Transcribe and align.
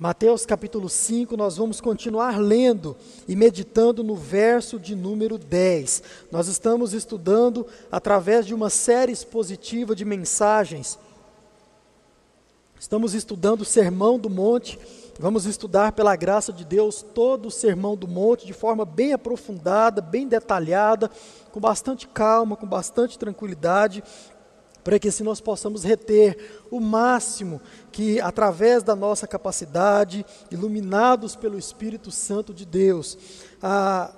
Mateus 0.00 0.46
capítulo 0.46 0.88
5, 0.88 1.36
nós 1.36 1.58
vamos 1.58 1.78
continuar 1.78 2.40
lendo 2.40 2.96
e 3.28 3.36
meditando 3.36 4.02
no 4.02 4.16
verso 4.16 4.80
de 4.80 4.96
número 4.96 5.36
10. 5.36 6.02
Nós 6.32 6.48
estamos 6.48 6.94
estudando 6.94 7.66
através 7.92 8.46
de 8.46 8.54
uma 8.54 8.70
série 8.70 9.12
expositiva 9.12 9.94
de 9.94 10.06
mensagens. 10.06 10.98
Estamos 12.80 13.12
estudando 13.12 13.60
o 13.60 13.64
Sermão 13.66 14.18
do 14.18 14.30
Monte. 14.30 14.78
Vamos 15.18 15.44
estudar 15.44 15.92
pela 15.92 16.16
graça 16.16 16.50
de 16.50 16.64
Deus 16.64 17.02
todo 17.02 17.48
o 17.48 17.50
Sermão 17.50 17.94
do 17.94 18.08
Monte 18.08 18.46
de 18.46 18.54
forma 18.54 18.86
bem 18.86 19.12
aprofundada, 19.12 20.00
bem 20.00 20.26
detalhada, 20.26 21.10
com 21.52 21.60
bastante 21.60 22.08
calma, 22.08 22.56
com 22.56 22.66
bastante 22.66 23.18
tranquilidade, 23.18 24.02
para 24.82 24.98
que 24.98 25.08
assim 25.08 25.22
nós 25.22 25.40
possamos 25.40 25.84
reter 25.84 26.62
o 26.70 26.80
máximo 26.80 27.60
que, 27.92 28.20
através 28.20 28.82
da 28.82 28.96
nossa 28.96 29.26
capacidade, 29.26 30.24
iluminados 30.50 31.36
pelo 31.36 31.58
Espírito 31.58 32.10
Santo 32.10 32.54
de 32.54 32.64
Deus, 32.64 33.18
a 33.62 34.12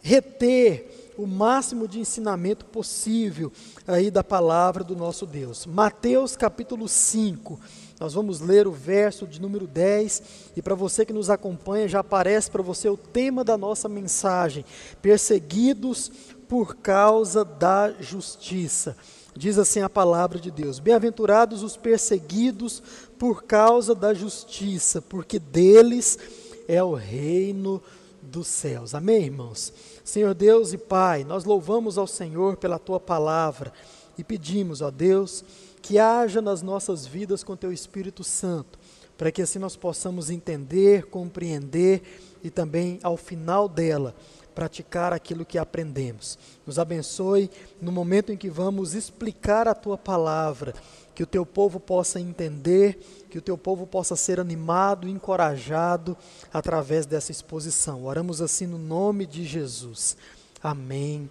reter 0.00 1.12
o 1.18 1.26
máximo 1.26 1.88
de 1.88 1.98
ensinamento 1.98 2.64
possível 2.66 3.50
aí 3.86 4.10
da 4.10 4.22
palavra 4.22 4.84
do 4.84 4.94
nosso 4.94 5.26
Deus. 5.26 5.66
Mateus 5.66 6.36
capítulo 6.36 6.88
5. 6.88 7.58
Nós 7.98 8.12
vamos 8.12 8.40
ler 8.40 8.66
o 8.66 8.72
verso 8.72 9.26
de 9.26 9.40
número 9.40 9.66
10 9.66 10.22
e 10.54 10.62
para 10.62 10.74
você 10.74 11.04
que 11.06 11.14
nos 11.14 11.30
acompanha 11.30 11.88
já 11.88 12.00
aparece 12.00 12.50
para 12.50 12.62
você 12.62 12.88
o 12.88 12.96
tema 12.96 13.42
da 13.42 13.56
nossa 13.56 13.88
mensagem: 13.88 14.64
perseguidos 15.00 16.12
por 16.46 16.76
causa 16.76 17.44
da 17.44 17.92
justiça. 17.98 18.96
Diz 19.36 19.58
assim 19.58 19.80
a 19.80 19.90
palavra 19.90 20.38
de 20.38 20.50
Deus: 20.50 20.78
Bem-aventurados 20.78 21.62
os 21.62 21.76
perseguidos 21.76 22.82
por 23.18 23.44
causa 23.44 23.94
da 23.94 24.14
justiça, 24.14 25.02
porque 25.02 25.38
deles 25.38 26.18
é 26.66 26.82
o 26.82 26.94
reino 26.94 27.82
dos 28.22 28.46
céus. 28.46 28.94
Amém, 28.94 29.24
irmãos? 29.24 29.72
Senhor 30.02 30.34
Deus 30.34 30.72
e 30.72 30.78
Pai, 30.78 31.22
nós 31.22 31.44
louvamos 31.44 31.98
ao 31.98 32.06
Senhor 32.06 32.56
pela 32.56 32.78
tua 32.78 32.98
palavra 32.98 33.72
e 34.16 34.24
pedimos, 34.24 34.80
ó 34.80 34.90
Deus, 34.90 35.44
que 35.82 35.98
haja 35.98 36.40
nas 36.40 36.62
nossas 36.62 37.06
vidas 37.06 37.44
com 37.44 37.54
teu 37.54 37.70
Espírito 37.70 38.24
Santo, 38.24 38.78
para 39.18 39.30
que 39.30 39.42
assim 39.42 39.58
nós 39.58 39.76
possamos 39.76 40.30
entender, 40.30 41.06
compreender 41.06 42.02
e 42.42 42.48
também, 42.48 42.98
ao 43.02 43.16
final 43.16 43.68
dela, 43.68 44.14
praticar 44.56 45.12
aquilo 45.12 45.44
que 45.44 45.58
aprendemos. 45.58 46.38
Nos 46.66 46.78
abençoe 46.78 47.50
no 47.78 47.92
momento 47.92 48.32
em 48.32 48.38
que 48.38 48.48
vamos 48.48 48.94
explicar 48.94 49.68
a 49.68 49.74
tua 49.74 49.98
palavra, 49.98 50.72
que 51.14 51.22
o 51.22 51.26
teu 51.26 51.44
povo 51.44 51.78
possa 51.78 52.18
entender, 52.18 52.98
que 53.28 53.36
o 53.36 53.42
teu 53.42 53.58
povo 53.58 53.86
possa 53.86 54.16
ser 54.16 54.40
animado, 54.40 55.06
encorajado 55.06 56.16
através 56.50 57.04
dessa 57.04 57.30
exposição. 57.30 58.06
Oramos 58.06 58.40
assim 58.40 58.66
no 58.66 58.78
nome 58.78 59.26
de 59.26 59.44
Jesus. 59.44 60.16
Amém 60.62 61.28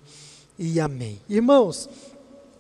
e 0.58 0.80
amém. 0.80 1.20
Irmãos, 1.28 1.90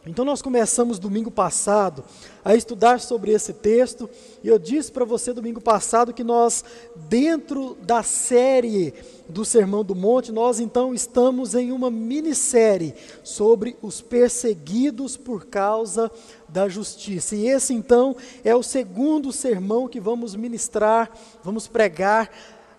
então 0.08 0.23
nós 0.23 0.42
começamos 0.42 1.00
domingo 1.00 1.31
passado 1.31 2.03
a 2.44 2.56
estudar 2.56 3.00
sobre 3.00 3.31
esse 3.31 3.53
texto, 3.53 4.08
e 4.44 4.47
eu 4.47 4.59
disse 4.59 4.92
para 4.92 5.03
você 5.03 5.34
domingo 5.34 5.59
passado 5.59 6.14
que 6.14 6.23
nós, 6.23 6.64
dentro 7.09 7.75
da 7.81 8.03
série 8.03 8.94
do 9.28 9.44
Sermão 9.44 9.84
do 9.84 9.95
Monte, 9.95 10.31
nós 10.31 10.59
então 10.59 10.94
estamos 10.94 11.56
em 11.56 11.72
uma 11.72 11.89
minissérie 11.89 12.94
sobre 13.23 13.75
os 13.81 14.00
perseguidos 14.00 15.17
por 15.17 15.47
causa 15.47 16.12
da 16.47 16.69
justiça. 16.69 17.36
E 17.36 17.47
esse 17.47 17.73
então 17.73 18.16
é 18.44 18.56
o 18.56 18.62
segundo 18.62 19.31
sermão 19.31 19.88
que 19.88 20.00
vamos 20.00 20.36
ministrar, 20.36 21.09
vamos 21.44 21.67
pregar 21.67 22.30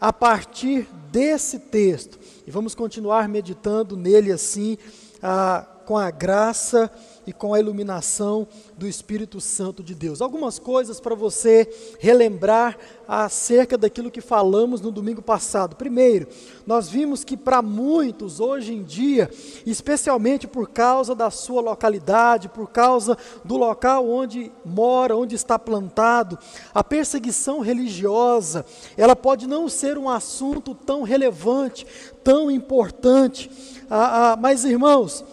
a 0.00 0.12
partir 0.12 0.86
desse 1.10 1.58
texto. 1.58 2.18
E 2.46 2.50
vamos 2.52 2.74
continuar 2.74 3.28
meditando 3.28 3.96
nele 3.96 4.30
assim, 4.30 4.78
ah, 5.20 5.66
com 5.86 5.96
a 5.96 6.10
graça 6.10 6.90
e 7.26 7.32
com 7.32 7.54
a 7.54 7.60
iluminação 7.60 8.46
do 8.76 8.86
Espírito 8.88 9.40
Santo 9.40 9.82
de 9.82 9.94
Deus. 9.94 10.20
Algumas 10.20 10.58
coisas 10.58 11.00
para 11.00 11.14
você 11.14 11.68
relembrar 12.00 12.76
acerca 13.06 13.78
daquilo 13.78 14.10
que 14.10 14.20
falamos 14.20 14.80
no 14.80 14.90
domingo 14.90 15.22
passado. 15.22 15.76
Primeiro, 15.76 16.26
nós 16.66 16.88
vimos 16.88 17.22
que 17.22 17.36
para 17.36 17.62
muitos 17.62 18.40
hoje 18.40 18.74
em 18.74 18.82
dia, 18.82 19.30
especialmente 19.64 20.46
por 20.48 20.68
causa 20.70 21.14
da 21.14 21.30
sua 21.30 21.60
localidade, 21.60 22.48
por 22.48 22.68
causa 22.70 23.16
do 23.44 23.56
local 23.56 24.08
onde 24.08 24.52
mora, 24.64 25.16
onde 25.16 25.36
está 25.36 25.58
plantado, 25.58 26.38
a 26.74 26.82
perseguição 26.82 27.60
religiosa, 27.60 28.66
ela 28.96 29.14
pode 29.14 29.46
não 29.46 29.68
ser 29.68 29.96
um 29.96 30.10
assunto 30.10 30.74
tão 30.74 31.02
relevante, 31.02 31.86
tão 32.24 32.50
importante. 32.50 33.50
Ah, 33.88 34.32
ah, 34.32 34.36
mas 34.36 34.64
irmãos, 34.64 35.24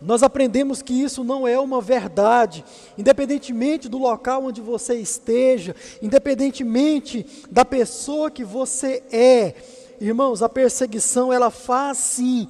nós 0.00 0.22
aprendemos 0.22 0.80
que 0.82 0.94
isso 0.94 1.22
não 1.22 1.46
é 1.46 1.58
uma 1.58 1.80
verdade, 1.80 2.64
independentemente 2.96 3.88
do 3.88 3.98
local 3.98 4.44
onde 4.44 4.60
você 4.60 4.94
esteja, 4.94 5.74
independentemente 6.00 7.26
da 7.50 7.64
pessoa 7.64 8.30
que 8.30 8.44
você 8.44 9.02
é. 9.12 9.54
Irmãos, 10.00 10.42
a 10.42 10.48
perseguição 10.48 11.30
ela 11.30 11.50
faz 11.50 11.98
sim 11.98 12.48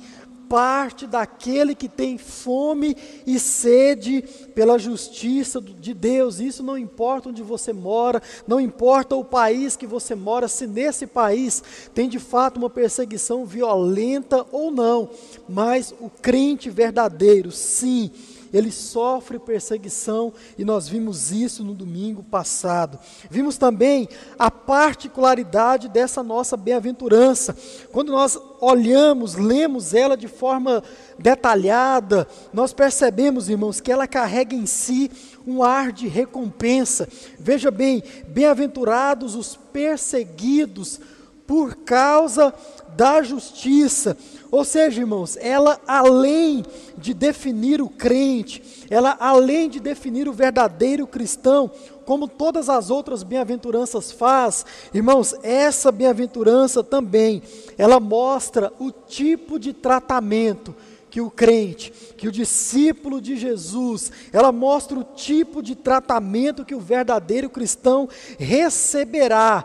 parte 0.51 1.07
daquele 1.07 1.77
que 1.77 1.89
tem 1.89 2.19
fome 2.19 2.97
e 3.25 3.39
sede 3.39 4.21
pela 4.53 4.81
justiça 4.81 5.61
de 5.61 5.95
Deus. 5.95 6.41
Isso 6.41 6.61
não 6.61 6.77
importa 6.77 7.29
onde 7.29 7.41
você 7.41 7.73
mora, 7.73 8.21
não 8.49 8.61
importa 8.61 9.15
o 9.15 9.25
país 9.25 9.77
que 9.77 9.87
você 9.87 10.17
mora, 10.17 10.49
se 10.49 10.67
nesse 10.67 11.07
país 11.07 11.63
tem 11.95 12.09
de 12.09 12.19
fato 12.19 12.57
uma 12.57 12.69
perseguição 12.69 13.47
violenta 13.47 14.45
ou 14.51 14.73
não, 14.73 15.11
mas 15.49 15.95
o 16.01 16.11
crente 16.11 16.69
verdadeiro, 16.69 17.53
sim, 17.53 18.11
ele 18.53 18.71
sofre 18.71 19.39
perseguição 19.39 20.33
e 20.59 20.65
nós 20.65 20.89
vimos 20.89 21.31
isso 21.31 21.63
no 21.65 21.75
domingo 21.75 22.23
passado. 22.23 22.99
Vimos 23.31 23.57
também 23.57 24.09
a 24.39 24.51
particularidade 24.51 25.89
dessa 25.89 26.23
nossa 26.23 26.57
bem-aventurança. 26.57 27.57
Quando 27.93 28.13
nós 28.13 28.39
olhamos, 28.61 29.35
lemos 29.35 29.95
ela 29.95 30.17
de 30.17 30.29
forma 30.29 30.83
detalhada, 31.19 32.27
nós 32.53 32.73
percebemos, 32.73 33.49
irmãos, 33.49 33.81
que 33.81 33.93
ela 33.93 34.07
carrega 34.07 34.55
em 34.55 34.67
si 34.67 35.11
um 35.47 35.63
ar 35.63 35.93
de 35.93 36.09
recompensa. 36.09 37.09
Veja 37.39 37.71
bem, 37.71 38.03
bem-aventurados 38.29 39.35
os 39.35 39.57
perseguidos 39.57 41.01
por 41.47 41.75
causa 41.79 42.55
da 43.01 43.23
justiça. 43.23 44.15
Ou 44.51 44.63
seja, 44.63 45.01
irmãos, 45.01 45.39
ela 45.41 45.81
além 45.87 46.63
de 46.99 47.15
definir 47.15 47.81
o 47.81 47.89
crente, 47.89 48.85
ela 48.91 49.17
além 49.19 49.71
de 49.71 49.81
definir 49.81 50.29
o 50.29 50.35
verdadeiro 50.35 51.07
cristão, 51.07 51.71
como 52.05 52.29
todas 52.29 52.69
as 52.69 52.91
outras 52.91 53.23
bem-aventuranças 53.23 54.13
faz, 54.13 54.67
irmãos, 54.93 55.35
essa 55.43 55.91
bem-aventurança 55.91 56.85
também, 56.85 57.43
ela 57.79 57.99
mostra 57.99 58.71
o 58.79 58.91
tipo 58.91 59.59
de 59.59 59.73
tratamento 59.73 60.77
que 61.09 61.23
o 61.23 61.31
crente, 61.31 61.91
que 62.19 62.29
o 62.29 62.33
discípulo 62.33 63.19
de 63.19 63.35
Jesus, 63.35 64.13
ela 64.31 64.53
mostra 64.53 64.99
o 64.99 65.05
tipo 65.05 65.63
de 65.63 65.75
tratamento 65.75 66.67
que 66.67 66.75
o 66.75 66.81
verdadeiro 66.81 67.49
cristão 67.49 68.09
receberá 68.39 69.65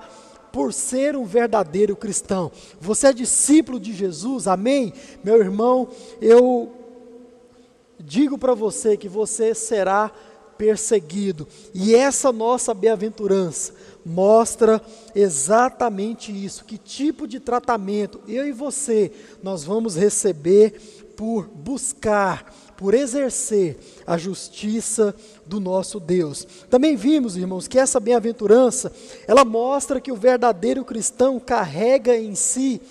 por 0.55 0.71
ser 0.71 1.17
um 1.17 1.25
verdadeiro 1.25 1.97
cristão. 1.97 2.49
Você 2.79 3.07
é 3.07 3.13
discípulo 3.13 3.77
de 3.77 3.91
Jesus, 3.91 4.47
amém? 4.47 4.93
Meu 5.21 5.37
irmão, 5.37 5.89
eu 6.21 6.71
digo 7.99 8.37
para 8.37 8.53
você 8.53 8.95
que 8.95 9.09
você 9.09 9.53
será 9.53 10.09
perseguido. 10.57 11.45
E 11.73 11.93
essa 11.93 12.31
nossa 12.31 12.73
bem-aventurança 12.73 13.73
mostra 14.05 14.81
exatamente 15.13 16.31
isso. 16.31 16.63
Que 16.63 16.77
tipo 16.77 17.27
de 17.27 17.41
tratamento 17.41 18.21
eu 18.25 18.47
e 18.47 18.53
você 18.53 19.11
nós 19.43 19.65
vamos 19.65 19.97
receber 19.97 20.79
por 21.17 21.49
buscar, 21.49 22.53
por 22.77 22.93
exercer 22.93 23.77
a 24.05 24.17
justiça 24.17 25.15
do 25.45 25.59
nosso 25.59 25.99
Deus. 25.99 26.47
Também 26.69 26.95
vimos, 26.95 27.37
irmãos, 27.37 27.67
que 27.67 27.79
essa 27.79 27.99
bem-aventurança, 27.99 28.91
ela 29.27 29.45
mostra 29.45 30.01
que 30.01 30.11
o 30.11 30.15
verdadeiro 30.15 30.83
cristão 30.83 31.39
carrega 31.39 32.15
em 32.17 32.35
si 32.35 32.81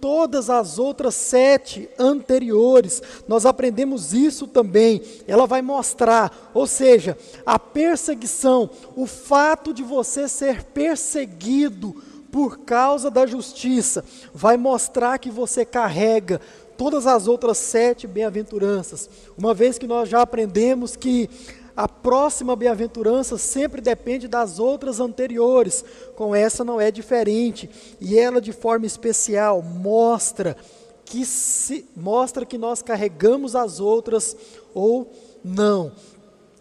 todas 0.00 0.50
as 0.50 0.78
outras 0.78 1.14
sete 1.14 1.88
anteriores. 1.98 3.02
Nós 3.26 3.44
aprendemos 3.44 4.12
isso 4.12 4.46
também. 4.46 5.02
Ela 5.26 5.46
vai 5.46 5.62
mostrar, 5.62 6.50
ou 6.54 6.66
seja, 6.66 7.16
a 7.44 7.58
perseguição, 7.58 8.70
o 8.94 9.06
fato 9.06 9.72
de 9.72 9.82
você 9.82 10.28
ser 10.28 10.64
perseguido 10.64 12.02
por 12.30 12.58
causa 12.58 13.10
da 13.10 13.26
justiça, 13.26 14.04
vai 14.34 14.56
mostrar 14.56 15.18
que 15.18 15.30
você 15.30 15.64
carrega 15.64 16.40
todas 16.76 17.06
as 17.06 17.26
outras 17.26 17.58
sete 17.58 18.06
bem-aventuranças. 18.06 19.08
Uma 19.36 19.54
vez 19.54 19.78
que 19.78 19.86
nós 19.86 20.08
já 20.08 20.22
aprendemos 20.22 20.96
que 20.96 21.28
a 21.76 21.86
próxima 21.86 22.56
bem-aventurança 22.56 23.36
sempre 23.36 23.80
depende 23.80 24.26
das 24.26 24.58
outras 24.58 24.98
anteriores. 24.98 25.84
Com 26.14 26.34
essa 26.34 26.64
não 26.64 26.80
é 26.80 26.90
diferente. 26.90 27.68
E 28.00 28.18
ela, 28.18 28.40
de 28.40 28.52
forma 28.52 28.86
especial, 28.86 29.62
mostra 29.62 30.56
que 31.04 31.24
se, 31.24 31.86
mostra 31.94 32.46
que 32.46 32.58
nós 32.58 32.82
carregamos 32.82 33.54
as 33.54 33.78
outras 33.78 34.36
ou 34.74 35.12
não. 35.44 35.92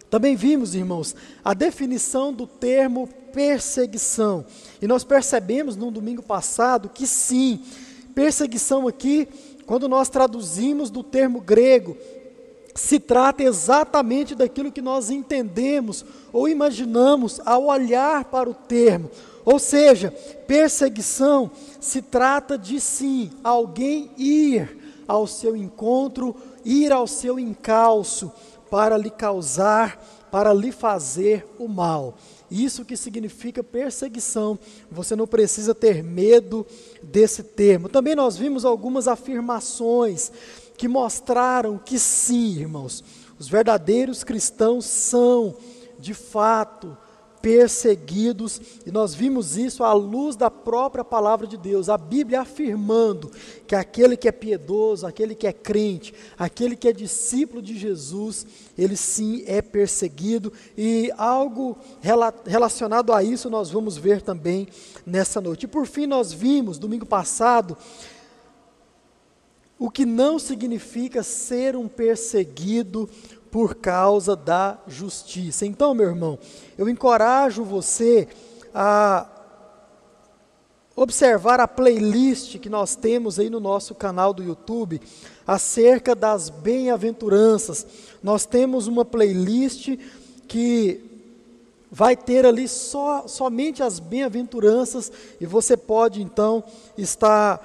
Também 0.09 0.35
vimos, 0.35 0.75
irmãos, 0.75 1.15
a 1.43 1.53
definição 1.53 2.31
do 2.31 2.45
termo 2.45 3.09
perseguição. 3.33 4.45
E 4.81 4.87
nós 4.87 5.03
percebemos 5.03 5.75
no 5.75 5.91
domingo 5.91 6.21
passado 6.21 6.89
que 6.89 7.07
sim, 7.07 7.61
perseguição 8.13 8.87
aqui, 8.87 9.27
quando 9.65 9.87
nós 9.87 10.09
traduzimos 10.09 10.89
do 10.89 11.03
termo 11.03 11.41
grego, 11.41 11.97
se 12.75 12.99
trata 12.99 13.41
exatamente 13.41 14.35
daquilo 14.35 14.71
que 14.71 14.81
nós 14.81 15.09
entendemos 15.09 16.05
ou 16.33 16.47
imaginamos 16.47 17.39
ao 17.45 17.67
olhar 17.67 18.25
para 18.25 18.49
o 18.49 18.53
termo. 18.53 19.09
Ou 19.45 19.59
seja, 19.59 20.11
perseguição 20.45 21.49
se 21.79 22.01
trata 22.01 22.57
de 22.57 22.79
sim, 22.81 23.31
alguém 23.43 24.11
ir 24.17 24.77
ao 25.07 25.25
seu 25.25 25.55
encontro, 25.55 26.35
ir 26.65 26.91
ao 26.91 27.07
seu 27.07 27.39
encalço 27.39 28.31
para 28.69 28.97
lhe 28.97 29.09
causar, 29.09 30.03
para 30.31 30.53
lhe 30.53 30.71
fazer 30.71 31.45
o 31.57 31.67
mal. 31.67 32.15
Isso 32.49 32.83
que 32.85 32.97
significa 32.97 33.63
perseguição. 33.63 34.59
Você 34.91 35.15
não 35.15 35.25
precisa 35.25 35.73
ter 35.73 36.03
medo 36.03 36.65
desse 37.05 37.43
termo. 37.43 37.89
Também 37.89 38.15
nós 38.15 38.37
vimos 38.37 38.65
algumas 38.65 39.07
afirmações 39.07 40.31
que 40.77 40.87
mostraram 40.87 41.77
que 41.77 41.97
sim, 41.97 42.59
irmãos, 42.59 43.03
os 43.39 43.47
verdadeiros 43.47 44.23
cristãos 44.23 44.85
são, 44.85 45.55
de 45.99 46.13
fato, 46.13 46.97
perseguidos, 47.45 48.59
e 48.87 48.91
nós 48.91 49.13
vimos 49.13 49.55
isso 49.55 49.83
à 49.83 49.93
luz 49.93 50.35
da 50.35 50.49
própria 50.49 51.03
palavra 51.03 51.45
de 51.45 51.55
Deus, 51.55 51.89
a 51.89 51.95
Bíblia 51.95 52.41
afirmando 52.41 53.29
que 53.67 53.75
aquele 53.75 54.17
que 54.17 54.27
é 54.27 54.31
piedoso, 54.31 55.05
aquele 55.05 55.35
que 55.35 55.45
é 55.45 55.53
crente, 55.53 56.11
aquele 56.39 56.75
que 56.75 56.87
é 56.87 56.91
discípulo 56.91 57.61
de 57.61 57.77
Jesus, 57.77 58.47
ele 58.75 58.97
sim 58.97 59.43
é 59.45 59.61
perseguido, 59.61 60.51
e 60.75 61.11
algo 61.19 61.77
relacionado 62.47 63.13
a 63.13 63.21
isso 63.21 63.47
nós 63.47 63.69
vamos 63.69 63.95
ver 63.95 64.23
também 64.23 64.67
nessa 65.05 65.39
noite. 65.39 65.65
E 65.65 65.67
por 65.67 65.85
fim, 65.85 66.07
nós 66.07 66.33
vimos, 66.33 66.79
domingo 66.79 67.05
passado, 67.05 67.77
o 69.77 69.91
que 69.91 70.05
não 70.05 70.39
significa 70.39 71.21
ser 71.21 71.75
um 71.75 71.87
perseguido 71.87 73.07
por 73.55 73.75
causa 73.75 74.35
da 74.35 74.77
justiça. 74.85 75.65
Então, 75.65 75.93
meu 75.93 76.07
irmão, 76.07 76.37
eu 76.77 76.89
encorajo 76.89 77.63
você 77.63 78.27
a 78.73 79.25
observar 80.93 81.61
a 81.61 81.65
playlist 81.65 82.59
que 82.59 82.67
nós 82.67 82.97
temos 82.97 83.39
aí 83.39 83.49
no 83.49 83.61
nosso 83.61 83.95
canal 83.95 84.33
do 84.33 84.43
YouTube 84.43 84.99
acerca 85.47 86.13
das 86.13 86.49
bem-aventuranças. 86.49 87.87
Nós 88.21 88.45
temos 88.45 88.87
uma 88.87 89.05
playlist 89.05 89.97
que 90.49 90.99
vai 91.89 92.17
ter 92.17 92.45
ali 92.45 92.67
só, 92.67 93.25
somente 93.25 93.81
as 93.81 93.99
bem-aventuranças 93.99 95.09
e 95.39 95.45
você 95.45 95.77
pode 95.77 96.21
então 96.21 96.61
estar 96.97 97.63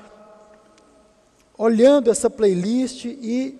olhando 1.58 2.12
essa 2.12 2.30
playlist 2.30 3.06
e 3.06 3.58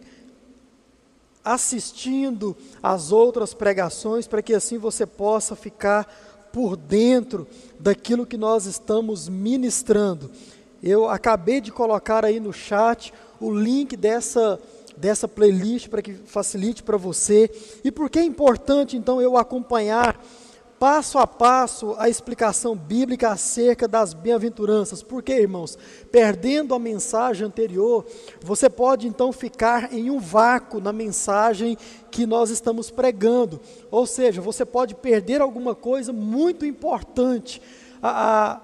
assistindo 1.44 2.56
às 2.82 3.12
outras 3.12 3.54
pregações, 3.54 4.26
para 4.26 4.42
que 4.42 4.54
assim 4.54 4.78
você 4.78 5.06
possa 5.06 5.56
ficar 5.56 6.06
por 6.52 6.76
dentro 6.76 7.46
daquilo 7.78 8.26
que 8.26 8.37
nós 8.37 8.66
estamos 8.66 9.28
ministrando. 9.28 10.31
Eu 10.82 11.08
acabei 11.08 11.60
de 11.60 11.70
colocar 11.70 12.25
aí 12.25 12.40
no 12.40 12.52
chat 12.52 13.12
o 13.40 13.50
link 13.50 13.96
dessa 13.96 14.58
dessa 14.96 15.26
playlist 15.26 15.88
para 15.88 16.02
que 16.02 16.12
facilite 16.12 16.82
para 16.82 16.98
você. 16.98 17.50
E 17.82 17.90
por 17.90 18.10
que 18.10 18.19
é 18.19 18.25
importante 18.25 18.98
então 18.98 19.20
eu 19.20 19.36
acompanhar 19.36 20.22
passo 20.81 21.19
a 21.19 21.27
passo 21.27 21.94
a 21.99 22.09
explicação 22.09 22.75
bíblica 22.75 23.29
acerca 23.29 23.87
das 23.87 24.15
bem-aventuranças. 24.15 25.03
Por 25.03 25.23
quê, 25.23 25.35
irmãos? 25.35 25.77
Perdendo 26.11 26.75
a 26.75 26.79
mensagem 26.79 27.47
anterior, 27.47 28.06
você 28.41 28.71
pode 28.71 29.06
então 29.06 29.31
ficar 29.31 29.93
em 29.93 30.11
um 30.11 30.19
vácuo 30.19 30.81
na 30.81 30.91
mensagem 30.91 31.77
que 32.11 32.25
nós 32.25 32.49
estamos 32.49 32.91
pregando. 32.91 33.61
Ou 33.91 34.06
seja, 34.06 34.41
você 34.41 34.65
pode 34.65 34.94
perder 34.94 35.43
alguma 35.43 35.75
coisa 35.75 36.15
muito 36.15 36.65
importante. 36.65 37.61
A, 38.00 38.55
a, 38.55 38.61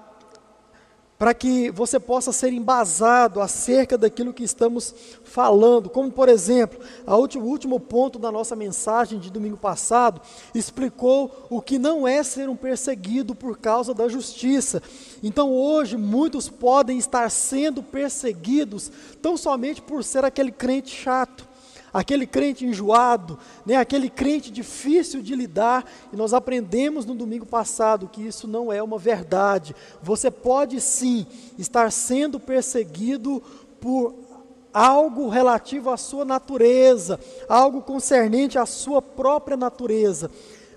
para 1.19 1.35
que 1.35 1.69
você 1.69 1.99
possa 1.99 2.31
ser 2.31 2.51
embasado 2.51 3.41
acerca 3.41 3.95
daquilo 3.95 4.33
que 4.33 4.43
estamos 4.43 5.16
falando. 5.27 5.89
Como, 5.89 6.11
por 6.11 6.29
exemplo, 6.29 6.79
o 7.05 7.39
último 7.39 7.79
ponto 7.79 8.17
da 8.17 8.31
nossa 8.31 8.55
mensagem 8.55 9.19
de 9.19 9.29
domingo 9.29 9.57
passado 9.57 10.21
explicou 10.55 11.47
o 11.49 11.61
que 11.61 11.77
não 11.77 12.07
é 12.07 12.23
ser 12.23 12.49
um 12.49 12.55
perseguido 12.55 13.35
por 13.35 13.57
causa 13.57 13.93
da 13.93 14.07
justiça. 14.07 14.81
Então, 15.21 15.51
hoje, 15.51 15.97
muitos 15.97 16.49
podem 16.49 16.97
estar 16.97 17.29
sendo 17.29 17.83
perseguidos 17.83 18.91
tão 19.21 19.37
somente 19.37 19.81
por 19.81 20.03
ser 20.03 20.25
aquele 20.25 20.51
crente 20.51 20.89
chato 20.89 21.47
aquele 21.93 22.27
crente 22.27 22.65
enjoado, 22.65 23.39
né, 23.65 23.75
aquele 23.75 24.07
crente 24.07 24.51
difícil 24.51 25.21
de 25.21 25.35
lidar, 25.35 25.83
e 26.13 26.15
nós 26.15 26.31
aprendemos 26.33 27.05
no 27.05 27.15
domingo 27.15 27.45
passado 27.45 28.07
que 28.07 28.21
isso 28.21 28.47
não 28.47 28.71
é 28.71 28.83
uma 28.83 28.99
verdade. 28.99 29.75
Você 30.03 30.29
pode 30.29 30.79
sim 30.79 31.25
estar 31.57 31.91
sendo 31.91 32.39
perseguido 32.39 33.41
por 33.79 34.13
algo 34.77 35.27
relativo 35.27 35.89
à 35.89 35.97
sua 35.97 36.23
natureza, 36.23 37.19
algo 37.49 37.81
concernente 37.81 38.59
à 38.59 38.65
sua 38.67 39.01
própria 39.01 39.57
natureza, 39.57 40.29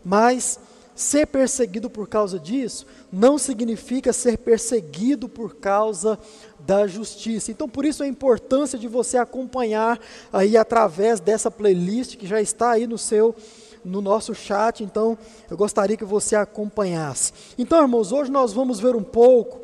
mas 0.02 0.58
ser 0.94 1.26
perseguido 1.26 1.90
por 1.90 2.08
causa 2.08 2.38
disso 2.38 2.86
não 3.12 3.36
significa 3.36 4.10
ser 4.10 4.38
perseguido 4.38 5.28
por 5.28 5.56
causa 5.56 6.18
da 6.58 6.86
justiça. 6.86 7.50
Então, 7.50 7.68
por 7.68 7.84
isso 7.84 8.02
a 8.02 8.08
importância 8.08 8.78
de 8.78 8.88
você 8.88 9.18
acompanhar 9.18 10.00
aí 10.32 10.56
através 10.56 11.20
dessa 11.20 11.50
playlist 11.50 12.16
que 12.16 12.26
já 12.26 12.40
está 12.40 12.70
aí 12.70 12.86
no 12.86 12.96
seu 12.96 13.36
no 13.82 14.02
nosso 14.02 14.34
chat, 14.34 14.84
então 14.84 15.16
eu 15.50 15.56
gostaria 15.56 15.96
que 15.96 16.04
você 16.04 16.36
acompanhasse. 16.36 17.32
Então, 17.56 17.80
irmãos, 17.80 18.12
hoje 18.12 18.30
nós 18.30 18.52
vamos 18.52 18.78
ver 18.78 18.94
um 18.94 19.02
pouco 19.02 19.60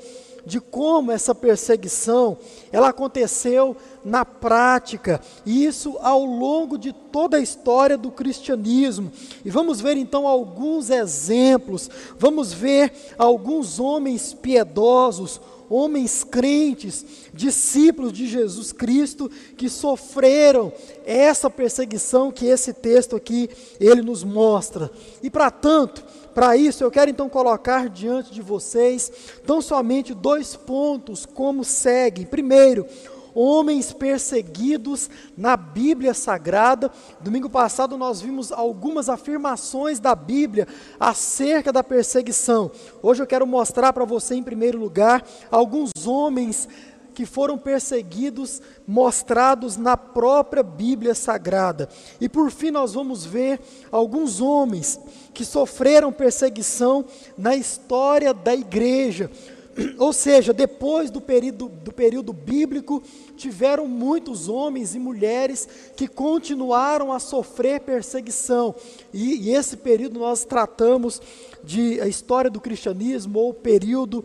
de 0.47 0.61
como 0.61 1.11
essa 1.11 1.35
perseguição 1.35 2.39
ela 2.71 2.91
aconteceu 2.91 3.77
na 4.05 4.25
prática, 4.25 5.21
e 5.45 5.65
isso 5.65 5.99
ao 6.01 6.25
longo 6.25 6.79
de 6.79 6.93
toda 6.93 7.37
a 7.37 7.41
história 7.41 7.99
do 7.99 8.13
cristianismo. 8.13 9.11
E 9.45 9.51
vamos 9.51 9.81
ver 9.81 9.97
então 9.97 10.29
alguns 10.29 10.89
exemplos, 10.89 11.91
vamos 12.17 12.53
ver 12.53 12.93
alguns 13.19 13.81
homens 13.81 14.33
piedosos, 14.33 15.41
homens 15.69 16.23
crentes, 16.23 17.05
discípulos 17.35 18.13
de 18.13 18.29
Jesus 18.29 18.71
Cristo, 18.71 19.29
que 19.57 19.69
sofreram 19.69 20.73
essa 21.05 21.51
perseguição 21.51 22.31
que 22.31 22.47
esse 22.47 22.73
texto 22.73 23.17
aqui 23.17 23.51
ele 23.81 24.03
nos 24.03 24.23
mostra. 24.23 24.89
E 25.21 25.29
para 25.29 25.51
tanto, 25.51 26.05
para 26.37 26.55
isso 26.55 26.85
eu 26.85 26.91
quero 26.91 27.11
então 27.11 27.31
colocar 27.31 27.89
diante 27.89 28.31
de 28.31 28.43
vocês 28.43 29.11
tão 29.47 29.63
somente 29.63 30.13
dois 30.13 30.55
pontos 30.55 31.25
como 31.25 31.65
segue. 31.65 32.27
Primeiro, 32.27 32.87
homens 33.35 33.91
perseguidos 33.91 35.09
na 35.35 35.57
Bíblia 35.57 36.13
Sagrada. 36.13 36.93
Domingo 37.23 37.49
passado 37.49 37.97
nós 37.97 38.21
vimos 38.21 38.53
algumas 38.53 39.09
afirmações 39.09 39.99
da 39.99 40.15
Bíblia 40.15 40.69
acerca 41.01 41.73
da 41.73 41.83
perseguição. 41.83 42.71
Hoje 43.03 43.23
eu 43.23 43.27
quero 43.27 43.47
mostrar 43.47 43.95
para 43.95 44.05
você, 44.05 44.35
em 44.35 44.43
primeiro 44.43 44.79
lugar, 44.79 45.25
alguns 45.51 45.91
homens 46.07 46.69
que 47.17 47.25
foram 47.25 47.57
perseguidos, 47.57 48.61
mostrados 48.87 49.79
na 49.79 49.97
própria 49.97 50.63
Bíblia 50.63 51.15
Sagrada. 51.15 51.89
E 52.21 52.29
por 52.29 52.51
fim, 52.51 52.71
nós 52.71 52.93
vamos 52.93 53.25
ver 53.25 53.59
alguns 53.91 54.39
homens 54.39 55.01
que 55.33 55.43
sofreram 55.43 56.13
perseguição 56.13 57.07
na 57.39 57.57
história 57.57 58.35
da 58.35 58.55
igreja. 58.55 59.31
Ou 59.99 60.13
seja, 60.13 60.53
depois 60.53 61.11
do 61.11 61.21
período, 61.21 61.69
do 61.69 61.91
período 61.91 62.35
bíblico, 62.35 63.03
tiveram 63.37 63.87
muitos 63.87 64.47
homens 64.47 64.95
e 64.95 64.99
mulheres 64.99 65.69
que 65.97 66.07
continuaram 66.07 67.13
a 67.13 67.19
sofrer 67.19 67.81
perseguição. 67.81 68.75
E, 69.13 69.49
e 69.49 69.55
esse 69.55 69.77
período 69.77 70.19
nós 70.19 70.45
tratamos 70.45 71.21
de 71.63 72.01
a 72.01 72.07
história 72.07 72.51
do 72.51 72.61
cristianismo, 72.61 73.39
ou 73.39 73.53
período, 73.53 74.25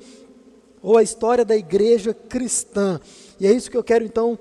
ou 0.82 0.98
a 0.98 1.04
história 1.04 1.46
da 1.46 1.56
igreja 1.56 2.14
cristã. 2.14 3.00
E 3.40 3.48
é 3.48 3.52
isso 3.52 3.70
que 3.70 3.78
eu 3.78 3.84
quero 3.84 4.04
então 4.04 4.38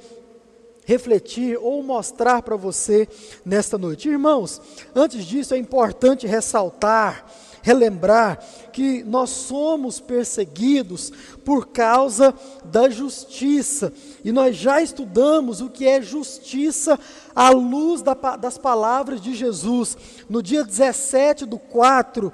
refletir 0.84 1.58
ou 1.60 1.82
mostrar 1.82 2.42
para 2.42 2.56
você 2.56 3.08
nesta 3.44 3.78
noite. 3.78 4.08
Irmãos, 4.08 4.60
antes 4.94 5.24
disso 5.24 5.54
é 5.54 5.58
importante 5.58 6.26
ressaltar 6.26 7.26
relembrar 7.62 8.38
que 8.72 9.02
nós 9.04 9.30
somos 9.30 10.00
perseguidos 10.00 11.12
por 11.44 11.68
causa 11.68 12.34
da 12.64 12.88
justiça. 12.88 13.92
E 14.24 14.32
nós 14.32 14.56
já 14.56 14.80
estudamos 14.80 15.60
o 15.60 15.68
que 15.68 15.86
é 15.86 16.00
justiça 16.00 16.98
à 17.34 17.50
luz 17.50 18.02
da, 18.02 18.14
das 18.14 18.56
palavras 18.56 19.20
de 19.20 19.34
Jesus. 19.34 19.96
No 20.28 20.42
dia 20.42 20.64
17 20.64 21.46
do 21.46 21.58
4, 21.58 22.32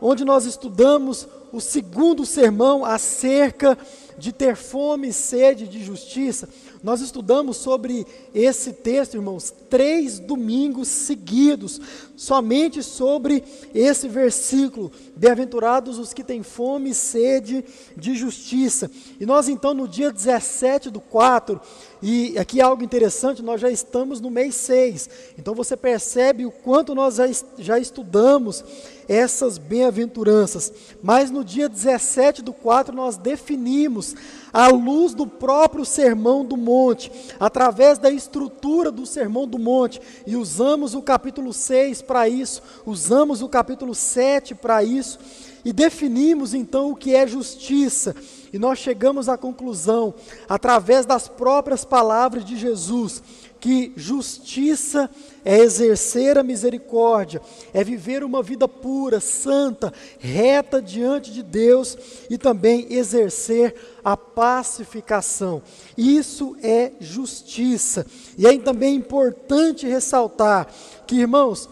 onde 0.00 0.24
nós 0.24 0.44
estudamos 0.44 1.26
o 1.52 1.60
segundo 1.60 2.26
sermão 2.26 2.84
acerca 2.84 3.76
de 4.16 4.32
ter 4.32 4.56
fome 4.56 5.08
e 5.08 5.12
sede 5.12 5.66
de 5.66 5.82
justiça. 5.82 6.48
Nós 6.82 7.00
estudamos 7.00 7.56
sobre 7.56 8.06
esse 8.32 8.72
texto, 8.72 9.14
irmãos, 9.14 9.52
três 9.68 10.18
domingos 10.18 10.86
seguidos, 10.88 11.80
somente 12.16 12.82
sobre 12.82 13.42
esse 13.74 14.06
versículo. 14.06 14.92
Bem-aventurados 15.16 15.98
os 15.98 16.12
que 16.12 16.22
têm 16.22 16.42
fome 16.42 16.90
e 16.90 16.94
sede 16.94 17.64
de 17.96 18.14
justiça. 18.14 18.90
E 19.18 19.26
nós, 19.26 19.48
então, 19.48 19.74
no 19.74 19.88
dia 19.88 20.12
17 20.12 20.90
do 20.90 21.00
4, 21.00 21.60
e 22.00 22.38
aqui 22.38 22.60
é 22.60 22.62
algo 22.62 22.84
interessante, 22.84 23.42
nós 23.42 23.60
já 23.60 23.68
estamos 23.68 24.20
no 24.20 24.30
mês 24.30 24.54
6. 24.54 25.10
Então 25.36 25.54
você 25.54 25.76
percebe 25.76 26.46
o 26.46 26.50
quanto 26.50 26.94
nós 26.94 27.16
já, 27.16 27.26
já 27.58 27.78
estudamos 27.78 28.64
essas 29.08 29.58
bem-aventuranças. 29.58 30.72
Mas 31.02 31.30
no 31.30 31.42
dia 31.42 31.68
17 31.68 32.42
do 32.42 32.52
4 32.52 32.94
nós 32.94 33.16
definimos 33.16 34.14
à 34.58 34.66
luz 34.66 35.14
do 35.14 35.24
próprio 35.24 35.84
Sermão 35.84 36.44
do 36.44 36.56
Monte, 36.56 37.12
através 37.38 37.96
da 37.96 38.10
estrutura 38.10 38.90
do 38.90 39.06
Sermão 39.06 39.46
do 39.46 39.56
Monte, 39.56 40.00
e 40.26 40.34
usamos 40.34 40.96
o 40.96 41.00
capítulo 41.00 41.52
6 41.52 42.02
para 42.02 42.28
isso, 42.28 42.60
usamos 42.84 43.40
o 43.40 43.48
capítulo 43.48 43.94
7 43.94 44.56
para 44.56 44.82
isso, 44.82 45.20
e 45.64 45.72
definimos 45.72 46.54
então 46.54 46.90
o 46.90 46.96
que 46.96 47.14
é 47.14 47.24
justiça. 47.24 48.16
E 48.52 48.58
nós 48.58 48.80
chegamos 48.80 49.28
à 49.28 49.38
conclusão, 49.38 50.12
através 50.48 51.06
das 51.06 51.28
próprias 51.28 51.84
palavras 51.84 52.44
de 52.44 52.56
Jesus, 52.56 53.22
que 53.60 53.92
justiça 53.96 55.10
é 55.44 55.58
exercer 55.58 56.38
a 56.38 56.42
misericórdia, 56.42 57.42
é 57.72 57.82
viver 57.82 58.22
uma 58.22 58.42
vida 58.42 58.68
pura, 58.68 59.20
santa, 59.20 59.92
reta 60.18 60.80
diante 60.80 61.32
de 61.32 61.42
Deus 61.42 61.96
e 62.30 62.38
também 62.38 62.86
exercer 62.90 63.74
a 64.04 64.16
pacificação. 64.16 65.62
Isso 65.96 66.56
é 66.62 66.92
justiça. 67.00 68.06
E 68.36 68.46
é 68.46 68.58
também 68.58 68.94
importante 68.94 69.86
ressaltar 69.86 70.68
que, 71.06 71.16
irmãos, 71.16 71.68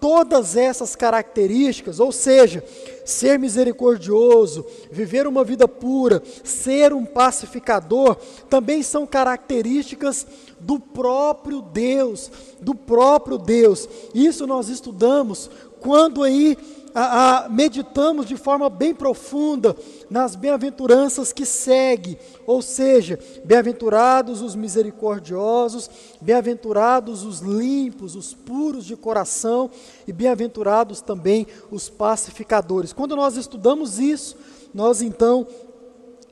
todas 0.00 0.56
essas 0.56 0.96
características, 0.96 2.00
ou 2.00 2.10
seja, 2.10 2.64
ser 3.04 3.38
misericordioso, 3.38 4.64
viver 4.90 5.26
uma 5.26 5.44
vida 5.44 5.68
pura, 5.68 6.22
ser 6.42 6.92
um 6.92 7.04
pacificador, 7.04 8.16
também 8.48 8.82
são 8.82 9.06
características 9.06 10.26
do 10.60 10.78
próprio 10.78 11.62
Deus, 11.62 12.30
do 12.60 12.74
próprio 12.74 13.38
Deus. 13.38 13.88
Isso 14.14 14.46
nós 14.46 14.68
estudamos 14.68 15.50
quando 15.80 16.22
aí 16.22 16.56
a, 16.94 17.44
a, 17.44 17.48
meditamos 17.48 18.26
de 18.26 18.36
forma 18.36 18.68
bem 18.68 18.94
profunda 18.94 19.76
nas 20.08 20.34
bem-aventuranças 20.34 21.32
que 21.32 21.46
segue, 21.46 22.18
ou 22.46 22.60
seja, 22.60 23.18
bem-aventurados 23.44 24.42
os 24.42 24.54
misericordiosos, 24.54 25.88
bem-aventurados 26.20 27.24
os 27.24 27.40
limpos, 27.40 28.16
os 28.16 28.34
puros 28.34 28.84
de 28.84 28.96
coração 28.96 29.70
e 30.06 30.12
bem-aventurados 30.12 31.00
também 31.00 31.46
os 31.70 31.88
pacificadores. 31.88 32.92
Quando 32.92 33.16
nós 33.16 33.36
estudamos 33.36 33.98
isso, 33.98 34.36
nós 34.74 35.00
então 35.00 35.46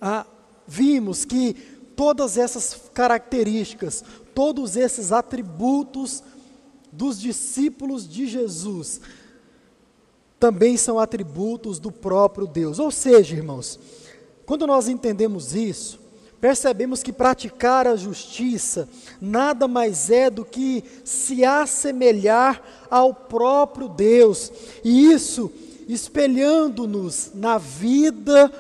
a, 0.01 0.27
vimos 0.67 1.25
que 1.25 1.78
todas 1.99 2.39
essas 2.39 2.81
características, 2.95 4.05
todos 4.33 4.77
esses 4.77 5.11
atributos 5.11 6.23
dos 6.93 7.21
discípulos 7.21 8.09
de 8.09 8.25
Jesus 8.29 9.01
também 10.39 10.77
são 10.77 11.01
atributos 11.01 11.81
do 11.81 11.91
próprio 11.91 12.47
Deus. 12.47 12.79
Ou 12.79 12.93
seja, 12.93 13.35
irmãos, 13.35 13.81
quando 14.47 14.65
nós 14.65 14.87
entendemos 14.87 15.57
isso, 15.57 15.99
percebemos 16.41 17.03
que 17.03 17.13
praticar 17.13 17.89
a 17.89 17.97
justiça 17.97 18.89
nada 19.21 19.67
mais 19.67 20.09
é 20.09 20.31
do 20.31 20.45
que 20.45 20.85
se 21.03 21.45
assemelhar 21.45 22.63
ao 22.89 23.13
próprio 23.13 23.89
Deus, 23.89 24.53
e 24.85 25.11
isso 25.11 25.51
espelhando-nos 25.89 27.33
na 27.35 27.59
vida 27.59 28.53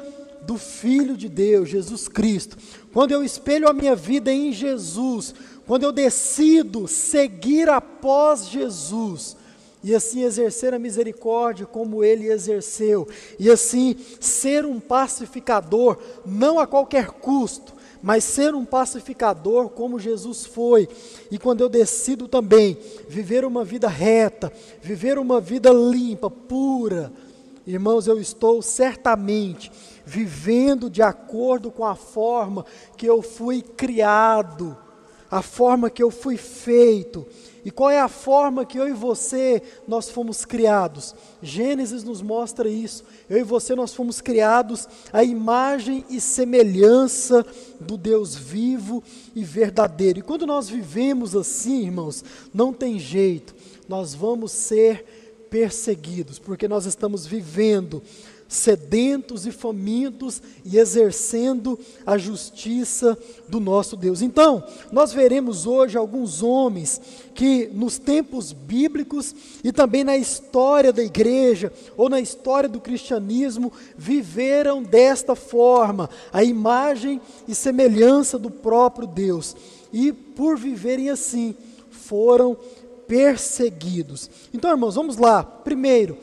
do 0.48 0.56
Filho 0.56 1.14
de 1.14 1.28
Deus, 1.28 1.68
Jesus 1.68 2.08
Cristo. 2.08 2.56
Quando 2.98 3.12
eu 3.12 3.22
espelho 3.22 3.68
a 3.68 3.72
minha 3.72 3.94
vida 3.94 4.32
em 4.32 4.50
Jesus, 4.52 5.32
quando 5.68 5.84
eu 5.84 5.92
decido 5.92 6.88
seguir 6.88 7.68
após 7.68 8.48
Jesus, 8.48 9.36
e 9.84 9.94
assim 9.94 10.24
exercer 10.24 10.74
a 10.74 10.80
misericórdia 10.80 11.64
como 11.64 12.02
ele 12.02 12.26
exerceu, 12.26 13.06
e 13.38 13.48
assim 13.48 13.94
ser 14.18 14.66
um 14.66 14.80
pacificador, 14.80 15.96
não 16.26 16.58
a 16.58 16.66
qualquer 16.66 17.10
custo, 17.12 17.72
mas 18.02 18.24
ser 18.24 18.52
um 18.52 18.64
pacificador 18.64 19.68
como 19.68 20.00
Jesus 20.00 20.44
foi. 20.44 20.88
E 21.30 21.38
quando 21.38 21.60
eu 21.60 21.68
decido 21.68 22.26
também 22.26 22.76
viver 23.08 23.44
uma 23.44 23.64
vida 23.64 23.86
reta, 23.86 24.52
viver 24.82 25.20
uma 25.20 25.40
vida 25.40 25.70
limpa, 25.70 26.28
pura, 26.28 27.12
irmãos, 27.64 28.08
eu 28.08 28.18
estou 28.20 28.60
certamente 28.60 29.70
vivendo 30.08 30.88
de 30.88 31.02
acordo 31.02 31.70
com 31.70 31.84
a 31.84 31.94
forma 31.94 32.64
que 32.96 33.06
eu 33.06 33.20
fui 33.20 33.60
criado, 33.60 34.76
a 35.30 35.42
forma 35.42 35.90
que 35.90 36.02
eu 36.02 36.10
fui 36.10 36.36
feito 36.36 37.26
e 37.68 37.70
qual 37.70 37.90
é 37.90 38.00
a 38.00 38.08
forma 38.08 38.64
que 38.64 38.78
eu 38.78 38.88
e 38.88 38.94
você 38.94 39.62
nós 39.86 40.08
fomos 40.08 40.42
criados? 40.42 41.14
Gênesis 41.42 42.02
nos 42.02 42.22
mostra 42.22 42.66
isso. 42.66 43.04
Eu 43.28 43.36
e 43.36 43.42
você 43.42 43.74
nós 43.74 43.92
fomos 43.92 44.22
criados 44.22 44.88
à 45.12 45.22
imagem 45.22 46.02
e 46.08 46.18
semelhança 46.18 47.44
do 47.78 47.98
Deus 47.98 48.34
vivo 48.34 49.04
e 49.34 49.44
verdadeiro. 49.44 50.20
E 50.20 50.22
quando 50.22 50.46
nós 50.46 50.68
vivemos 50.70 51.36
assim, 51.36 51.82
irmãos, 51.84 52.24
não 52.54 52.72
tem 52.72 52.98
jeito. 52.98 53.54
Nós 53.86 54.14
vamos 54.14 54.52
ser 54.52 55.04
perseguidos, 55.50 56.38
porque 56.38 56.68
nós 56.68 56.86
estamos 56.86 57.26
vivendo 57.26 58.02
sedentos 58.48 59.46
e 59.46 59.52
famintos 59.52 60.42
e 60.64 60.78
exercendo 60.78 61.78
a 62.06 62.16
justiça 62.16 63.16
do 63.46 63.60
nosso 63.60 63.94
Deus. 63.94 64.22
Então, 64.22 64.64
nós 64.90 65.12
veremos 65.12 65.66
hoje 65.66 65.98
alguns 65.98 66.42
homens 66.42 67.00
que 67.34 67.70
nos 67.74 67.98
tempos 67.98 68.52
bíblicos 68.52 69.34
e 69.62 69.70
também 69.70 70.02
na 70.02 70.16
história 70.16 70.92
da 70.92 71.02
igreja 71.02 71.70
ou 71.96 72.08
na 72.08 72.18
história 72.18 72.68
do 72.68 72.80
cristianismo 72.80 73.70
viveram 73.96 74.82
desta 74.82 75.34
forma, 75.34 76.08
a 76.32 76.42
imagem 76.42 77.20
e 77.46 77.54
semelhança 77.54 78.38
do 78.38 78.50
próprio 78.50 79.06
Deus. 79.06 79.54
E 79.92 80.10
por 80.12 80.56
viverem 80.56 81.10
assim, 81.10 81.54
foram 81.90 82.56
perseguidos. 83.06 84.30
Então, 84.52 84.70
irmãos, 84.70 84.94
vamos 84.94 85.16
lá. 85.16 85.42
Primeiro, 85.42 86.16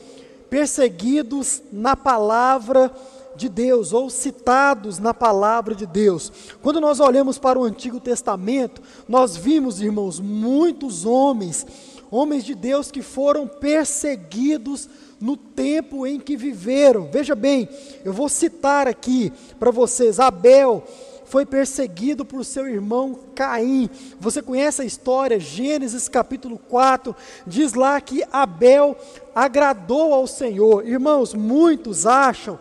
perseguidos 0.48 1.62
na 1.72 1.96
palavra 1.96 2.92
de 3.36 3.48
Deus 3.48 3.92
ou 3.92 4.08
citados 4.08 4.98
na 4.98 5.12
palavra 5.12 5.74
de 5.74 5.86
Deus. 5.86 6.32
Quando 6.62 6.80
nós 6.80 7.00
olhamos 7.00 7.38
para 7.38 7.58
o 7.58 7.64
Antigo 7.64 8.00
Testamento, 8.00 8.82
nós 9.06 9.36
vimos, 9.36 9.80
irmãos, 9.80 10.18
muitos 10.18 11.04
homens, 11.04 11.66
homens 12.10 12.44
de 12.44 12.54
Deus 12.54 12.90
que 12.90 13.02
foram 13.02 13.46
perseguidos 13.46 14.88
no 15.20 15.36
tempo 15.36 16.06
em 16.06 16.18
que 16.18 16.36
viveram. 16.36 17.08
Veja 17.10 17.34
bem, 17.34 17.68
eu 18.04 18.12
vou 18.12 18.28
citar 18.28 18.88
aqui 18.88 19.32
para 19.58 19.70
vocês 19.70 20.18
Abel, 20.18 20.82
foi 21.26 21.44
perseguido 21.44 22.24
por 22.24 22.44
seu 22.44 22.68
irmão 22.68 23.18
Caim. 23.34 23.90
Você 24.18 24.40
conhece 24.40 24.82
a 24.82 24.84
história, 24.84 25.38
Gênesis 25.38 26.08
capítulo 26.08 26.58
4, 26.58 27.14
diz 27.46 27.74
lá 27.74 28.00
que 28.00 28.24
Abel 28.32 28.96
agradou 29.34 30.14
ao 30.14 30.26
Senhor. 30.26 30.86
Irmãos, 30.86 31.34
muitos 31.34 32.06
acham 32.06 32.58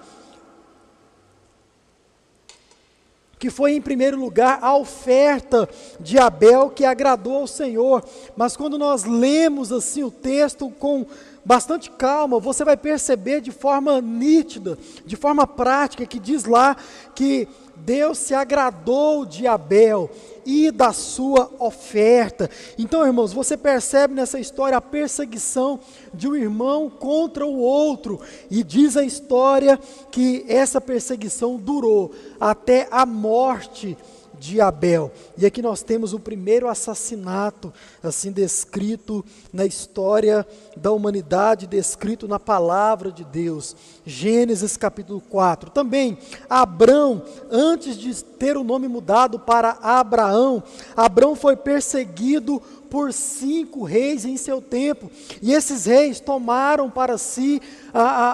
que 3.38 3.50
foi 3.50 3.74
em 3.74 3.81
primeiro 3.81 4.19
lugar 4.19 4.60
a 4.62 4.75
oferta 4.75 5.69
de 6.00 6.17
Abel 6.17 6.69
que 6.69 6.84
agradou 6.84 7.36
ao 7.36 7.48
Senhor. 7.48 8.03
Mas 8.36 8.57
quando 8.57 8.77
nós 8.77 9.03
lemos 9.03 9.72
assim 9.72 10.03
o 10.03 10.10
texto 10.10 10.69
com 10.72 11.05
bastante 11.45 11.91
calma, 11.91 12.39
você 12.39 12.63
vai 12.65 12.75
perceber 12.75 13.41
de 13.41 13.51
forma 13.51 14.01
nítida, 14.01 14.77
de 15.05 15.15
forma 15.15 15.45
prática, 15.45 16.05
que 16.05 16.17
diz 16.19 16.45
lá 16.45 16.75
que 17.13 17.48
Deus 17.77 18.17
se 18.17 18.34
agradou 18.34 19.25
de 19.25 19.48
Abel 19.48 20.10
e 20.46 20.72
da 20.72 20.94
sua 20.94 21.50
oferta. 21.60 22.50
Então, 22.77 23.05
irmãos, 23.05 23.34
você 23.34 23.58
percebe 23.58 24.13
nessa 24.13 24.39
história 24.39 24.77
a 24.77 24.82
perseguição 24.82 25.79
de 26.13 26.27
um 26.27 26.36
irmão 26.36 26.89
contra 26.89 27.46
o 27.46 27.58
outro, 27.58 28.20
e 28.50 28.63
diz 28.63 28.96
a 28.96 29.03
história 29.03 29.79
que 30.12 30.46
essa 30.48 30.79
perseguição 30.79 31.58
durou 31.58 32.12
até 32.39 32.88
a 32.91 33.05
morte 33.05 33.98
de 34.39 34.62
Abel. 34.62 35.12
E 35.38 35.46
aqui 35.46 35.62
nós 35.62 35.82
temos 35.82 36.13
o 36.13 36.20
primeiro 36.20 36.67
assassinato, 36.67 37.74
assim 38.03 38.32
descrito 38.32 39.24
na 39.51 39.65
história 39.65 40.46
da 40.75 40.91
humanidade, 40.91 41.67
descrito 41.67 42.27
na 42.27 42.39
palavra 42.39 43.12
de 43.12 43.24
Deus. 43.24 43.75
Gênesis 44.05 44.77
capítulo 44.77 45.21
4. 45.29 45.71
Também, 45.71 46.17
Abrão, 46.50 47.24
antes 47.50 47.97
de 47.97 48.24
ter 48.24 48.55
o 48.55 48.63
nome 48.63 48.88
mudado 48.88 49.39
para 49.39 49.77
Abraão, 49.81 50.62
Abrão 50.95 51.35
foi 51.35 51.55
perseguido 51.55 52.62
por 52.89 53.12
cinco 53.12 53.83
reis 53.83 54.24
em 54.24 54.38
seu 54.38 54.62
tempo, 54.62 55.12
e 55.41 55.51
esses 55.51 55.85
reis 55.85 56.19
tomaram 56.21 56.89
para 56.89 57.17
si 57.17 57.62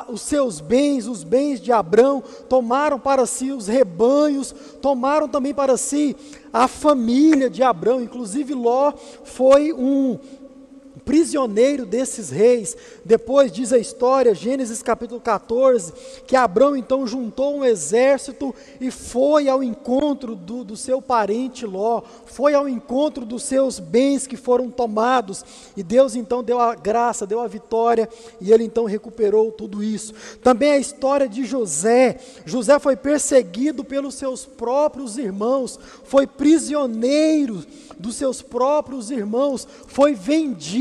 os 0.07 0.21
seus 0.21 0.59
bens, 0.59 1.07
os 1.07 1.23
bens 1.23 1.59
de 1.59 1.71
Abrão, 1.71 2.21
tomaram 2.47 2.99
para 2.99 3.25
si 3.25 3.51
os 3.51 3.65
rebanhos, 3.65 4.53
tomaram 4.81 5.27
também 5.27 5.53
para 5.53 5.77
si 5.77 6.15
a 6.53 6.67
família 6.67 7.49
de 7.49 7.63
Abrão, 7.63 8.01
inclusive 8.01 8.53
Ló 8.53 8.93
foi 9.23 9.73
um 9.73 10.19
prisioneiro 10.99 11.85
desses 11.85 12.29
reis. 12.29 12.75
Depois 13.03 13.51
diz 13.51 13.71
a 13.71 13.77
história, 13.77 14.35
Gênesis 14.35 14.83
capítulo 14.83 15.19
14, 15.21 15.93
que 16.27 16.35
Abraão 16.35 16.75
então 16.75 17.07
juntou 17.07 17.57
um 17.57 17.65
exército 17.65 18.53
e 18.79 18.91
foi 18.91 19.47
ao 19.47 19.63
encontro 19.63 20.35
do, 20.35 20.63
do 20.63 20.75
seu 20.75 21.01
parente 21.01 21.65
Ló, 21.65 22.01
foi 22.25 22.53
ao 22.53 22.67
encontro 22.67 23.25
dos 23.25 23.43
seus 23.43 23.79
bens 23.79 24.27
que 24.27 24.35
foram 24.37 24.69
tomados, 24.69 25.43
e 25.75 25.83
Deus 25.83 26.15
então 26.15 26.43
deu 26.43 26.59
a 26.59 26.75
graça, 26.75 27.27
deu 27.27 27.39
a 27.39 27.47
vitória, 27.47 28.09
e 28.39 28.51
ele 28.51 28.63
então 28.63 28.85
recuperou 28.85 29.51
tudo 29.51 29.83
isso. 29.83 30.13
Também 30.43 30.71
a 30.71 30.77
história 30.77 31.27
de 31.27 31.45
José, 31.45 32.17
José 32.45 32.77
foi 32.79 32.95
perseguido 32.95 33.83
pelos 33.83 34.15
seus 34.15 34.45
próprios 34.45 35.17
irmãos, 35.17 35.79
foi 36.03 36.27
prisioneiro 36.27 37.63
dos 37.97 38.15
seus 38.15 38.41
próprios 38.41 39.11
irmãos, 39.11 39.67
foi 39.87 40.13
vendido 40.13 40.80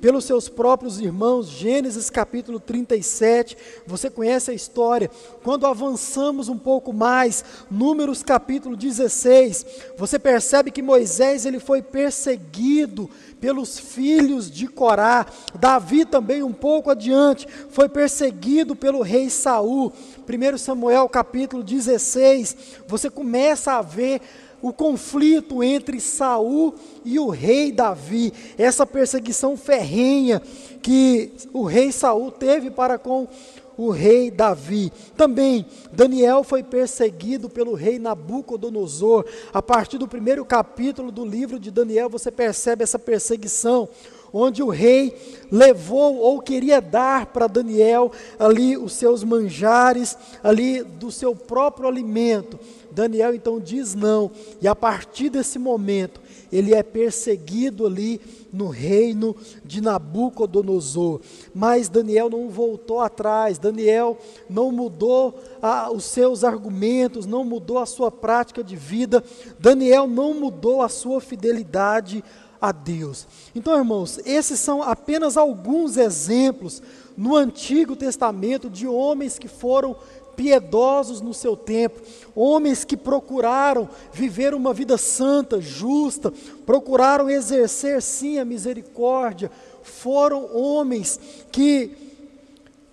pelos 0.00 0.24
seus 0.24 0.48
próprios 0.48 1.00
irmãos. 1.00 1.48
Gênesis 1.48 2.08
capítulo 2.08 2.60
37, 2.60 3.56
você 3.86 4.08
conhece 4.08 4.50
a 4.50 4.54
história. 4.54 5.10
Quando 5.42 5.66
avançamos 5.66 6.48
um 6.48 6.58
pouco 6.58 6.92
mais, 6.92 7.44
Números 7.70 8.22
capítulo 8.22 8.76
16, 8.76 9.66
você 9.96 10.18
percebe 10.18 10.70
que 10.70 10.82
Moisés 10.82 11.44
ele 11.44 11.58
foi 11.58 11.82
perseguido 11.82 13.10
pelos 13.40 13.78
filhos 13.78 14.50
de 14.50 14.66
Corá. 14.66 15.26
Davi 15.58 16.04
também 16.04 16.42
um 16.42 16.52
pouco 16.52 16.90
adiante 16.90 17.46
foi 17.70 17.88
perseguido 17.88 18.76
pelo 18.76 19.02
rei 19.02 19.28
Saul. 19.28 19.92
1 20.28 20.58
Samuel 20.58 21.08
capítulo 21.08 21.62
16, 21.62 22.56
você 22.86 23.08
começa 23.08 23.72
a 23.72 23.82
ver 23.82 24.20
o 24.62 24.72
conflito 24.72 25.62
entre 25.62 26.00
Saul 26.00 26.74
e 27.04 27.18
o 27.18 27.28
rei 27.28 27.70
Davi, 27.70 28.32
essa 28.56 28.86
perseguição 28.86 29.56
ferrenha 29.56 30.40
que 30.82 31.32
o 31.52 31.64
rei 31.64 31.92
Saul 31.92 32.30
teve 32.30 32.70
para 32.70 32.98
com 32.98 33.28
o 33.76 33.90
rei 33.90 34.30
Davi. 34.30 34.90
Também 35.16 35.66
Daniel 35.92 36.42
foi 36.42 36.62
perseguido 36.62 37.48
pelo 37.48 37.74
rei 37.74 37.98
Nabucodonosor. 37.98 39.24
A 39.52 39.60
partir 39.60 39.98
do 39.98 40.08
primeiro 40.08 40.44
capítulo 40.44 41.12
do 41.12 41.24
livro 41.24 41.58
de 41.58 41.70
Daniel, 41.70 42.08
você 42.08 42.30
percebe 42.30 42.82
essa 42.82 42.98
perseguição 42.98 43.88
onde 44.32 44.62
o 44.62 44.68
rei 44.68 45.16
levou 45.50 46.16
ou 46.16 46.40
queria 46.40 46.80
dar 46.80 47.26
para 47.26 47.46
Daniel 47.46 48.10
ali 48.38 48.76
os 48.76 48.92
seus 48.92 49.24
manjares, 49.24 50.16
ali 50.42 50.82
do 50.82 51.10
seu 51.10 51.34
próprio 51.34 51.88
alimento. 51.88 52.58
Daniel 52.96 53.34
então 53.34 53.60
diz 53.60 53.94
não, 53.94 54.30
e 54.58 54.66
a 54.66 54.74
partir 54.74 55.28
desse 55.28 55.58
momento 55.58 56.18
ele 56.50 56.74
é 56.74 56.82
perseguido 56.82 57.84
ali 57.84 58.18
no 58.50 58.68
reino 58.68 59.36
de 59.62 59.82
Nabucodonosor. 59.82 61.20
Mas 61.54 61.90
Daniel 61.90 62.30
não 62.30 62.48
voltou 62.48 63.00
atrás, 63.02 63.58
Daniel 63.58 64.16
não 64.48 64.72
mudou 64.72 65.38
ah, 65.60 65.90
os 65.92 66.04
seus 66.04 66.42
argumentos, 66.42 67.26
não 67.26 67.44
mudou 67.44 67.76
a 67.76 67.84
sua 67.84 68.10
prática 68.10 68.64
de 68.64 68.76
vida, 68.76 69.22
Daniel 69.58 70.06
não 70.06 70.32
mudou 70.32 70.80
a 70.80 70.88
sua 70.88 71.20
fidelidade 71.20 72.24
a 72.58 72.72
Deus. 72.72 73.26
Então, 73.54 73.76
irmãos, 73.76 74.18
esses 74.24 74.58
são 74.58 74.82
apenas 74.82 75.36
alguns 75.36 75.98
exemplos 75.98 76.82
no 77.16 77.34
Antigo 77.34 77.96
Testamento 77.96 78.68
de 78.68 78.86
homens 78.86 79.38
que 79.38 79.48
foram 79.48 79.96
piedosos 80.36 81.20
no 81.20 81.32
seu 81.32 81.56
tempo, 81.56 82.00
homens 82.34 82.84
que 82.84 82.96
procuraram 82.96 83.88
viver 84.12 84.54
uma 84.54 84.74
vida 84.74 84.98
santa, 84.98 85.60
justa, 85.60 86.32
procuraram 86.64 87.30
exercer 87.30 88.02
sim 88.02 88.38
a 88.38 88.44
misericórdia, 88.44 89.50
foram 89.82 90.54
homens 90.54 91.18
que 91.50 92.06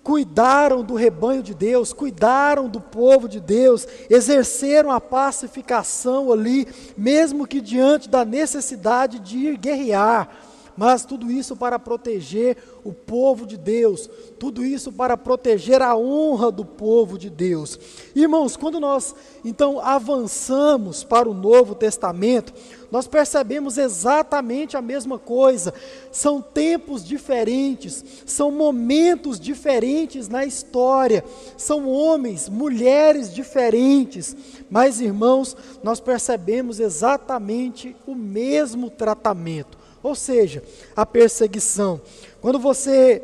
cuidaram 0.02 0.82
do 0.82 0.94
rebanho 0.94 1.42
de 1.42 1.54
Deus, 1.54 1.92
cuidaram 1.92 2.68
do 2.68 2.80
povo 2.80 3.26
de 3.26 3.40
Deus, 3.40 3.86
exerceram 4.10 4.90
a 4.90 5.00
pacificação 5.00 6.30
ali, 6.30 6.68
mesmo 6.96 7.46
que 7.46 7.60
diante 7.60 8.08
da 8.08 8.24
necessidade 8.24 9.18
de 9.18 9.38
ir 9.38 9.56
guerrear 9.56 10.28
mas 10.76 11.04
tudo 11.04 11.30
isso 11.30 11.56
para 11.56 11.78
proteger 11.78 12.56
o 12.84 12.92
povo 12.92 13.46
de 13.46 13.56
Deus, 13.56 14.10
tudo 14.38 14.64
isso 14.64 14.92
para 14.92 15.16
proteger 15.16 15.80
a 15.80 15.96
honra 15.96 16.50
do 16.50 16.64
povo 16.64 17.16
de 17.16 17.30
Deus. 17.30 17.78
Irmãos, 18.14 18.56
quando 18.56 18.80
nós 18.80 19.14
então 19.44 19.80
avançamos 19.80 21.04
para 21.04 21.28
o 21.28 21.34
Novo 21.34 21.74
Testamento, 21.74 22.52
nós 22.90 23.06
percebemos 23.08 23.78
exatamente 23.78 24.76
a 24.76 24.82
mesma 24.82 25.18
coisa. 25.18 25.74
São 26.12 26.40
tempos 26.40 27.04
diferentes, 27.04 28.04
são 28.26 28.50
momentos 28.50 29.40
diferentes 29.40 30.28
na 30.28 30.44
história, 30.44 31.24
são 31.56 31.88
homens, 31.88 32.48
mulheres 32.48 33.34
diferentes, 33.34 34.36
mas 34.70 35.00
irmãos, 35.00 35.56
nós 35.82 36.00
percebemos 36.00 36.78
exatamente 36.78 37.96
o 38.06 38.14
mesmo 38.14 38.90
tratamento 38.90 39.83
ou 40.04 40.14
seja, 40.14 40.62
a 40.94 41.06
perseguição. 41.06 41.98
Quando 42.42 42.58
você 42.58 43.22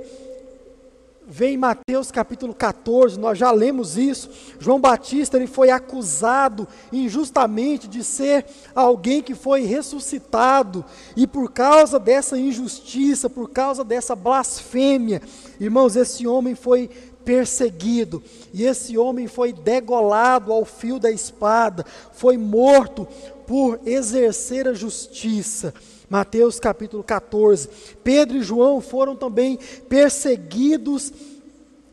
vê 1.26 1.50
em 1.50 1.56
Mateus 1.58 2.10
capítulo 2.10 2.54
14, 2.54 3.20
nós 3.20 3.38
já 3.38 3.52
lemos 3.52 3.98
isso. 3.98 4.30
João 4.58 4.80
Batista 4.80 5.36
ele 5.36 5.46
foi 5.46 5.68
acusado 5.68 6.66
injustamente 6.90 7.86
de 7.86 8.02
ser 8.02 8.46
alguém 8.74 9.22
que 9.22 9.34
foi 9.34 9.60
ressuscitado, 9.60 10.82
e 11.14 11.26
por 11.26 11.52
causa 11.52 11.98
dessa 11.98 12.38
injustiça, 12.38 13.28
por 13.28 13.50
causa 13.50 13.84
dessa 13.84 14.16
blasfêmia, 14.16 15.20
irmãos, 15.60 15.96
esse 15.96 16.26
homem 16.26 16.54
foi 16.54 16.88
perseguido, 17.26 18.22
e 18.54 18.64
esse 18.64 18.96
homem 18.96 19.26
foi 19.26 19.52
degolado 19.52 20.50
ao 20.50 20.64
fio 20.64 20.98
da 20.98 21.10
espada, 21.10 21.84
foi 22.12 22.38
morto 22.38 23.06
por 23.46 23.78
exercer 23.84 24.66
a 24.66 24.72
justiça. 24.72 25.74
Mateus 26.10 26.58
capítulo 26.58 27.04
14. 27.04 27.68
Pedro 28.02 28.38
e 28.38 28.42
João 28.42 28.80
foram 28.80 29.14
também 29.14 29.56
perseguidos 29.88 31.12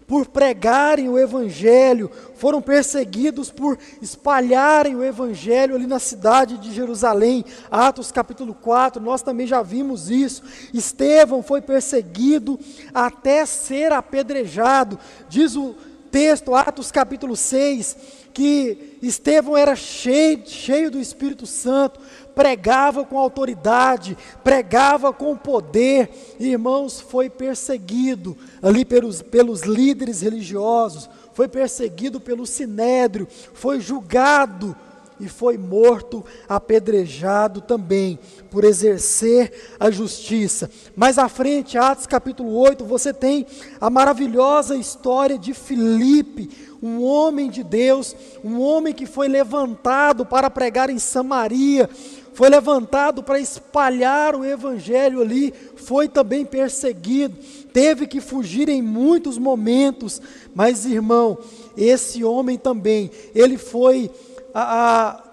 por 0.07 0.25
pregarem 0.25 1.09
o 1.09 1.19
Evangelho, 1.19 2.09
foram 2.35 2.61
perseguidos 2.61 3.51
por 3.51 3.77
espalharem 4.01 4.95
o 4.95 5.03
Evangelho 5.03 5.75
ali 5.75 5.85
na 5.85 5.99
cidade 5.99 6.57
de 6.57 6.73
Jerusalém. 6.73 7.45
Atos 7.69 8.11
capítulo 8.11 8.55
4, 8.55 9.01
nós 9.03 9.21
também 9.21 9.45
já 9.45 9.61
vimos 9.61 10.09
isso. 10.09 10.41
Estevão 10.73 11.43
foi 11.43 11.61
perseguido 11.61 12.57
até 12.93 13.45
ser 13.45 13.91
apedrejado. 13.91 14.97
Diz 15.29 15.55
o 15.55 15.75
texto, 16.09 16.55
Atos 16.55 16.89
capítulo 16.89 17.35
6, 17.35 17.97
que 18.33 18.97
Estevão 19.01 19.57
era 19.57 19.75
cheio, 19.75 20.41
cheio 20.47 20.89
do 20.89 20.99
Espírito 20.99 21.45
Santo, 21.45 21.99
pregava 22.37 23.03
com 23.03 23.17
autoridade, 23.17 24.15
pregava 24.43 25.11
com 25.11 25.35
poder, 25.35 26.35
e, 26.39 26.51
irmãos, 26.51 27.01
foi 27.01 27.31
perseguido 27.31 28.37
ali 28.61 28.85
pelos, 28.85 29.23
pelos 29.23 29.63
líderes 29.63 30.21
religiosos, 30.21 31.09
foi 31.33 31.47
perseguido 31.47 32.19
pelo 32.19 32.45
sinédrio, 32.45 33.27
foi 33.55 33.79
julgado 33.79 34.75
e 35.19 35.27
foi 35.27 35.57
morto 35.57 36.23
apedrejado 36.47 37.59
também 37.59 38.19
por 38.51 38.63
exercer 38.63 39.75
a 39.79 39.89
justiça. 39.89 40.69
Mais 40.95 41.17
à 41.17 41.27
frente, 41.27 41.75
Atos 41.75 42.05
capítulo 42.05 42.53
8, 42.55 42.85
você 42.85 43.11
tem 43.11 43.47
a 43.81 43.89
maravilhosa 43.89 44.75
história 44.75 45.39
de 45.39 45.55
Filipe, 45.55 46.67
um 46.81 47.03
homem 47.03 47.49
de 47.49 47.63
Deus, 47.63 48.15
um 48.43 48.59
homem 48.59 48.93
que 48.93 49.05
foi 49.05 49.27
levantado 49.27 50.25
para 50.25 50.49
pregar 50.49 50.89
em 50.89 50.99
Samaria, 50.99 51.89
foi 52.37 52.49
levantado 52.49 53.23
para 53.23 53.39
espalhar 53.39 54.35
o 54.35 54.45
evangelho 54.45 55.21
ali, 55.21 55.51
foi 55.75 56.07
também 56.07 56.45
perseguido, 56.45 57.35
teve 57.73 58.05
que 58.05 58.21
fugir 58.21 58.69
em 58.69 58.79
muitos 58.79 59.39
momentos, 59.39 60.21
mas 60.53 60.85
irmão, 60.85 61.39
esse 61.75 62.23
homem 62.23 62.55
também, 62.55 63.09
ele 63.33 63.57
foi 63.57 64.11
a, 64.53 65.09
a, 65.17 65.23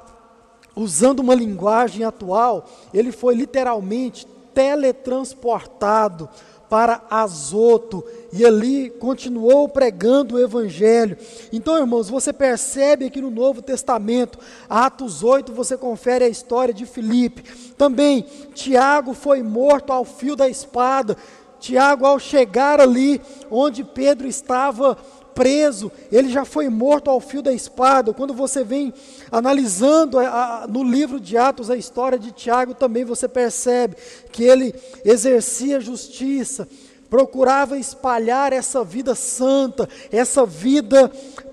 usando 0.75 1.21
uma 1.21 1.35
linguagem 1.35 2.07
atual, 2.07 2.67
ele 2.95 3.13
foi 3.13 3.35
literalmente 3.35 4.27
teletransportado 4.55 6.27
para 6.75 7.03
Azoto 7.09 8.05
e 8.33 8.45
ali 8.45 8.91
continuou 8.91 9.69
pregando 9.69 10.35
o 10.35 10.41
Evangelho. 10.41 11.17
Então, 11.53 11.79
irmãos, 11.79 12.09
você 12.09 12.33
percebe 12.33 13.05
aqui 13.05 13.21
no 13.21 13.31
Novo 13.31 13.63
Testamento, 13.63 14.41
Atos 14.69 15.23
8, 15.23 15.53
você 15.53 15.77
confere 15.77 16.25
a 16.25 16.29
história 16.29 16.75
de 16.75 16.85
Filipe. 16.85 17.45
Também, 17.79 18.23
Tiago 18.55 19.15
foi 19.15 19.41
morto 19.41 19.93
ao 19.93 20.05
fio 20.05 20.35
da 20.35 20.49
espada. 20.49 21.17
Tiago, 21.61 22.07
ao 22.07 22.19
chegar 22.19 22.81
ali 22.81 23.23
onde 23.49 23.85
Pedro 23.85 24.27
estava 24.27 24.99
preso, 25.35 25.91
ele 26.11 26.29
já 26.31 26.45
foi 26.45 26.69
morto 26.69 27.11
ao 27.11 27.21
fio 27.21 27.43
da 27.43 27.53
espada. 27.53 28.13
Quando 28.13 28.33
você 28.33 28.63
vem 28.63 28.95
analisando 29.31 30.19
a, 30.19 30.63
a, 30.63 30.67
no 30.67 30.83
livro 30.83 31.19
de 31.19 31.37
Atos 31.37 31.71
a 31.71 31.77
história 31.77 32.19
de 32.19 32.33
Tiago, 32.33 32.75
também 32.75 33.05
você 33.05 33.29
percebe 33.29 33.97
que 34.31 34.45
ele 34.45 34.75
exercia 35.05 35.81
justiça, 35.81 36.69
procurava 37.11 37.79
espalhar 37.79 38.53
essa 38.53 38.85
vida 38.85 39.15
santa, 39.15 39.89
essa 40.11 40.47
vida 40.47 41.11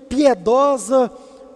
piedosa 0.08 1.10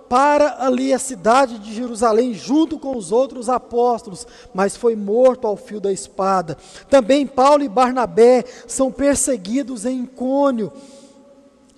para 0.08 0.64
ali 0.64 0.92
a 0.92 0.98
cidade 0.98 1.58
de 1.58 1.74
Jerusalém, 1.74 2.32
junto 2.32 2.78
com 2.78 2.96
os 2.96 3.10
outros 3.10 3.48
apóstolos, 3.48 4.26
mas 4.54 4.76
foi 4.76 4.94
morto 4.94 5.46
ao 5.46 5.56
fio 5.56 5.80
da 5.80 5.92
espada. 5.92 6.56
Também 6.88 7.26
Paulo 7.26 7.64
e 7.64 7.68
Barnabé 7.68 8.44
são 8.66 8.92
perseguidos 8.92 9.84
em 9.84 10.04
Icônio 10.04 10.72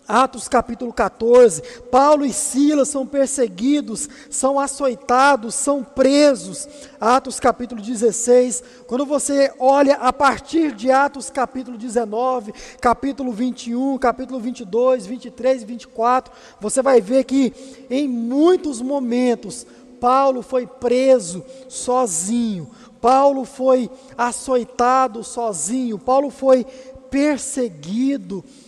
Atos 0.09 0.49
capítulo 0.49 0.91
14, 0.91 1.61
Paulo 1.91 2.25
e 2.25 2.33
Silas 2.33 2.89
são 2.89 3.07
perseguidos, 3.07 4.09
são 4.31 4.59
açoitados, 4.59 5.55
são 5.55 5.85
presos. 5.85 6.67
Atos 6.99 7.39
capítulo 7.39 7.83
16, 7.83 8.65
quando 8.87 9.05
você 9.05 9.53
olha 9.59 9.97
a 9.97 10.11
partir 10.11 10.73
de 10.73 10.91
Atos 10.91 11.29
capítulo 11.29 11.77
19, 11.77 12.55
capítulo 12.81 13.33
21, 13.33 13.99
capítulo 13.99 14.41
22, 14.41 15.05
23 15.05 15.61
e 15.63 15.67
24, 15.67 16.33
você 16.59 16.81
vai 16.81 17.03
ver 17.03 17.25
que 17.25 17.53
em 17.91 18.09
muitos 18.09 18.81
momentos 18.81 19.67
Paulo 20.01 20.41
foi 20.41 20.67
preso 20.67 21.45
sozinho, 21.69 22.71
Paulo 22.99 23.45
foi 23.45 23.91
açoitado 24.17 25.23
sozinho, 25.23 25.99
Paulo 25.99 26.31
foi 26.31 26.65
perseguido 27.11 28.43
sozinho. 28.43 28.68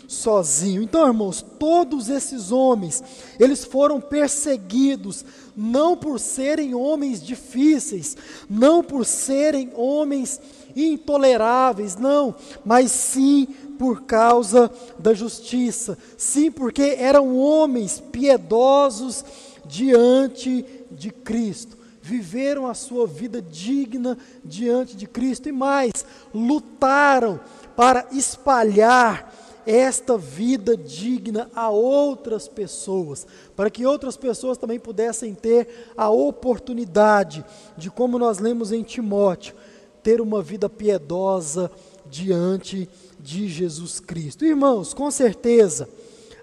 Então, 0.83 1.07
irmãos, 1.07 1.41
todos 1.57 2.09
esses 2.09 2.51
homens, 2.51 3.03
eles 3.39 3.65
foram 3.65 4.01
perseguidos 4.01 5.25
não 5.57 5.97
por 5.97 6.19
serem 6.19 6.75
homens 6.75 7.23
difíceis, 7.23 8.17
não 8.49 8.83
por 8.83 9.07
serem 9.07 9.71
homens 9.73 10.41
intoleráveis, 10.75 11.95
não, 11.95 12.35
mas 12.65 12.91
sim 12.91 13.47
por 13.79 14.03
causa 14.03 14.69
da 14.99 15.15
justiça, 15.15 15.97
sim 16.17 16.51
porque 16.51 16.97
eram 16.99 17.37
homens 17.37 18.03
piedosos 18.11 19.25
diante 19.65 20.65
de 20.91 21.13
Cristo. 21.13 21.79
Viveram 22.03 22.67
a 22.67 22.75
sua 22.75 23.07
vida 23.07 23.41
digna 23.41 24.19
diante 24.45 24.97
de 24.97 25.07
Cristo 25.07 25.49
e 25.49 25.53
mais, 25.53 26.05
lutaram 26.35 27.39
para 27.77 28.09
espalhar 28.11 29.40
esta 29.71 30.19
vida 30.19 30.77
digna 30.77 31.49
a 31.55 31.71
outras 31.71 32.49
pessoas, 32.49 33.25
para 33.55 33.71
que 33.71 33.87
outras 33.87 34.17
pessoas 34.17 34.59
também 34.59 34.81
pudessem 34.81 35.33
ter 35.33 35.93
a 35.97 36.11
oportunidade 36.11 37.45
de, 37.77 37.89
como 37.89 38.19
nós 38.19 38.41
lemos 38.41 38.73
em 38.73 38.83
Timóteo, 38.83 39.55
ter 40.03 40.21
uma 40.21 40.43
vida 40.43 40.69
piedosa 40.69 41.71
diante 42.11 42.89
de 43.21 43.47
Jesus 43.47 44.01
Cristo. 44.01 44.45
Irmãos, 44.45 44.93
com 44.93 45.09
certeza, 45.09 45.89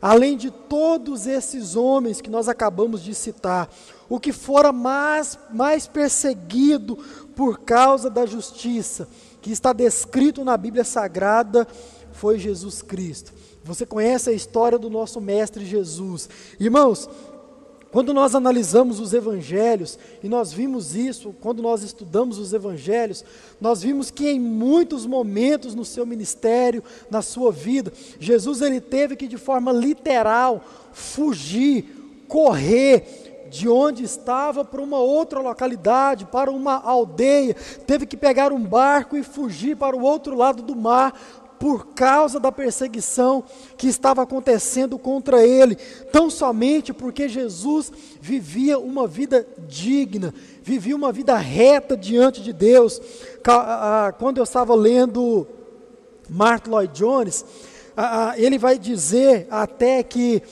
além 0.01 0.37
de 0.37 0.49
todos 0.49 1.27
esses 1.27 1.75
homens 1.75 2.21
que 2.21 2.29
nós 2.29 2.47
acabamos 2.47 3.03
de 3.03 3.13
citar, 3.13 3.69
o 4.07 4.21
que 4.21 4.31
fora 4.31 4.71
mais, 4.71 5.37
mais 5.51 5.85
perseguido 5.85 6.97
por 7.35 7.59
causa 7.59 8.09
da 8.09 8.25
justiça, 8.25 9.05
que 9.41 9.51
está 9.51 9.73
descrito 9.73 10.45
na 10.45 10.55
Bíblia 10.55 10.85
Sagrada, 10.85 11.67
foi 12.17 12.39
Jesus 12.39 12.82
Cristo. 12.82 13.32
Você 13.63 13.86
conhece 13.86 14.30
a 14.30 14.34
história 14.34 14.77
do 14.77 14.89
nosso 14.89 15.21
Mestre 15.21 15.63
Jesus. 15.65 16.27
Irmãos, 16.60 17.08
quando 17.91 18.13
nós 18.13 18.34
analisamos 18.34 18.99
os 18.99 19.13
evangelhos, 19.13 19.97
e 20.23 20.27
nós 20.27 20.51
vimos 20.51 20.95
isso 20.95 21.34
quando 21.39 21.62
nós 21.62 21.84
estudamos 21.84 22.39
os 22.39 22.53
evangelhos, 22.53 23.23
nós 23.62 23.82
vimos 23.82 24.10
que 24.10 24.27
em 24.27 24.39
muitos 24.39 25.06
momentos 25.06 25.75
no 25.75 25.86
seu 25.86 26.06
ministério, 26.06 26.84
na 27.10 27.21
sua 27.21 27.51
vida, 27.51 27.93
Jesus 28.19 28.62
ele 28.62 28.82
teve 28.82 29.15
que 29.15 29.27
de 29.27 29.38
forma 29.38 29.71
literal 29.71 30.63
fugir, 30.91 31.86
correr 32.27 33.45
de 33.49 33.69
onde 33.69 34.03
estava 34.03 34.65
para 34.65 34.82
uma 34.82 34.99
outra 34.99 35.39
localidade, 35.39 36.25
para 36.25 36.51
uma 36.51 36.82
aldeia, 36.82 37.56
teve 37.86 38.06
que 38.06 38.17
pegar 38.17 38.51
um 38.51 38.62
barco 38.62 39.15
e 39.15 39.23
fugir 39.23 39.77
para 39.77 39.95
o 39.95 40.01
outro 40.01 40.36
lado 40.36 40.62
do 40.62 40.75
mar, 40.75 41.17
por 41.59 41.87
causa 41.87 42.39
da 42.39 42.51
perseguição 42.51 43.43
que 43.77 43.87
estava 43.87 44.21
acontecendo 44.21 44.97
contra 44.97 45.45
ele, 45.45 45.75
tão 46.11 46.29
somente 46.29 46.93
porque 46.93 47.27
Jesus 47.27 47.91
vivia 48.21 48.77
uma 48.79 49.07
vida 49.07 49.47
digna, 49.67 50.33
vivia 50.61 50.95
uma 50.95 51.11
vida 51.11 51.35
reta 51.35 51.97
diante 51.97 52.41
de 52.41 52.53
Deus. 52.53 53.01
Quando 54.19 54.37
eu 54.37 54.43
estava 54.43 54.75
lendo 54.75 55.47
Mark 56.29 56.67
Lloyd 56.67 56.93
Jones, 56.93 57.45
ele 58.35 58.57
vai 58.57 58.77
dizer 58.77 59.47
até 59.49 60.03
que 60.03 60.43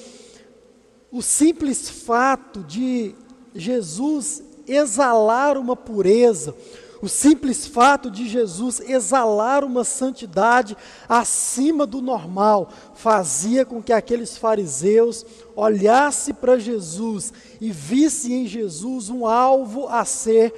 o 1.12 1.22
simples 1.22 1.90
fato 1.90 2.62
de 2.64 3.14
Jesus 3.54 4.44
exalar 4.68 5.58
uma 5.58 5.76
pureza, 5.76 6.56
o 7.02 7.10
simples 7.10 7.68
fato 7.68 8.10
de 8.10 8.28
Jesus 8.28 8.80
exalar 8.80 9.64
uma 9.64 9.84
santidade 9.84 10.78
acima 11.08 11.86
do 11.86 12.02
normal 12.02 12.70
fazia 12.94 13.66
com 13.66 13.82
que 13.82 13.94
aqueles 13.94 14.38
fariseus 14.38 15.26
olhassem 15.56 16.34
para 16.34 16.58
Jesus 16.58 17.34
e 17.60 17.72
vissem 17.72 18.44
em 18.44 18.48
Jesus 18.48 19.10
um 19.10 19.26
alvo 19.26 19.88
a 19.88 20.06
ser 20.06 20.54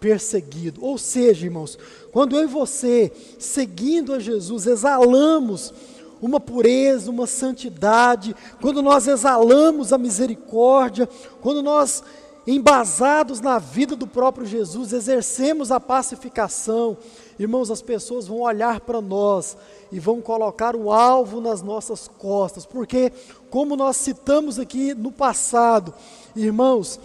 perseguido. 0.00 0.84
Ou 0.84 0.98
seja, 0.98 1.46
irmãos, 1.46 1.78
quando 2.10 2.36
eu 2.36 2.42
e 2.42 2.46
você, 2.46 3.12
seguindo 3.38 4.12
a 4.12 4.18
Jesus, 4.18 4.66
exalamos 4.66 5.72
uma 6.20 6.38
pureza, 6.38 7.10
uma 7.10 7.26
santidade, 7.26 8.34
quando 8.60 8.80
nós 8.80 9.08
exalamos 9.08 9.92
a 9.92 9.98
misericórdia, 9.98 11.08
quando 11.40 11.62
nós 11.62 12.02
embasados 12.46 13.40
na 13.40 13.58
vida 13.58 13.94
do 13.94 14.06
próprio 14.06 14.44
Jesus, 14.44 14.92
exercemos 14.92 15.70
a 15.70 15.78
pacificação, 15.78 16.96
irmãos, 17.38 17.70
as 17.70 17.80
pessoas 17.80 18.26
vão 18.26 18.40
olhar 18.40 18.80
para 18.80 19.00
nós 19.00 19.56
e 19.90 20.00
vão 20.00 20.20
colocar 20.20 20.74
um 20.74 20.90
alvo 20.90 21.40
nas 21.40 21.62
nossas 21.62 22.08
costas, 22.08 22.66
porque, 22.66 23.12
como 23.50 23.76
nós 23.76 23.96
citamos 23.96 24.58
aqui 24.58 24.94
no 24.94 25.12
passado, 25.12 25.94
irmãos, 26.34 26.98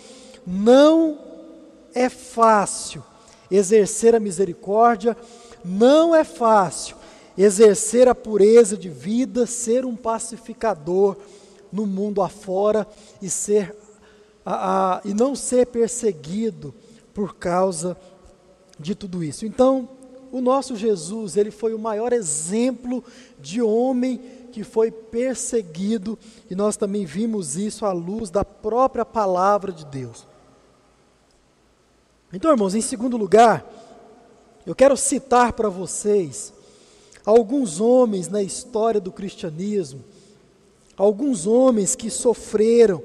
não 0.45 1.19
é 1.93 2.09
fácil 2.09 3.03
exercer 3.49 4.15
a 4.15 4.19
misericórdia, 4.19 5.15
não 5.63 6.15
é 6.15 6.23
fácil 6.23 6.95
exercer 7.37 8.07
a 8.07 8.15
pureza 8.15 8.75
de 8.75 8.89
vida, 8.89 9.45
ser 9.45 9.85
um 9.85 9.95
pacificador 9.95 11.15
no 11.71 11.85
mundo 11.85 12.21
afora 12.21 12.87
e 13.21 13.29
ser 13.29 13.75
a, 14.49 14.95
a, 14.95 15.01
e 15.03 15.13
não 15.13 15.35
ser 15.35 15.67
perseguido 15.67 16.73
por 17.13 17.35
causa 17.35 17.97
de 18.79 18.95
tudo 18.95 19.21
isso. 19.21 19.45
Então, 19.45 19.89
o 20.31 20.39
nosso 20.39 20.73
Jesus, 20.73 21.35
ele 21.35 21.51
foi 21.51 21.73
o 21.73 21.79
maior 21.79 22.13
exemplo 22.13 23.03
de 23.41 23.61
homem 23.61 24.21
que 24.53 24.63
foi 24.63 24.89
perseguido, 24.89 26.17
e 26.49 26.55
nós 26.55 26.77
também 26.77 27.05
vimos 27.05 27.57
isso 27.57 27.85
à 27.85 27.91
luz 27.91 28.29
da 28.29 28.45
própria 28.45 29.03
palavra 29.03 29.73
de 29.73 29.85
Deus. 29.85 30.25
Então, 32.31 32.49
irmãos, 32.49 32.73
em 32.73 32.81
segundo 32.81 33.17
lugar, 33.17 33.65
eu 34.65 34.73
quero 34.73 34.95
citar 34.95 35.51
para 35.53 35.67
vocês 35.67 36.53
alguns 37.25 37.81
homens 37.81 38.29
na 38.29 38.41
história 38.41 39.01
do 39.01 39.11
cristianismo, 39.11 40.01
alguns 40.95 41.45
homens 41.45 41.95
que 41.95 42.09
sofreram, 42.09 43.03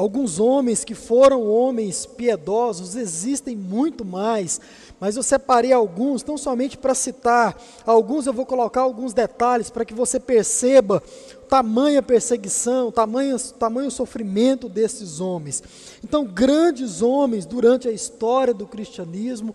alguns 0.00 0.40
homens 0.40 0.82
que 0.82 0.94
foram 0.94 1.46
homens 1.46 2.06
piedosos, 2.06 2.96
existem 2.96 3.54
muito 3.54 4.02
mais, 4.02 4.58
mas 4.98 5.14
eu 5.14 5.22
separei 5.22 5.74
alguns, 5.74 6.24
não 6.24 6.38
somente 6.38 6.78
para 6.78 6.94
citar, 6.94 7.54
alguns 7.84 8.26
eu 8.26 8.32
vou 8.32 8.46
colocar 8.46 8.80
alguns 8.80 9.12
detalhes 9.12 9.68
para 9.68 9.84
que 9.84 9.92
você 9.92 10.18
perceba 10.18 11.02
tamanha 11.50 12.02
perseguição, 12.02 12.90
tamanho, 12.90 13.38
tamanho 13.58 13.90
sofrimento 13.90 14.70
desses 14.70 15.20
homens. 15.20 15.62
Então, 16.02 16.24
grandes 16.24 17.02
homens 17.02 17.44
durante 17.44 17.86
a 17.86 17.92
história 17.92 18.54
do 18.54 18.66
cristianismo, 18.66 19.54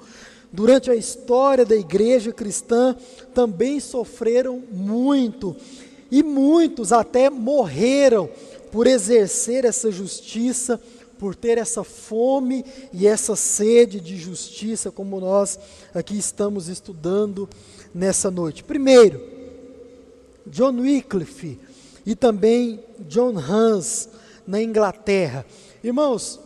durante 0.51 0.91
a 0.91 0.95
história 0.95 1.65
da 1.65 1.75
igreja 1.75 2.31
cristã, 2.31 2.95
também 3.34 3.79
sofreram 3.79 4.62
muito, 4.71 5.55
e 6.12 6.21
muitos 6.21 6.93
até 6.93 7.31
morreram 7.31 8.29
por 8.75 8.88
exercer 8.88 9.63
essa 9.63 9.89
justiça, 9.89 10.77
por 11.17 11.33
ter 11.33 11.57
essa 11.57 11.81
fome 11.81 12.65
e 12.91 13.07
essa 13.07 13.33
sede 13.33 14.01
de 14.01 14.17
justiça, 14.17 14.91
como 14.91 15.17
nós 15.17 15.57
aqui 15.93 16.17
estamos 16.17 16.67
estudando 16.67 17.47
nessa 17.93 18.29
noite. 18.29 18.65
Primeiro, 18.65 19.25
John 20.45 20.77
Wycliffe 20.81 21.57
e 22.05 22.17
também 22.17 22.83
John 23.07 23.38
Hans, 23.38 24.09
na 24.45 24.61
Inglaterra. 24.61 25.45
Irmãos, 25.81 26.38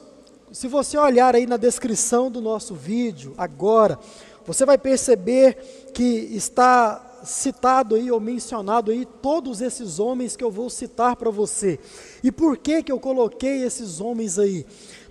se 0.52 0.68
você 0.68 1.00
olhar 1.00 1.34
aí 1.34 1.48
na 1.48 1.58
descrição 1.58 2.30
do 2.30 2.40
nosso 2.40 2.76
vídeo 2.76 3.34
agora, 3.40 3.98
você 4.46 4.68
vai 4.68 4.78
perceber 4.78 5.56
que 5.96 6.04
está 6.04 7.09
citado 7.24 7.96
aí 7.96 8.12
ou 8.12 8.20
mencionado 8.20 8.92
aí 8.92 9.06
todos 9.06 9.62
esses 9.62 10.00
homens 10.00 10.36
que 10.36 10.44
eu 10.44 10.52
vou 10.52 10.70
citar 10.70 11.16
para 11.16 11.30
você. 11.30 11.80
E 12.24 12.32
por 12.32 12.58
que 12.58 12.84
que 12.84 12.92
eu 12.92 13.00
coloquei 13.00 13.64
esses 13.64 14.00
homens 14.02 14.38
aí? 14.38 14.66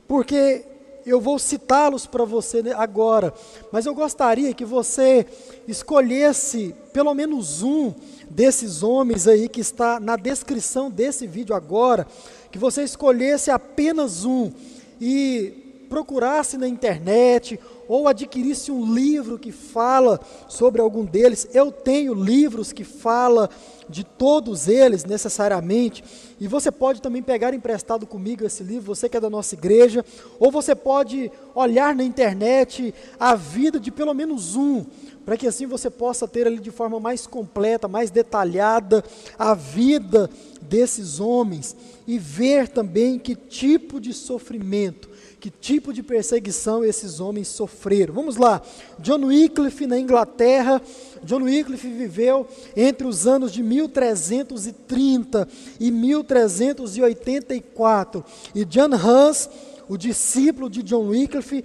Porque 0.07 0.65
eu 1.07 1.21
vou 1.21 1.39
citá-los 1.39 2.07
para 2.07 2.25
você 2.25 2.63
agora, 2.77 3.33
mas 3.73 3.87
eu 3.87 3.95
gostaria 3.95 4.53
que 4.53 4.65
você 4.65 5.27
escolhesse 5.67 6.75
pelo 6.93 7.15
menos 7.15 7.63
um 7.63 7.95
desses 8.29 8.83
homens 8.83 9.27
aí 9.27 9.49
que 9.49 9.61
está 9.61 9.99
na 9.99 10.17
descrição 10.17 10.91
desse 10.91 11.27
vídeo 11.27 11.55
agora, 11.55 12.07
que 12.51 12.59
você 12.59 12.83
escolhesse 12.83 13.51
apenas 13.51 14.25
um 14.25 14.53
e 15.01 15.87
procurasse 15.89 16.59
na 16.59 16.69
internet 16.69 17.59
ou 17.89 18.07
adquirisse 18.07 18.71
um 18.71 18.93
livro 18.95 19.39
que 19.39 19.51
fala 19.51 20.21
sobre 20.49 20.81
algum 20.81 21.05
deles. 21.05 21.49
Eu 21.53 21.73
tenho 21.73 22.13
livros 22.13 22.73
que 22.73 22.85
fala 22.85 23.49
de 23.89 24.05
todos 24.05 24.69
eles 24.69 25.05
necessariamente, 25.05 26.05
e 26.39 26.47
você 26.47 26.71
pode 26.71 27.01
também 27.01 27.23
pegar 27.23 27.55
emprestado 27.55 28.07
comigo 28.07 28.45
esse 28.45 28.63
livro, 28.63 28.95
você 28.95 29.09
que 29.09 29.17
é 29.17 29.21
da 29.21 29.31
nossa 29.31 29.55
igreja, 29.55 30.05
ou 30.39 30.51
você 30.51 30.75
pode 30.75 31.33
olhar 31.55 31.95
na 31.95 32.05
internet 32.05 32.95
a 33.19 33.35
vida 33.35 33.81
de 33.81 33.91
pelo 33.91 34.13
menos 34.13 34.55
um, 34.55 34.85
para 35.25 35.37
que 35.37 35.47
assim 35.47 35.67
você 35.67 35.89
possa 35.89 36.29
ter 36.29 36.47
ali 36.47 36.59
de 36.59 36.71
forma 36.71 37.01
mais 37.01 37.27
completa, 37.27 37.89
mais 37.89 38.11
detalhada 38.11 39.03
a 39.39 39.55
vida 39.55 40.29
desses 40.61 41.19
homens 41.19 41.75
e 42.07 42.19
ver 42.19 42.69
também 42.69 43.19
que 43.19 43.35
tipo 43.35 44.01
de 44.01 44.13
sofrimento, 44.13 45.09
que 45.41 45.51
tipo 45.51 45.93
de 45.93 46.03
perseguição 46.03 46.85
esses 46.85 47.21
homens 47.21 47.47
sofreram. 47.49 48.15
Vamos 48.15 48.37
lá, 48.37 48.63
John 48.99 49.27
Wycliffe 49.27 49.87
na 49.87 49.99
Inglaterra, 49.99 50.81
John 51.23 51.43
Wycliffe 51.43 51.89
viveu 51.89 52.49
entre 52.77 53.07
os 53.07 53.27
anos 53.27 53.53
de 53.53 53.63
1330 53.63 55.47
e 55.79 55.91
1384, 55.91 58.25
e 58.55 58.65
John 58.65 58.91
Hus, 58.95 59.51
o 59.89 59.97
discípulo 59.97 60.69
de 60.69 60.83
John 60.83 61.09
Wycliffe, 61.09 61.65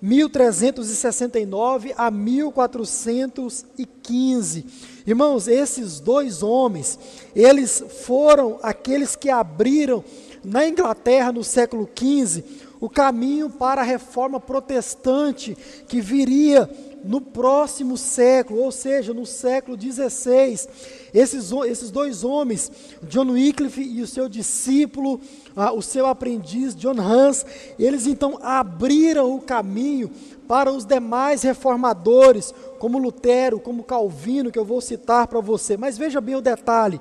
1369 0.00 1.92
a 1.96 2.08
1415. 2.10 4.66
Irmãos, 5.06 5.48
esses 5.48 6.00
dois 6.00 6.42
homens, 6.42 6.98
eles 7.34 7.82
foram 8.04 8.58
aqueles 8.62 9.16
que 9.16 9.30
abriram 9.30 10.04
na 10.44 10.68
Inglaterra 10.68 11.32
no 11.32 11.42
século 11.42 11.88
XV 11.98 12.65
o 12.80 12.88
caminho 12.88 13.48
para 13.50 13.80
a 13.80 13.84
reforma 13.84 14.38
protestante 14.38 15.56
que 15.88 16.00
viria 16.00 16.68
no 17.06 17.20
próximo 17.20 17.96
século, 17.96 18.60
ou 18.60 18.72
seja, 18.72 19.14
no 19.14 19.24
século 19.24 19.80
XVI. 19.80 20.68
Esses, 21.14 21.52
esses 21.66 21.90
dois 21.90 22.24
homens, 22.24 22.70
John 23.04 23.30
Wycliffe 23.30 23.80
e 23.80 24.02
o 24.02 24.06
seu 24.06 24.28
discípulo, 24.28 25.20
ah, 25.54 25.72
o 25.72 25.80
seu 25.80 26.06
aprendiz, 26.06 26.74
John 26.74 27.00
Hans, 27.00 27.46
eles 27.78 28.06
então 28.06 28.38
abriram 28.42 29.34
o 29.34 29.40
caminho 29.40 30.10
para 30.48 30.70
os 30.70 30.84
demais 30.84 31.42
reformadores, 31.42 32.52
como 32.78 32.98
Lutero, 32.98 33.60
como 33.60 33.84
Calvino, 33.84 34.50
que 34.50 34.58
eu 34.58 34.64
vou 34.64 34.80
citar 34.80 35.26
para 35.26 35.40
você. 35.40 35.76
Mas 35.76 35.96
veja 35.96 36.20
bem 36.20 36.34
o 36.34 36.40
detalhe. 36.40 37.00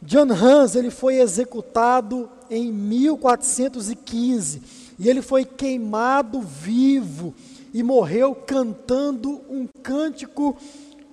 John 0.00 0.30
Hans 0.30 0.76
ele 0.76 0.90
foi 0.90 1.16
executado 1.16 2.28
em 2.50 2.72
1415 2.72 4.62
e 4.98 5.08
ele 5.08 5.22
foi 5.22 5.44
queimado 5.44 6.40
vivo 6.40 7.34
e 7.72 7.82
morreu 7.82 8.34
cantando 8.34 9.40
um 9.48 9.66
cântico 9.82 10.56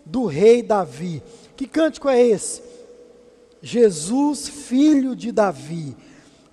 do 0.06 0.26
rei 0.26 0.62
Davi. 0.62 1.24
Que 1.56 1.66
cântico 1.68 2.08
é 2.08 2.22
esse? 2.22 2.62
Jesus, 3.62 4.48
filho 4.48 5.16
de 5.16 5.32
Davi, 5.32 5.96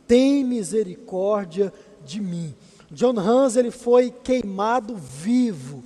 tem 0.07 0.45
misericórdia 0.45 1.73
de 2.05 2.21
mim. 2.21 2.55
John 2.91 3.19
Hans 3.19 3.57
ele 3.57 3.71
foi 3.71 4.11
queimado 4.11 4.97
vivo, 4.97 5.85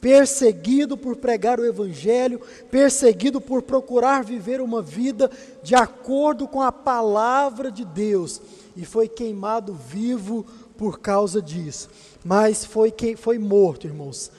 perseguido 0.00 0.96
por 0.96 1.16
pregar 1.16 1.58
o 1.58 1.64
evangelho, 1.64 2.40
perseguido 2.70 3.40
por 3.40 3.62
procurar 3.62 4.24
viver 4.24 4.60
uma 4.60 4.80
vida 4.80 5.30
de 5.62 5.74
acordo 5.74 6.46
com 6.46 6.62
a 6.62 6.72
palavra 6.72 7.70
de 7.70 7.84
Deus 7.84 8.40
e 8.76 8.84
foi 8.84 9.08
queimado 9.08 9.74
vivo 9.74 10.46
por 10.76 11.00
causa 11.00 11.42
disso. 11.42 11.88
Mas 12.24 12.64
foi 12.64 12.94
foi 13.16 13.38
morto, 13.38 13.86
irmãos, 13.86 14.30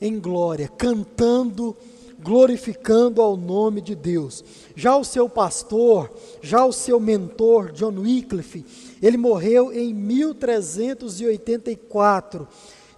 em 0.00 0.18
glória, 0.18 0.68
cantando 0.68 1.76
glorificando 2.22 3.22
ao 3.22 3.36
nome 3.36 3.80
de 3.80 3.94
Deus. 3.94 4.44
Já 4.76 4.96
o 4.96 5.04
seu 5.04 5.28
pastor, 5.28 6.10
já 6.42 6.64
o 6.64 6.72
seu 6.72 6.98
mentor, 7.00 7.72
John 7.72 7.98
Wycliffe, 7.98 8.64
ele 9.02 9.16
morreu 9.16 9.72
em 9.72 9.92
1384. 9.94 12.46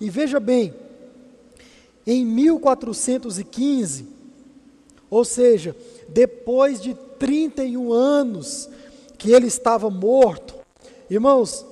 E 0.01 0.11
veja 0.11 0.40
bem, 0.40 0.75
em 2.07 2.25
1415, 2.25 4.09
ou 5.11 5.25
seja, 5.25 5.77
depois 6.09 6.81
de 6.81 6.95
31 7.19 7.93
anos 7.93 8.69
que 9.19 9.31
ele 9.31 9.47
estava 9.47 9.88
morto, 9.88 10.55
irmãos, 11.09 11.65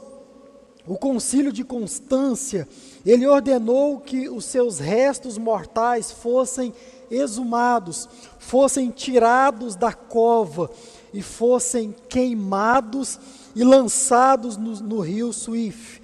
o 0.87 0.97
concílio 0.97 1.53
de 1.53 1.65
Constância, 1.65 2.69
ele 3.05 3.27
ordenou 3.27 4.01
que 4.01 4.29
os 4.29 4.45
seus 4.45 4.79
restos 4.79 5.39
mortais 5.39 6.11
fossem 6.11 6.73
exumados, 7.11 8.09
fossem 8.39 8.91
tirados 8.91 9.75
da 9.75 9.93
cova 9.93 10.71
e 11.13 11.23
fossem 11.23 11.95
queimados 12.09 13.19
e 13.55 13.65
lançados 13.65 14.57
no, 14.57 14.75
no 14.81 15.01
rio 15.01 15.33
Suif. 15.33 16.00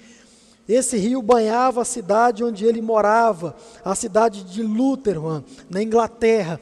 Esse 0.67 0.97
rio 0.97 1.21
banhava 1.21 1.81
a 1.81 1.85
cidade 1.85 2.43
onde 2.43 2.65
ele 2.65 2.81
morava, 2.81 3.55
a 3.85 3.95
cidade 3.95 4.43
de 4.43 4.61
Lutherham, 4.61 5.43
na 5.69 5.81
Inglaterra. 5.81 6.59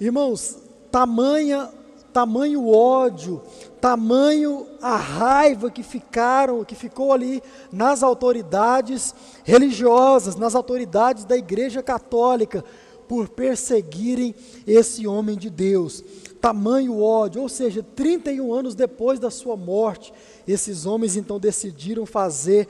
Irmãos, 0.00 0.56
tamanha, 0.90 1.68
tamanho 2.12 2.66
ódio, 2.68 3.42
tamanho 3.80 4.66
a 4.80 4.96
raiva 4.96 5.70
que 5.70 5.82
ficaram, 5.82 6.64
que 6.64 6.74
ficou 6.74 7.12
ali 7.12 7.42
nas 7.70 8.02
autoridades 8.02 9.14
religiosas, 9.44 10.34
nas 10.36 10.54
autoridades 10.54 11.24
da 11.24 11.36
Igreja 11.36 11.82
Católica, 11.82 12.64
por 13.06 13.28
perseguirem 13.28 14.34
esse 14.66 15.06
homem 15.06 15.36
de 15.36 15.50
Deus. 15.50 16.04
Tamanho 16.40 17.00
ódio, 17.00 17.42
ou 17.42 17.48
seja, 17.48 17.82
31 17.82 18.52
anos 18.52 18.74
depois 18.74 19.18
da 19.18 19.30
sua 19.30 19.56
morte, 19.56 20.12
esses 20.46 20.86
homens 20.86 21.16
então 21.16 21.40
decidiram 21.40 22.06
fazer 22.06 22.68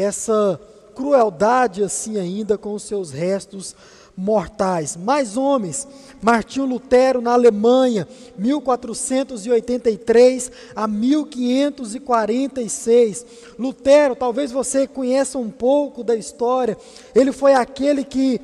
essa 0.00 0.60
crueldade 0.94 1.82
assim 1.82 2.18
ainda 2.18 2.56
com 2.56 2.74
os 2.74 2.82
seus 2.82 3.10
restos 3.10 3.74
mortais. 4.16 4.96
Mais 4.96 5.36
homens, 5.36 5.86
Martinho 6.22 6.64
Lutero 6.64 7.20
na 7.20 7.34
Alemanha, 7.34 8.08
1483 8.38 10.50
a 10.74 10.88
1546. 10.88 13.26
Lutero, 13.58 14.16
talvez 14.16 14.50
você 14.50 14.86
conheça 14.86 15.36
um 15.38 15.50
pouco 15.50 16.02
da 16.02 16.16
história, 16.16 16.78
ele 17.14 17.32
foi 17.32 17.52
aquele 17.52 18.02
que 18.02 18.40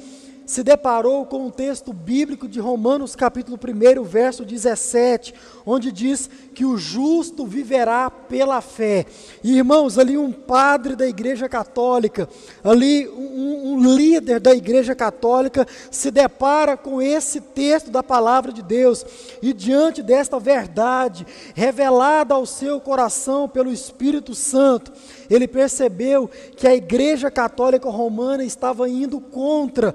se 0.46 0.62
deparou 0.62 1.24
com 1.24 1.38
o 1.38 1.46
um 1.46 1.50
texto 1.50 1.92
bíblico 1.92 2.48
de 2.48 2.60
Romanos, 2.60 3.14
capítulo 3.14 3.58
1, 3.58 4.02
verso 4.02 4.44
17, 4.44 5.34
onde 5.64 5.92
diz 5.92 6.28
que 6.54 6.64
o 6.64 6.76
justo 6.76 7.46
viverá 7.46 8.10
pela 8.10 8.60
fé. 8.60 9.06
E, 9.42 9.56
irmãos, 9.56 9.98
ali 9.98 10.18
um 10.18 10.32
padre 10.32 10.96
da 10.96 11.06
Igreja 11.06 11.48
Católica, 11.48 12.28
ali 12.62 13.08
um, 13.08 13.74
um 13.74 13.94
líder 13.94 14.40
da 14.40 14.54
Igreja 14.54 14.94
Católica, 14.94 15.66
se 15.90 16.10
depara 16.10 16.76
com 16.76 17.00
esse 17.00 17.40
texto 17.40 17.90
da 17.90 18.02
palavra 18.02 18.52
de 18.52 18.62
Deus, 18.62 19.04
e 19.40 19.52
diante 19.52 20.02
desta 20.02 20.38
verdade, 20.38 21.26
revelada 21.54 22.34
ao 22.34 22.44
seu 22.44 22.80
coração 22.80 23.48
pelo 23.48 23.72
Espírito 23.72 24.34
Santo, 24.34 24.92
ele 25.30 25.46
percebeu 25.48 26.28
que 26.56 26.66
a 26.66 26.74
Igreja 26.74 27.30
Católica 27.30 27.88
Romana 27.88 28.44
estava 28.44 28.88
indo 28.88 29.20
contra 29.20 29.94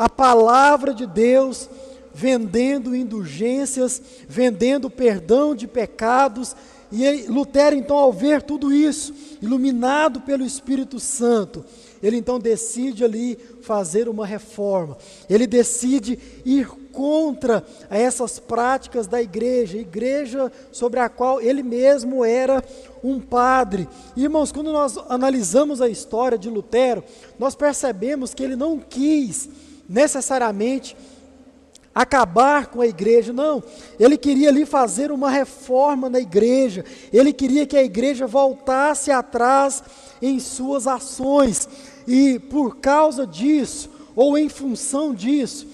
a 0.00 0.08
palavra 0.08 0.94
de 0.94 1.04
Deus, 1.04 1.68
vendendo 2.14 2.96
indulgências, 2.96 4.00
vendendo 4.26 4.88
perdão 4.88 5.54
de 5.54 5.66
pecados. 5.66 6.56
E 6.90 7.26
Lutero, 7.28 7.76
então, 7.76 7.98
ao 7.98 8.10
ver 8.10 8.40
tudo 8.40 8.72
isso, 8.72 9.12
iluminado 9.42 10.22
pelo 10.22 10.42
Espírito 10.42 10.98
Santo, 10.98 11.66
ele 12.02 12.16
então 12.16 12.38
decide 12.38 13.04
ali 13.04 13.38
fazer 13.60 14.08
uma 14.08 14.24
reforma. 14.24 14.96
Ele 15.28 15.46
decide 15.46 16.18
ir 16.46 16.66
contra 16.92 17.62
essas 17.90 18.38
práticas 18.38 19.06
da 19.06 19.20
igreja, 19.20 19.76
igreja 19.76 20.50
sobre 20.72 20.98
a 20.98 21.10
qual 21.10 21.42
ele 21.42 21.62
mesmo 21.62 22.24
era 22.24 22.64
um 23.04 23.20
padre. 23.20 23.86
Irmãos, 24.16 24.50
quando 24.50 24.72
nós 24.72 24.96
analisamos 25.10 25.82
a 25.82 25.90
história 25.90 26.38
de 26.38 26.48
Lutero, 26.48 27.04
nós 27.38 27.54
percebemos 27.54 28.32
que 28.32 28.42
ele 28.42 28.56
não 28.56 28.78
quis 28.78 29.46
necessariamente 29.90 30.96
acabar 31.92 32.68
com 32.68 32.80
a 32.80 32.86
igreja, 32.86 33.32
não. 33.32 33.62
Ele 33.98 34.16
queria 34.16 34.48
ali 34.48 34.64
fazer 34.64 35.10
uma 35.10 35.28
reforma 35.28 36.08
na 36.08 36.20
igreja. 36.20 36.84
Ele 37.12 37.32
queria 37.32 37.66
que 37.66 37.76
a 37.76 37.82
igreja 37.82 38.26
voltasse 38.26 39.10
atrás 39.10 39.82
em 40.22 40.38
suas 40.38 40.86
ações. 40.86 41.68
E 42.06 42.38
por 42.38 42.76
causa 42.76 43.26
disso, 43.26 43.90
ou 44.14 44.38
em 44.38 44.48
função 44.48 45.12
disso, 45.12 45.66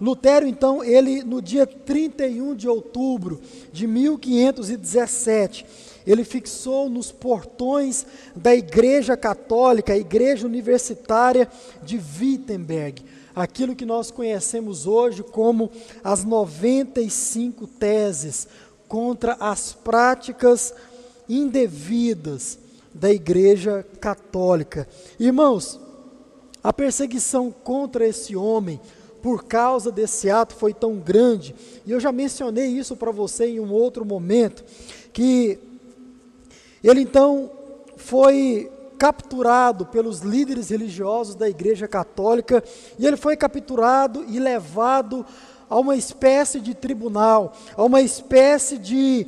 Lutero 0.00 0.46
então, 0.46 0.82
ele 0.82 1.22
no 1.22 1.42
dia 1.42 1.66
31 1.66 2.54
de 2.54 2.66
outubro 2.66 3.40
de 3.70 3.86
1517, 3.86 5.66
ele 6.06 6.24
fixou 6.24 6.88
nos 6.88 7.12
portões 7.12 8.06
da 8.34 8.54
Igreja 8.54 9.16
Católica, 9.16 9.92
a 9.92 9.98
Igreja 9.98 10.46
Universitária 10.46 11.48
de 11.82 11.98
Wittenberg, 11.98 13.04
aquilo 13.34 13.76
que 13.76 13.86
nós 13.86 14.10
conhecemos 14.10 14.86
hoje 14.86 15.22
como 15.22 15.70
as 16.02 16.24
95 16.24 17.66
teses 17.66 18.48
contra 18.88 19.34
as 19.34 19.72
práticas 19.72 20.74
indevidas 21.28 22.58
da 22.92 23.10
Igreja 23.10 23.86
Católica. 24.00 24.88
Irmãos, 25.18 25.78
a 26.62 26.72
perseguição 26.72 27.50
contra 27.50 28.06
esse 28.06 28.34
homem 28.34 28.80
por 29.22 29.44
causa 29.44 29.92
desse 29.92 30.30
ato 30.30 30.54
foi 30.54 30.72
tão 30.72 30.96
grande, 30.96 31.54
e 31.86 31.92
eu 31.92 32.00
já 32.00 32.10
mencionei 32.10 32.66
isso 32.66 32.96
para 32.96 33.10
você 33.10 33.46
em 33.46 33.60
um 33.60 33.70
outro 33.70 34.04
momento, 34.04 34.64
que 35.12 35.58
ele 36.82 37.02
então 37.02 37.50
foi 37.96 38.70
capturado 38.98 39.86
pelos 39.86 40.20
líderes 40.20 40.68
religiosos 40.68 41.34
da 41.34 41.48
Igreja 41.48 41.88
Católica 41.88 42.62
e 42.98 43.06
ele 43.06 43.16
foi 43.16 43.36
capturado 43.36 44.24
e 44.28 44.38
levado 44.38 45.24
a 45.68 45.78
uma 45.78 45.96
espécie 45.96 46.60
de 46.60 46.74
tribunal, 46.74 47.52
a 47.76 47.84
uma 47.84 48.02
espécie 48.02 48.76
de, 48.76 49.26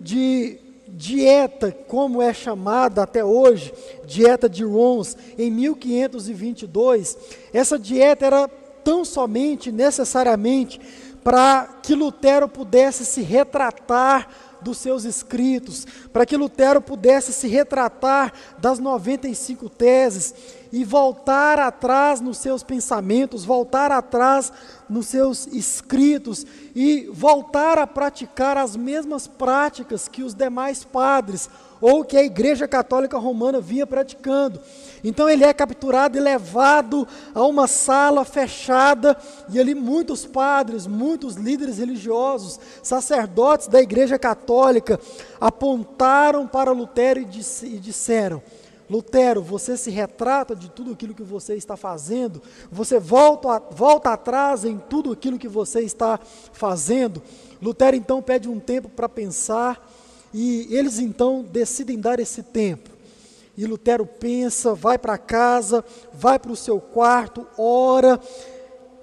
de 0.00 0.58
dieta, 0.88 1.70
como 1.86 2.20
é 2.20 2.34
chamada 2.34 3.02
até 3.02 3.24
hoje, 3.24 3.72
dieta 4.04 4.48
de 4.48 4.64
Worms, 4.64 5.16
em 5.38 5.50
1522. 5.50 7.16
Essa 7.52 7.78
dieta 7.78 8.26
era 8.26 8.48
tão 8.82 9.04
somente, 9.04 9.70
necessariamente, 9.70 10.80
para 11.22 11.80
que 11.82 11.94
Lutero 11.94 12.48
pudesse 12.48 13.04
se 13.04 13.20
retratar 13.20 14.28
dos 14.66 14.78
seus 14.78 15.04
escritos, 15.04 15.86
para 16.12 16.26
que 16.26 16.36
Lutero 16.36 16.80
pudesse 16.80 17.32
se 17.32 17.46
retratar 17.46 18.32
das 18.58 18.80
95 18.80 19.68
teses 19.70 20.34
e 20.72 20.84
voltar 20.84 21.58
atrás 21.58 22.20
nos 22.20 22.38
seus 22.38 22.62
pensamentos, 22.62 23.44
voltar 23.44 23.90
atrás 23.92 24.52
nos 24.88 25.06
seus 25.06 25.46
escritos 25.48 26.46
e 26.74 27.08
voltar 27.12 27.78
a 27.78 27.86
praticar 27.86 28.56
as 28.56 28.76
mesmas 28.76 29.26
práticas 29.26 30.08
que 30.08 30.22
os 30.22 30.34
demais 30.34 30.84
padres 30.84 31.48
ou 31.80 32.04
que 32.04 32.16
a 32.16 32.24
Igreja 32.24 32.66
Católica 32.66 33.18
Romana 33.18 33.60
vinha 33.60 33.86
praticando. 33.86 34.60
Então 35.04 35.28
ele 35.28 35.44
é 35.44 35.52
capturado 35.52 36.16
e 36.16 36.20
levado 36.20 37.06
a 37.34 37.42
uma 37.44 37.66
sala 37.66 38.24
fechada, 38.24 39.16
e 39.50 39.60
ali 39.60 39.74
muitos 39.74 40.24
padres, 40.24 40.86
muitos 40.86 41.34
líderes 41.34 41.78
religiosos, 41.78 42.58
sacerdotes 42.82 43.68
da 43.68 43.80
Igreja 43.80 44.18
Católica 44.18 44.98
apontaram 45.40 46.46
para 46.46 46.72
Lutero 46.72 47.20
e, 47.20 47.26
e 47.66 47.78
disseram: 47.78 48.42
Lutero, 48.88 49.42
você 49.42 49.76
se 49.76 49.90
retrata 49.90 50.54
de 50.54 50.70
tudo 50.70 50.92
aquilo 50.92 51.14
que 51.14 51.22
você 51.22 51.54
está 51.54 51.76
fazendo, 51.76 52.40
você 52.70 53.00
volta, 53.00 53.58
volta 53.70 54.10
atrás 54.10 54.64
em 54.64 54.78
tudo 54.78 55.12
aquilo 55.12 55.38
que 55.38 55.48
você 55.48 55.80
está 55.80 56.20
fazendo. 56.52 57.22
Lutero 57.60 57.96
então 57.96 58.22
pede 58.22 58.48
um 58.48 58.60
tempo 58.60 58.88
para 58.88 59.08
pensar 59.08 59.90
e 60.32 60.68
eles 60.70 60.98
então 60.98 61.42
decidem 61.42 61.98
dar 61.98 62.20
esse 62.20 62.42
tempo. 62.42 62.90
E 63.56 63.64
Lutero 63.64 64.04
pensa, 64.04 64.74
vai 64.74 64.98
para 64.98 65.16
casa, 65.16 65.84
vai 66.12 66.38
para 66.38 66.52
o 66.52 66.56
seu 66.56 66.78
quarto, 66.78 67.46
ora, 67.56 68.20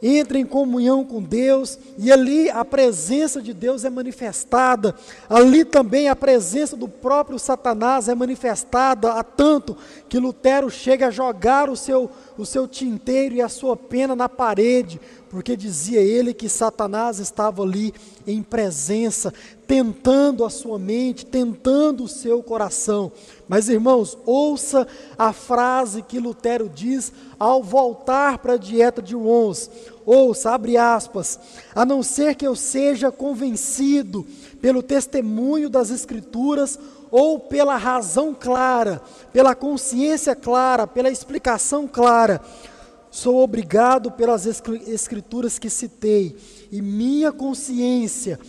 entra 0.03 0.37
em 0.37 0.45
comunhão 0.45 1.05
com 1.05 1.23
Deus, 1.23 1.79
e 1.97 2.11
ali 2.11 2.49
a 2.49 2.65
presença 2.65 3.41
de 3.41 3.53
Deus 3.53 3.85
é 3.85 3.89
manifestada, 3.89 4.93
ali 5.29 5.63
também 5.63 6.09
a 6.09 6.15
presença 6.15 6.75
do 6.75 6.89
próprio 6.89 7.39
Satanás 7.39 8.09
é 8.09 8.13
manifestada, 8.13 9.13
a 9.13 9.23
tanto 9.23 9.77
que 10.09 10.19
Lutero 10.19 10.69
chega 10.69 11.07
a 11.07 11.11
jogar 11.11 11.69
o 11.69 11.77
seu, 11.77 12.11
o 12.37 12.45
seu 12.45 12.67
tinteiro 12.67 13.35
e 13.35 13.41
a 13.41 13.47
sua 13.47 13.77
pena 13.77 14.13
na 14.13 14.27
parede, 14.27 14.99
porque 15.29 15.55
dizia 15.57 15.99
ele 15.99 16.31
que 16.31 16.47
Satanás 16.47 17.17
estava 17.17 17.63
ali 17.63 17.91
em 18.27 18.43
presença, 18.43 19.33
tentando 19.65 20.45
a 20.45 20.49
sua 20.49 20.77
mente, 20.77 21.25
tentando 21.25 22.03
o 22.03 22.07
seu 22.07 22.43
coração. 22.43 23.11
Mas 23.47 23.67
irmãos, 23.67 24.15
ouça 24.27 24.87
a 25.17 25.33
frase 25.33 26.03
que 26.03 26.19
Lutero 26.19 26.69
diz 26.69 27.11
ao 27.39 27.63
voltar 27.63 28.37
para 28.37 28.53
a 28.53 28.57
dieta 28.57 29.01
de 29.01 29.15
Worms. 29.15 29.71
Ouça, 30.05 30.51
abre 30.51 30.77
aspas, 30.77 31.39
a 31.73 31.85
não 31.85 32.03
ser 32.03 32.35
que 32.35 32.45
eu 32.45 32.55
seja 32.55 33.11
convencido 33.11 34.25
pelo 34.61 34.83
testemunho 34.83 35.69
das 35.69 35.89
Escrituras 35.89 36.79
ou 37.09 37.39
pela 37.39 37.77
razão 37.77 38.33
clara, 38.33 39.01
pela 39.31 39.53
consciência 39.53 40.35
clara, 40.35 40.87
pela 40.87 41.11
explicação 41.11 41.87
clara, 41.87 42.41
sou 43.11 43.43
obrigado 43.43 44.11
pelas 44.11 44.47
escrituras 44.47 45.59
que 45.59 45.69
citei, 45.69 46.35
e 46.71 46.81
minha 46.81 47.31
consciência 47.31 48.39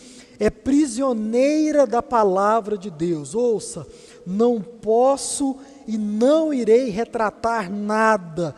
é 0.40 0.48
prisioneira 0.48 1.86
da 1.86 2.02
palavra 2.02 2.78
de 2.78 2.90
Deus. 2.90 3.34
Ouça, 3.34 3.86
não 4.26 4.62
posso 4.62 5.56
e 5.86 5.98
não 5.98 6.52
irei 6.52 6.88
retratar 6.88 7.70
nada, 7.70 8.54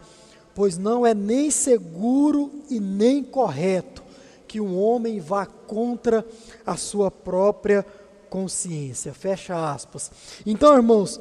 pois 0.56 0.78
não 0.78 1.06
é 1.06 1.12
nem 1.12 1.50
seguro 1.50 2.50
e 2.70 2.80
nem 2.80 3.22
correto 3.22 4.02
que 4.48 4.58
um 4.58 4.80
homem 4.80 5.20
vá 5.20 5.44
contra 5.44 6.24
a 6.64 6.78
sua 6.78 7.10
própria 7.10 7.84
consciência. 8.30 9.12
Fecha 9.12 9.70
aspas. 9.70 10.10
Então, 10.46 10.74
irmãos, 10.74 11.20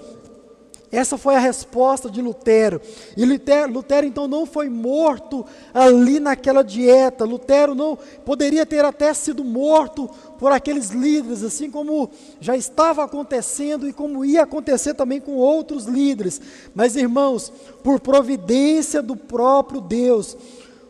essa 0.96 1.18
foi 1.18 1.36
a 1.36 1.40
resposta 1.40 2.10
de 2.10 2.22
Lutero. 2.22 2.82
E 3.18 3.26
Lutero, 3.26 3.72
Lutero, 3.72 4.06
então 4.08 4.28
não 4.28 4.46
foi 4.46 4.70
morto 4.70 5.46
ali 5.74 6.20
naquela 6.20 6.64
dieta. 6.64 7.26
Lutero 7.26 7.76
não 7.76 7.98
poderia 8.26 8.66
ter 8.66 8.86
até 8.86 9.14
sido 9.14 9.44
morto 9.44 10.10
por 10.40 10.52
aqueles 10.52 10.90
líderes, 10.90 11.44
assim 11.44 11.70
como 11.70 12.10
já 12.40 12.56
estava 12.56 13.04
acontecendo 13.04 13.88
e 13.88 13.94
como 13.94 14.26
ia 14.26 14.44
acontecer 14.44 14.94
também 14.94 15.20
com 15.20 15.34
outros 15.34 15.86
líderes. 15.86 16.42
Mas 16.74 16.96
irmãos, 16.96 17.52
por 17.84 18.00
providência 18.00 19.02
do 19.02 19.16
próprio 19.16 19.82
Deus, 19.82 20.38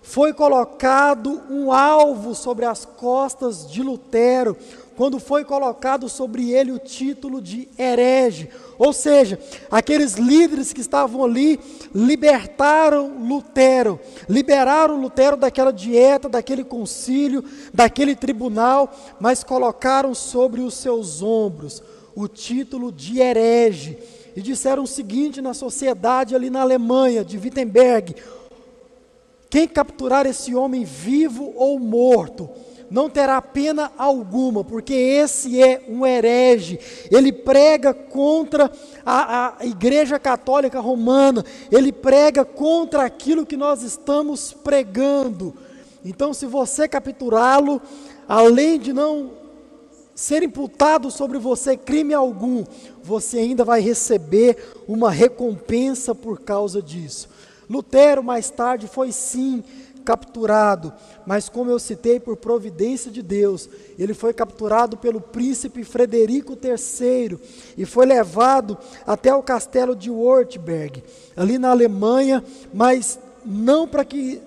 foi 0.05 0.33
colocado 0.33 1.41
um 1.49 1.71
alvo 1.71 2.35
sobre 2.35 2.63
as 2.63 2.85
costas 2.85 3.69
de 3.69 3.81
Lutero, 3.81 4.55
quando 4.95 5.19
foi 5.19 5.43
colocado 5.43 6.07
sobre 6.07 6.51
ele 6.51 6.71
o 6.71 6.79
título 6.79 7.41
de 7.41 7.67
herege. 7.77 8.49
Ou 8.77 8.93
seja, 8.93 9.39
aqueles 9.69 10.13
líderes 10.13 10.71
que 10.71 10.81
estavam 10.81 11.23
ali 11.23 11.59
libertaram 11.93 13.17
Lutero, 13.19 13.99
liberaram 14.27 14.99
Lutero 14.99 15.37
daquela 15.37 15.71
dieta, 15.71 16.29
daquele 16.29 16.63
concílio, 16.63 17.43
daquele 17.73 18.15
tribunal, 18.15 18.93
mas 19.19 19.43
colocaram 19.43 20.13
sobre 20.13 20.61
os 20.61 20.75
seus 20.75 21.21
ombros 21.21 21.83
o 22.15 22.27
título 22.27 22.91
de 22.91 23.19
herege. 23.19 23.97
E 24.35 24.41
disseram 24.41 24.83
o 24.83 24.87
seguinte 24.87 25.41
na 25.41 25.53
sociedade 25.53 26.35
ali 26.35 26.49
na 26.49 26.61
Alemanha, 26.61 27.23
de 27.23 27.37
Wittenberg: 27.37 28.15
quem 29.49 29.67
capturar 29.67 30.25
esse 30.25 30.53
homem 30.53 30.83
vivo 30.83 31.53
ou 31.55 31.79
morto, 31.79 32.49
não 32.89 33.09
terá 33.09 33.41
pena 33.41 33.91
alguma, 33.97 34.63
porque 34.63 34.93
esse 34.93 35.61
é 35.61 35.83
um 35.87 36.05
herege, 36.05 36.79
ele 37.11 37.31
prega 37.31 37.93
contra 37.93 38.71
a, 39.05 39.57
a, 39.59 39.65
Igreja 39.65 40.19
Católica 40.19 40.79
Romana, 40.79 41.43
ele 41.71 41.91
prega 41.91 42.45
contra 42.45 43.03
aquilo 43.03 43.45
que 43.45 43.57
nós 43.57 43.81
estamos 43.81 44.53
pregando. 44.53 45.53
Então, 46.03 46.33
se 46.33 46.45
você 46.45 46.87
capturá-lo, 46.87 47.81
além 48.27 48.79
de 48.79 48.93
não 48.93 49.31
ser 50.13 50.43
imputado 50.43 51.11
sobre 51.11 51.37
você 51.37 51.75
crime 51.75 52.13
algum, 52.13 52.63
você 53.03 53.39
ainda 53.39 53.65
vai 53.65 53.81
receber 53.81 54.57
uma 54.87 55.11
recompensa 55.11 56.15
por 56.15 56.39
causa 56.39 56.81
disso. 56.81 57.27
Lutero, 57.69 58.23
mais 58.23 58.49
tarde, 58.49 58.87
foi 58.87 59.11
sim 59.11 59.63
capturado, 60.05 60.93
mas 61.25 61.49
como 61.49 61.71
eu 61.71 61.79
citei, 61.79 62.19
por 62.19 62.37
providência 62.37 63.11
de 63.11 63.23
Deus, 63.23 63.67
ele 63.97 64.13
foi 64.13 64.33
capturado 64.33 64.95
pelo 64.95 65.19
príncipe 65.19 65.83
Frederico 65.83 66.53
III 66.53 67.39
e 67.75 67.85
foi 67.85 68.05
levado 68.05 68.77
até 69.05 69.33
o 69.33 69.41
castelo 69.41 69.95
de 69.95 70.11
Württemberg, 70.11 71.03
ali 71.35 71.57
na 71.57 71.71
Alemanha, 71.71 72.43
mas 72.71 73.19
não 73.43 73.87
para 73.87 74.05
que 74.05 74.41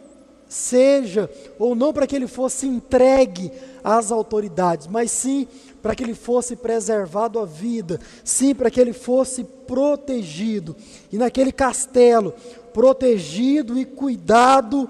seja, 0.49 1.29
ou 1.59 1.75
não 1.75 1.93
para 1.93 2.07
que 2.07 2.17
ele 2.17 2.27
fosse 2.27 2.67
entregue 2.67 3.53
às 3.85 4.11
autoridades, 4.11 4.87
mas 4.87 5.11
sim 5.11 5.47
para 5.83 5.95
que 5.95 6.03
ele 6.03 6.15
fosse 6.15 6.57
preservado 6.57 7.39
a 7.39 7.45
vida, 7.45 8.01
sim 8.25 8.55
para 8.55 8.71
que 8.71 8.81
ele 8.81 8.93
fosse 8.93 9.45
protegido. 9.45 10.75
E 11.13 11.19
naquele 11.19 11.53
castelo, 11.53 12.35
protegido 12.73 13.79
e 13.79 13.85
cuidado 13.85 14.89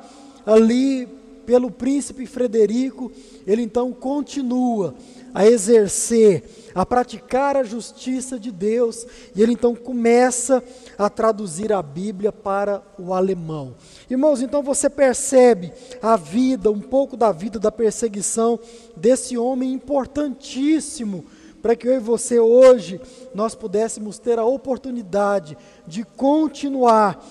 ali 0.48 1.06
pelo 1.44 1.70
príncipe 1.70 2.26
Frederico, 2.26 3.12
ele 3.46 3.62
então 3.62 3.92
continua 3.92 4.94
a 5.34 5.46
exercer, 5.46 6.42
a 6.74 6.84
praticar 6.86 7.56
a 7.56 7.62
justiça 7.62 8.38
de 8.38 8.50
Deus, 8.50 9.06
e 9.34 9.42
ele 9.42 9.52
então 9.52 9.74
começa 9.74 10.62
a 10.96 11.08
traduzir 11.10 11.70
a 11.72 11.82
Bíblia 11.82 12.32
para 12.32 12.82
o 12.98 13.12
alemão. 13.12 13.74
Irmãos, 14.10 14.40
então 14.40 14.62
você 14.62 14.88
percebe 14.88 15.72
a 16.00 16.16
vida, 16.16 16.70
um 16.70 16.80
pouco 16.80 17.16
da 17.16 17.30
vida 17.30 17.58
da 17.58 17.70
perseguição 17.70 18.58
desse 18.96 19.36
homem 19.36 19.72
importantíssimo 19.72 21.24
para 21.60 21.74
que 21.74 21.88
eu 21.88 21.94
e 21.94 21.98
você 21.98 22.38
hoje 22.38 23.00
nós 23.34 23.54
pudéssemos 23.54 24.18
ter 24.18 24.38
a 24.38 24.44
oportunidade 24.44 25.56
de 25.86 26.04
continuar 26.04 27.22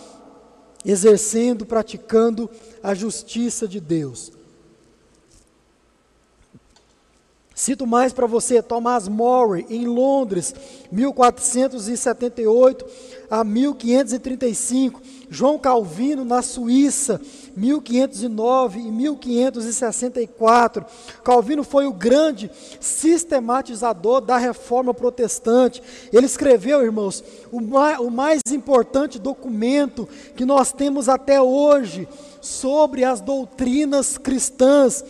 exercendo, 0.86 1.66
praticando 1.66 2.50
a 2.82 2.94
justiça 2.94 3.68
de 3.68 3.80
Deus. 3.80 4.32
Cito 7.58 7.88
mais 7.88 8.14
para 8.14 8.28
você 8.28 8.62
Thomas 8.62 9.08
More, 9.08 9.66
em 9.68 9.86
Londres, 9.88 10.54
1478 10.92 12.86
a 13.32 13.44
1535. 13.44 15.02
João 15.30 15.60
Calvino, 15.60 16.24
na 16.24 16.42
Suíça, 16.42 17.20
1509 17.56 18.80
e 18.80 18.92
1564. 18.92 20.86
Calvino 21.24 21.64
foi 21.64 21.86
o 21.86 21.94
grande 21.94 22.50
sistematizador 22.80 24.22
da 24.22 24.38
reforma 24.38 24.94
protestante. 24.94 25.84
Ele 26.14 26.26
escreveu, 26.26 26.82
irmãos, 26.82 27.24
o 27.52 27.60
mais, 27.60 28.00
o 28.00 28.10
mais 28.10 28.42
importante 28.52 29.20
documento 29.20 30.08
que 30.36 30.46
nós 30.46 30.72
temos 30.72 31.10
até 31.10 31.42
hoje 31.42 32.08
sobre 32.42 33.04
as 33.04 33.20
doutrinas 33.20 34.18
cristãs 34.18 35.04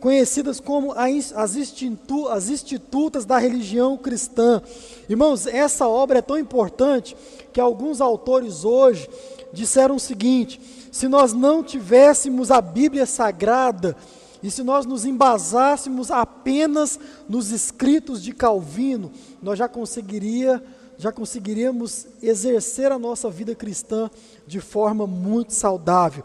conhecidas 0.00 0.58
como 0.58 0.92
as, 0.92 1.54
institu, 1.54 2.26
as 2.28 2.48
institutas 2.48 3.24
da 3.24 3.38
religião 3.38 3.96
cristã. 3.96 4.62
Irmãos, 5.08 5.46
essa 5.46 5.86
obra 5.86 6.18
é 6.18 6.22
tão 6.22 6.38
importante 6.38 7.14
que 7.52 7.60
alguns 7.60 8.00
autores 8.00 8.64
hoje 8.64 9.08
disseram 9.52 9.96
o 9.96 10.00
seguinte: 10.00 10.60
se 10.90 11.08
nós 11.08 11.32
não 11.32 11.62
tivéssemos 11.62 12.50
a 12.50 12.60
Bíblia 12.60 13.06
Sagrada, 13.06 13.96
e 14.42 14.50
se 14.50 14.62
nós 14.62 14.86
nos 14.86 15.04
embasássemos 15.04 16.10
apenas 16.10 16.98
nos 17.28 17.50
escritos 17.50 18.22
de 18.22 18.32
Calvino, 18.32 19.12
nós 19.42 19.58
já 19.58 19.68
conseguiria, 19.68 20.62
já 20.96 21.12
conseguiríamos 21.12 22.06
exercer 22.22 22.90
a 22.90 22.98
nossa 22.98 23.28
vida 23.28 23.54
cristã 23.54 24.10
de 24.46 24.60
forma 24.60 25.06
muito 25.06 25.52
saudável. 25.52 26.24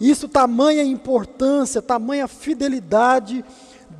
Isso, 0.00 0.26
tamanha 0.28 0.82
importância, 0.82 1.80
tamanha 1.80 2.26
fidelidade 2.26 3.44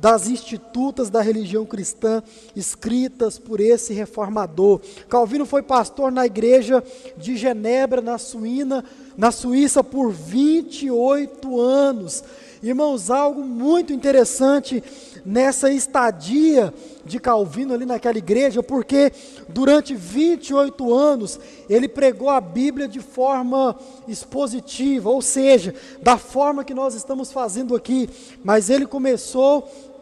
das 0.03 0.27
institutas 0.27 1.09
da 1.09 1.21
religião 1.21 1.65
cristã 1.65 2.21
escritas 2.53 3.39
por 3.39 3.61
esse 3.61 3.93
reformador. 3.93 4.81
Calvino 5.07 5.45
foi 5.45 5.63
pastor 5.63 6.11
na 6.11 6.25
igreja 6.25 6.83
de 7.15 7.37
Genebra, 7.37 8.01
na 8.01 8.17
Suína, 8.17 8.83
na 9.15 9.31
Suíça 9.31 9.81
por 9.81 10.11
28 10.11 11.57
anos. 11.57 12.21
Irmãos, 12.61 13.09
algo 13.09 13.43
muito 13.43 13.93
interessante 13.93 14.83
nessa 15.25 15.71
estadia 15.71 16.73
de 17.05 17.17
Calvino 17.17 17.73
ali 17.73 17.85
naquela 17.85 18.17
igreja, 18.17 18.61
porque 18.61 19.09
durante 19.47 19.95
28 19.95 20.93
anos 20.93 21.39
ele 21.69 21.87
pregou 21.87 22.29
a 22.29 22.41
Bíblia 22.41 22.89
de 22.89 22.99
forma 22.99 23.73
expositiva, 24.05 25.09
ou 25.09 25.21
seja, 25.21 25.73
da 26.01 26.17
forma 26.17 26.65
que 26.65 26.73
nós 26.73 26.93
estamos 26.93 27.31
fazendo 27.31 27.73
aqui, 27.73 28.09
mas 28.43 28.69
ele 28.69 28.85
começou 28.85 29.92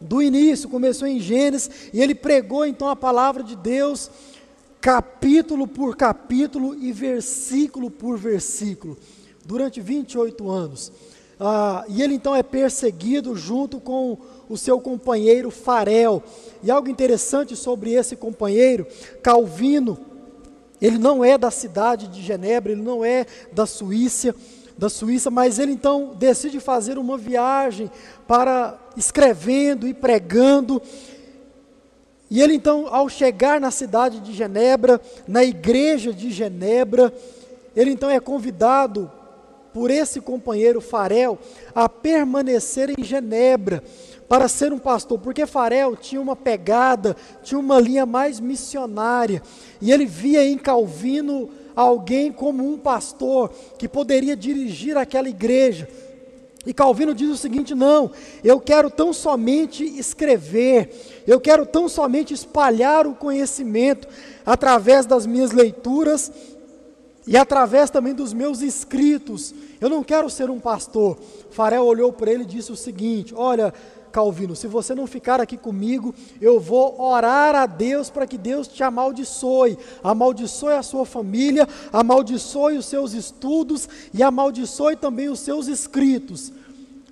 do 0.00 0.22
início, 0.22 0.68
começou 0.68 1.08
em 1.08 1.20
Gênesis, 1.20 1.90
e 1.92 2.00
ele 2.00 2.14
pregou 2.14 2.64
então 2.64 2.88
a 2.88 2.96
palavra 2.96 3.42
de 3.42 3.56
Deus, 3.56 4.10
capítulo 4.80 5.66
por 5.66 5.96
capítulo 5.96 6.74
e 6.74 6.92
versículo 6.92 7.90
por 7.90 8.18
versículo, 8.18 8.96
durante 9.44 9.80
28 9.80 10.50
anos. 10.50 10.92
Ah, 11.38 11.84
e 11.88 12.02
ele 12.02 12.14
então 12.14 12.34
é 12.34 12.42
perseguido 12.42 13.36
junto 13.36 13.78
com 13.78 14.16
o 14.48 14.56
seu 14.56 14.80
companheiro 14.80 15.50
Farel. 15.50 16.22
E 16.62 16.70
algo 16.70 16.88
interessante 16.88 17.54
sobre 17.54 17.92
esse 17.92 18.16
companheiro, 18.16 18.86
Calvino, 19.22 19.98
ele 20.80 20.98
não 20.98 21.24
é 21.24 21.36
da 21.36 21.50
cidade 21.50 22.06
de 22.08 22.22
Genebra, 22.22 22.72
ele 22.72 22.82
não 22.82 23.04
é 23.04 23.26
da 23.52 23.66
Suíça, 23.66 24.34
da 24.76 24.88
Suíça, 24.88 25.30
mas 25.30 25.58
ele 25.58 25.72
então 25.72 26.14
decide 26.18 26.60
fazer 26.60 26.98
uma 26.98 27.16
viagem 27.16 27.90
para 28.26 28.78
escrevendo 28.96 29.88
e 29.88 29.94
pregando. 29.94 30.82
E 32.30 32.42
ele 32.42 32.54
então, 32.54 32.86
ao 32.88 33.08
chegar 33.08 33.60
na 33.60 33.70
cidade 33.70 34.20
de 34.20 34.32
Genebra, 34.32 35.00
na 35.26 35.44
igreja 35.44 36.12
de 36.12 36.30
Genebra, 36.30 37.12
ele 37.74 37.90
então 37.90 38.10
é 38.10 38.20
convidado 38.20 39.10
por 39.72 39.90
esse 39.90 40.20
companheiro 40.20 40.80
Farel 40.80 41.38
a 41.74 41.88
permanecer 41.88 42.90
em 42.98 43.04
Genebra 43.04 43.82
para 44.28 44.48
ser 44.48 44.72
um 44.72 44.78
pastor, 44.78 45.18
porque 45.18 45.46
Farel 45.46 45.94
tinha 45.94 46.20
uma 46.20 46.34
pegada, 46.34 47.16
tinha 47.42 47.58
uma 47.58 47.78
linha 47.78 48.04
mais 48.04 48.40
missionária, 48.40 49.40
e 49.80 49.92
ele 49.92 50.04
via 50.04 50.44
em 50.44 50.58
Calvino 50.58 51.48
alguém 51.76 52.32
como 52.32 52.66
um 52.66 52.78
pastor 52.78 53.50
que 53.78 53.86
poderia 53.86 54.34
dirigir 54.34 54.96
aquela 54.96 55.28
igreja. 55.28 55.86
E 56.66 56.72
Calvino 56.74 57.14
diz 57.14 57.30
o 57.30 57.36
seguinte: 57.36 57.74
não, 57.74 58.10
eu 58.42 58.58
quero 58.58 58.90
tão 58.90 59.12
somente 59.12 59.84
escrever, 59.84 61.22
eu 61.26 61.38
quero 61.38 61.66
tão 61.66 61.88
somente 61.88 62.34
espalhar 62.34 63.06
o 63.06 63.14
conhecimento 63.14 64.08
através 64.44 65.06
das 65.06 65.26
minhas 65.26 65.52
leituras 65.52 66.32
e 67.26 67.36
através 67.36 67.90
também 67.90 68.14
dos 68.14 68.32
meus 68.32 68.62
escritos. 68.62 69.54
Eu 69.80 69.90
não 69.90 70.02
quero 70.02 70.30
ser 70.30 70.48
um 70.48 70.58
pastor. 70.58 71.18
Farel 71.50 71.84
olhou 71.84 72.12
para 72.12 72.32
ele 72.32 72.42
e 72.42 72.46
disse 72.46 72.72
o 72.72 72.76
seguinte: 72.76 73.34
Olha, 73.36 73.72
Calvino, 74.12 74.56
se 74.56 74.66
você 74.66 74.94
não 74.94 75.06
ficar 75.06 75.40
aqui 75.40 75.56
comigo, 75.56 76.14
eu 76.40 76.58
vou 76.58 77.00
orar 77.00 77.54
a 77.54 77.66
Deus 77.66 78.10
para 78.10 78.26
que 78.26 78.38
Deus 78.38 78.66
te 78.68 78.82
amaldiçoe, 78.82 79.78
amaldiçoe 80.02 80.74
a 80.74 80.82
sua 80.82 81.04
família, 81.04 81.68
amaldiçoe 81.92 82.78
os 82.78 82.86
seus 82.86 83.12
estudos 83.12 83.88
e 84.12 84.22
amaldiçoe 84.22 84.96
também 84.96 85.28
os 85.28 85.40
seus 85.40 85.68
escritos. 85.68 86.52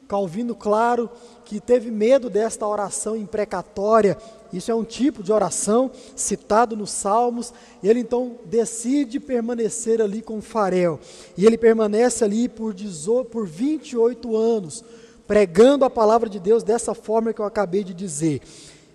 Calvino, 0.06 0.54
claro, 0.54 1.10
que 1.44 1.60
teve 1.60 1.90
medo 1.90 2.30
desta 2.30 2.66
oração 2.66 3.16
imprecatória, 3.16 4.16
isso 4.52 4.70
é 4.70 4.74
um 4.74 4.84
tipo 4.84 5.22
de 5.22 5.32
oração 5.32 5.90
citado 6.14 6.76
nos 6.76 6.90
Salmos, 6.90 7.52
ele 7.82 8.00
então 8.00 8.36
decide 8.44 9.18
permanecer 9.18 10.00
ali 10.00 10.22
com 10.22 10.40
Farel, 10.40 11.00
e 11.36 11.44
ele 11.44 11.58
permanece 11.58 12.22
ali 12.24 12.48
por, 12.48 12.72
18, 12.72 13.28
por 13.28 13.46
28 13.46 14.36
anos, 14.36 14.84
pregando 15.26 15.84
a 15.84 15.90
palavra 15.90 16.28
de 16.28 16.38
Deus 16.38 16.62
dessa 16.62 16.94
forma 16.94 17.32
que 17.32 17.40
eu 17.40 17.44
acabei 17.44 17.82
de 17.82 17.94
dizer. 17.94 18.40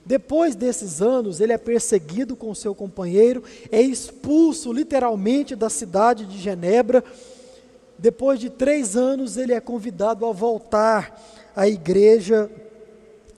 Depois 0.06 0.56
desses 0.56 1.02
anos, 1.02 1.40
ele 1.40 1.54
é 1.54 1.58
perseguido 1.58 2.36
com 2.36 2.56
seu 2.56 2.74
companheiro, 2.74 3.44
é 3.72 3.82
expulso 3.82 4.74
literalmente 4.74 5.56
da 5.56 5.70
cidade 5.70 6.26
de 6.26 6.40
Genebra. 6.40 7.04
Depois 7.98 8.40
de 8.40 8.50
três 8.50 8.96
anos, 8.96 9.38
ele 9.38 9.54
é 9.54 9.60
convidado 9.60 10.26
a 10.26 10.32
voltar 10.32 11.22
à 11.56 11.68
igreja 11.68 12.50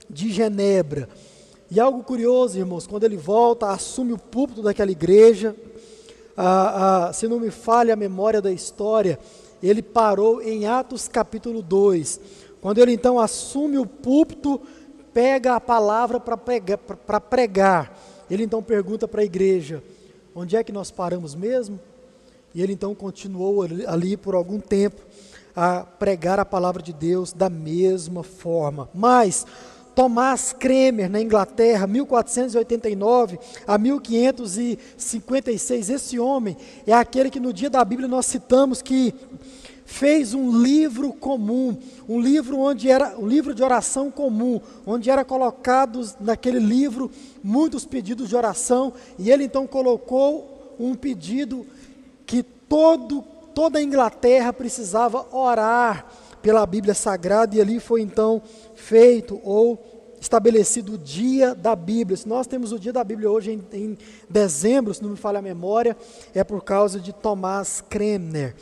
de 0.08 0.30
Genebra. 0.30 1.08
E 1.70 1.80
algo 1.80 2.02
curioso, 2.02 2.58
irmãos, 2.58 2.86
quando 2.86 3.04
ele 3.04 3.16
volta, 3.16 3.68
assume 3.68 4.12
o 4.12 4.18
púlpito 4.18 4.62
daquela 4.62 4.90
igreja, 4.90 5.56
ah, 6.36 7.08
ah, 7.08 7.12
se 7.12 7.26
não 7.28 7.40
me 7.40 7.50
falha 7.50 7.94
a 7.94 7.96
memória 7.96 8.40
da 8.40 8.52
história, 8.52 9.18
ele 9.62 9.82
parou 9.82 10.42
em 10.42 10.66
Atos 10.66 11.06
capítulo 11.08 11.62
2. 11.62 12.20
Quando 12.62 12.78
ele 12.78 12.92
então 12.92 13.18
assume 13.18 13.76
o 13.76 13.84
púlpito, 13.84 14.60
pega 15.12 15.56
a 15.56 15.60
palavra 15.60 16.20
para 16.20 16.36
pregar, 16.36 16.78
pregar. 17.28 17.98
Ele 18.30 18.44
então 18.44 18.62
pergunta 18.62 19.08
para 19.08 19.20
a 19.20 19.24
igreja: 19.24 19.82
onde 20.32 20.56
é 20.56 20.62
que 20.62 20.70
nós 20.70 20.88
paramos 20.88 21.34
mesmo? 21.34 21.80
E 22.54 22.62
ele 22.62 22.72
então 22.72 22.94
continuou 22.94 23.66
ali, 23.86 24.16
por 24.16 24.36
algum 24.36 24.60
tempo 24.60 25.02
a 25.56 25.80
pregar 25.80 26.38
a 26.38 26.44
palavra 26.44 26.80
de 26.80 26.92
Deus 26.92 27.32
da 27.32 27.50
mesma 27.50 28.22
forma. 28.22 28.88
Mas 28.94 29.44
Tomás 29.94 30.52
Kremer, 30.52 31.10
na 31.10 31.20
Inglaterra, 31.20 31.86
1489 31.86 33.38
a 33.66 33.76
1556, 33.76 35.90
esse 35.90 36.18
homem 36.18 36.56
é 36.86 36.94
aquele 36.94 37.28
que 37.28 37.40
no 37.40 37.52
dia 37.52 37.68
da 37.68 37.84
Bíblia 37.84 38.08
nós 38.08 38.24
citamos 38.24 38.80
que 38.80 39.14
fez 39.92 40.32
um 40.32 40.62
livro 40.62 41.12
comum, 41.12 41.76
um 42.08 42.18
livro 42.18 42.58
onde 42.58 42.90
era 42.90 43.14
um 43.18 43.26
livro 43.26 43.54
de 43.54 43.62
oração 43.62 44.10
comum, 44.10 44.58
onde 44.86 45.10
era 45.10 45.22
colocados 45.22 46.16
naquele 46.18 46.58
livro 46.58 47.10
muitos 47.44 47.84
pedidos 47.84 48.30
de 48.30 48.34
oração, 48.34 48.94
e 49.18 49.30
ele 49.30 49.44
então 49.44 49.66
colocou 49.66 50.74
um 50.80 50.94
pedido 50.94 51.66
que 52.24 52.42
todo 52.42 53.22
toda 53.54 53.78
a 53.78 53.82
Inglaterra 53.82 54.50
precisava 54.50 55.26
orar 55.30 56.06
pela 56.40 56.64
Bíblia 56.64 56.94
Sagrada, 56.94 57.54
e 57.54 57.60
ali 57.60 57.78
foi 57.78 58.00
então 58.00 58.40
feito 58.74 59.38
ou 59.44 59.78
estabelecido 60.18 60.94
o 60.94 60.98
dia 60.98 61.54
da 61.54 61.76
Bíblia. 61.76 62.16
Se 62.16 62.26
nós 62.26 62.46
temos 62.46 62.72
o 62.72 62.78
dia 62.78 62.94
da 62.94 63.04
Bíblia 63.04 63.30
hoje 63.30 63.52
em, 63.52 63.62
em 63.78 63.98
dezembro, 64.28 64.94
se 64.94 65.02
não 65.02 65.10
me 65.10 65.16
falha 65.16 65.40
a 65.40 65.42
memória, 65.42 65.94
é 66.34 66.42
por 66.42 66.64
causa 66.64 66.98
de 66.98 67.12
Tomás 67.12 67.84
Kremner. 67.90 68.54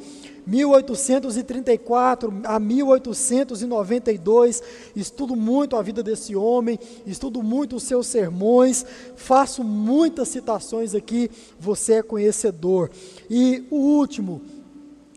1834 0.46 2.42
a 2.44 2.60
1892, 2.60 4.62
estudo 4.96 5.36
muito 5.36 5.76
a 5.76 5.82
vida 5.82 6.02
desse 6.02 6.34
homem, 6.36 6.80
estudo 7.06 7.44
muito 7.44 7.76
os 7.76 7.84
seus 7.84 8.08
sermões, 8.08 8.86
faço 9.16 9.62
muitas 9.64 10.30
citações 10.30 10.96
aqui, 10.96 11.30
você 11.60 11.94
é 11.94 12.04
conhecedor. 12.04 12.90
E 13.30 13.64
o 13.70 13.78
último, 13.78 14.42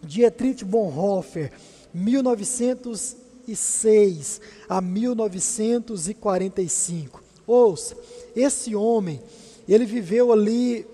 Dietrich 0.03 0.63
Bonhoeffer, 0.65 1.53
1906 1.93 4.41
a 4.69 4.81
1945. 4.81 7.23
Ouça, 7.47 7.95
esse 8.35 8.75
homem, 8.75 9.21
ele 9.69 9.85
viveu 9.85 10.33
ali 10.33 10.87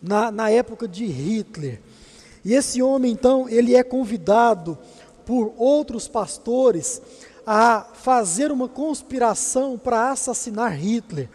na, 0.00 0.30
na 0.30 0.48
época 0.50 0.88
de 0.88 1.04
Hitler. 1.06 1.80
E 2.44 2.54
esse 2.54 2.82
homem, 2.82 3.12
então, 3.12 3.48
ele 3.48 3.74
é 3.74 3.82
convidado 3.82 4.78
por 5.24 5.52
outros 5.56 6.08
pastores 6.08 7.00
a 7.46 7.86
fazer 7.94 8.50
uma 8.52 8.68
conspiração 8.68 9.78
para 9.78 10.10
assassinar 10.10 10.72
Hitler. 10.72 11.28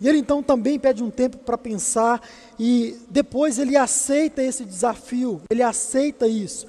E 0.00 0.08
ele 0.08 0.18
então 0.18 0.42
também 0.42 0.78
pede 0.78 1.02
um 1.02 1.10
tempo 1.10 1.38
para 1.38 1.56
pensar 1.56 2.20
e 2.58 2.98
depois 3.08 3.58
ele 3.58 3.76
aceita 3.76 4.42
esse 4.42 4.64
desafio, 4.64 5.40
ele 5.48 5.62
aceita 5.62 6.26
isso. 6.26 6.66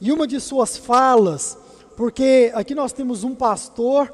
E 0.00 0.12
uma 0.12 0.26
de 0.26 0.38
suas 0.38 0.76
falas, 0.76 1.56
porque 1.96 2.52
aqui 2.54 2.74
nós 2.74 2.92
temos 2.92 3.24
um 3.24 3.34
pastor 3.34 4.12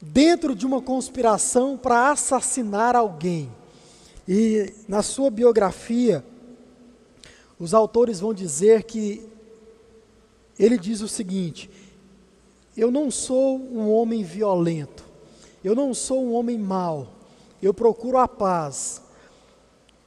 dentro 0.00 0.54
de 0.54 0.66
uma 0.66 0.82
conspiração 0.82 1.76
para 1.76 2.10
assassinar 2.10 2.96
alguém. 2.96 3.50
E 4.26 4.72
na 4.88 5.02
sua 5.02 5.30
biografia, 5.30 6.24
os 7.58 7.72
autores 7.72 8.20
vão 8.20 8.34
dizer 8.34 8.84
que 8.84 9.26
ele 10.58 10.78
diz 10.78 11.00
o 11.00 11.08
seguinte: 11.08 11.70
Eu 12.76 12.90
não 12.90 13.10
sou 13.10 13.58
um 13.58 13.90
homem 13.90 14.22
violento, 14.22 15.04
eu 15.62 15.74
não 15.74 15.94
sou 15.94 16.24
um 16.24 16.32
homem 16.34 16.58
mau, 16.58 17.08
eu 17.62 17.72
procuro 17.72 18.18
a 18.18 18.28
paz, 18.28 19.02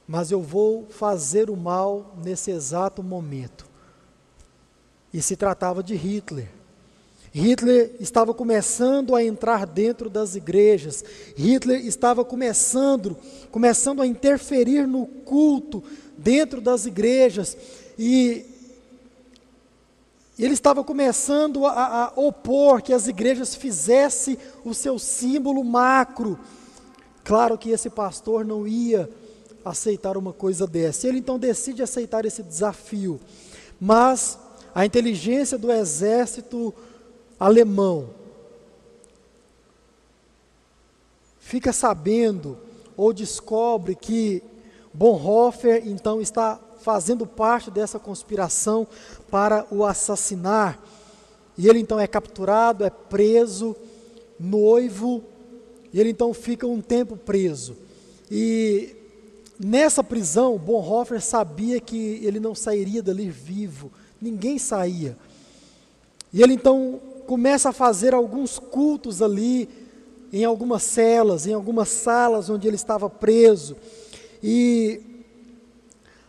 mas 0.06 0.30
eu 0.30 0.40
vou 0.40 0.86
fazer 0.88 1.50
o 1.50 1.56
mal 1.56 2.14
nesse 2.22 2.50
exato 2.50 3.02
momento. 3.02 3.66
E 5.12 5.22
se 5.22 5.36
tratava 5.36 5.82
de 5.82 5.94
Hitler. 5.94 6.48
Hitler 7.30 7.94
estava 8.00 8.32
começando 8.32 9.14
a 9.14 9.22
entrar 9.22 9.66
dentro 9.66 10.08
das 10.08 10.34
igrejas. 10.34 11.04
Hitler 11.36 11.84
estava 11.86 12.24
começando, 12.24 13.16
começando 13.50 14.00
a 14.00 14.06
interferir 14.06 14.86
no 14.86 15.06
culto 15.06 15.82
dentro 16.18 16.60
das 16.60 16.84
igrejas 16.84 17.56
e 17.98 18.44
ele 20.38 20.54
estava 20.54 20.84
começando 20.84 21.66
a, 21.66 22.04
a, 22.04 22.12
opor 22.14 22.80
que 22.80 22.92
as 22.92 23.08
igrejas 23.08 23.54
fizessem 23.54 24.38
o 24.64 24.72
seu 24.72 24.98
símbolo 24.98 25.64
macro. 25.64 26.38
Claro 27.24 27.58
que 27.58 27.70
esse 27.70 27.90
pastor 27.90 28.44
não 28.44 28.66
ia 28.66 29.10
aceitar 29.64 30.16
uma 30.16 30.32
coisa 30.32 30.64
dessa. 30.66 31.08
Ele 31.08 31.18
então 31.18 31.38
decide 31.38 31.82
aceitar 31.82 32.24
esse 32.24 32.42
desafio. 32.42 33.20
Mas 33.80 34.38
a 34.72 34.86
inteligência 34.86 35.58
do 35.58 35.72
exército 35.72 36.72
alemão 37.38 38.10
fica 41.40 41.72
sabendo 41.72 42.58
ou 42.96 43.12
descobre 43.12 43.96
que 43.96 44.42
Bonhoeffer 44.92 45.82
então 45.86 46.20
está 46.20 46.58
fazendo 46.80 47.26
parte 47.26 47.70
dessa 47.70 47.98
conspiração 47.98 48.86
para 49.30 49.66
o 49.70 49.84
assassinar. 49.84 50.78
E 51.56 51.68
ele 51.68 51.80
então 51.80 51.98
é 51.98 52.06
capturado, 52.06 52.84
é 52.84 52.90
preso, 52.90 53.74
noivo, 54.38 55.22
e 55.92 56.00
ele 56.00 56.10
então 56.10 56.32
fica 56.32 56.66
um 56.66 56.80
tempo 56.80 57.16
preso. 57.16 57.76
E 58.30 58.94
nessa 59.58 60.04
prisão, 60.04 60.56
Bonhoeffer 60.56 61.20
sabia 61.20 61.80
que 61.80 62.20
ele 62.22 62.38
não 62.38 62.54
sairia 62.54 63.02
dali 63.02 63.28
vivo, 63.28 63.90
ninguém 64.20 64.58
saía. 64.58 65.16
E 66.32 66.42
ele 66.42 66.54
então 66.54 67.00
começa 67.26 67.70
a 67.70 67.72
fazer 67.72 68.14
alguns 68.14 68.58
cultos 68.58 69.20
ali, 69.20 69.68
em 70.32 70.44
algumas 70.44 70.82
celas, 70.82 71.46
em 71.46 71.54
algumas 71.54 71.88
salas 71.88 72.48
onde 72.50 72.68
ele 72.68 72.76
estava 72.76 73.08
preso. 73.08 73.76
E 74.42 75.00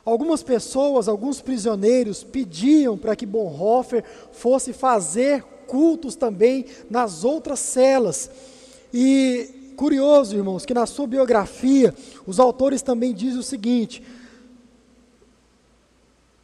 algumas 0.05 0.41
pessoas, 0.41 1.07
alguns 1.07 1.41
prisioneiros 1.41 2.23
pediam 2.23 2.97
para 2.97 3.15
que 3.15 3.25
Bonhoeffer 3.25 4.03
fosse 4.31 4.73
fazer 4.73 5.43
cultos 5.67 6.15
também 6.15 6.65
nas 6.89 7.23
outras 7.23 7.59
celas. 7.59 8.29
E 8.93 9.73
curioso, 9.77 10.35
irmãos, 10.35 10.65
que 10.65 10.73
na 10.73 10.85
sua 10.85 11.07
biografia, 11.07 11.93
os 12.25 12.39
autores 12.39 12.81
também 12.81 13.13
dizem 13.13 13.39
o 13.39 13.43
seguinte: 13.43 14.03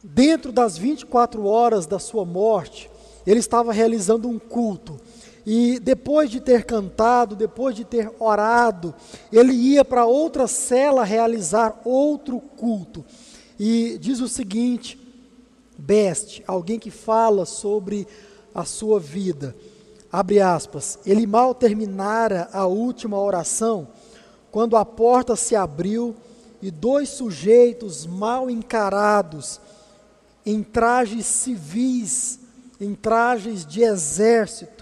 dentro 0.02 0.52
das 0.52 0.78
24 0.78 1.44
horas 1.44 1.86
da 1.86 1.98
sua 1.98 2.24
morte, 2.24 2.88
ele 3.26 3.40
estava 3.40 3.72
realizando 3.72 4.28
um 4.28 4.38
culto. 4.38 4.98
E 5.46 5.78
depois 5.78 6.28
de 6.28 6.40
ter 6.40 6.64
cantado, 6.64 7.36
depois 7.36 7.76
de 7.76 7.84
ter 7.84 8.10
orado, 8.18 8.92
ele 9.32 9.52
ia 9.52 9.84
para 9.84 10.04
outra 10.04 10.48
cela 10.48 11.04
realizar 11.04 11.80
outro 11.84 12.40
culto. 12.40 13.04
E 13.56 13.96
diz 14.00 14.20
o 14.20 14.26
seguinte: 14.26 14.98
Best, 15.78 16.42
alguém 16.48 16.80
que 16.80 16.90
fala 16.90 17.46
sobre 17.46 18.08
a 18.52 18.64
sua 18.64 18.98
vida. 18.98 19.54
Abre 20.10 20.40
aspas. 20.40 20.98
Ele 21.06 21.26
mal 21.26 21.54
terminara 21.54 22.48
a 22.52 22.66
última 22.66 23.20
oração, 23.20 23.88
quando 24.50 24.76
a 24.76 24.84
porta 24.84 25.36
se 25.36 25.54
abriu 25.54 26.16
e 26.60 26.72
dois 26.72 27.10
sujeitos 27.10 28.04
mal 28.04 28.50
encarados, 28.50 29.60
em 30.44 30.62
trajes 30.62 31.26
civis, 31.26 32.40
em 32.80 32.94
trajes 32.94 33.64
de 33.64 33.82
exército, 33.82 34.75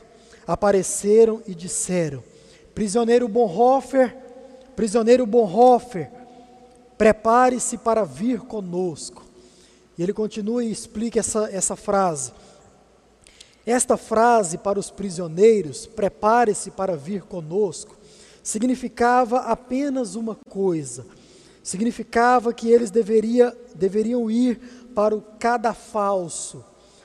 apareceram 0.47 1.43
e 1.47 1.55
disseram: 1.55 2.23
Prisioneiro 2.75 3.29
Bonhoeffer, 3.29 4.17
prisioneiro 4.75 5.27
Bonhoeffer, 5.27 6.11
prepare-se 6.99 7.79
para 7.79 8.05
vir 8.05 8.41
conosco. 8.41 9.25
E 9.97 10.03
ele 10.03 10.13
continua 10.13 10.65
e 10.65 10.71
explica 10.71 11.21
essa, 11.21 11.49
essa 11.53 11.77
frase. 11.77 12.33
Esta 13.67 13.97
frase 13.97 14.59
para 14.59 14.79
os 14.79 14.91
prisioneiros, 14.91 15.87
prepare-se 15.87 16.71
para 16.71 16.97
vir 16.97 17.23
conosco, 17.23 17.97
significava 18.43 19.39
apenas 19.39 20.17
uma 20.17 20.37
coisa: 20.51 21.07
significava 21.63 22.53
que 22.53 22.71
eles 22.71 22.91
deveria, 22.91 23.57
deveriam 23.75 24.31
ir 24.31 24.59
para 24.95 25.15
o 25.15 25.23
cadafalso. 25.39 26.65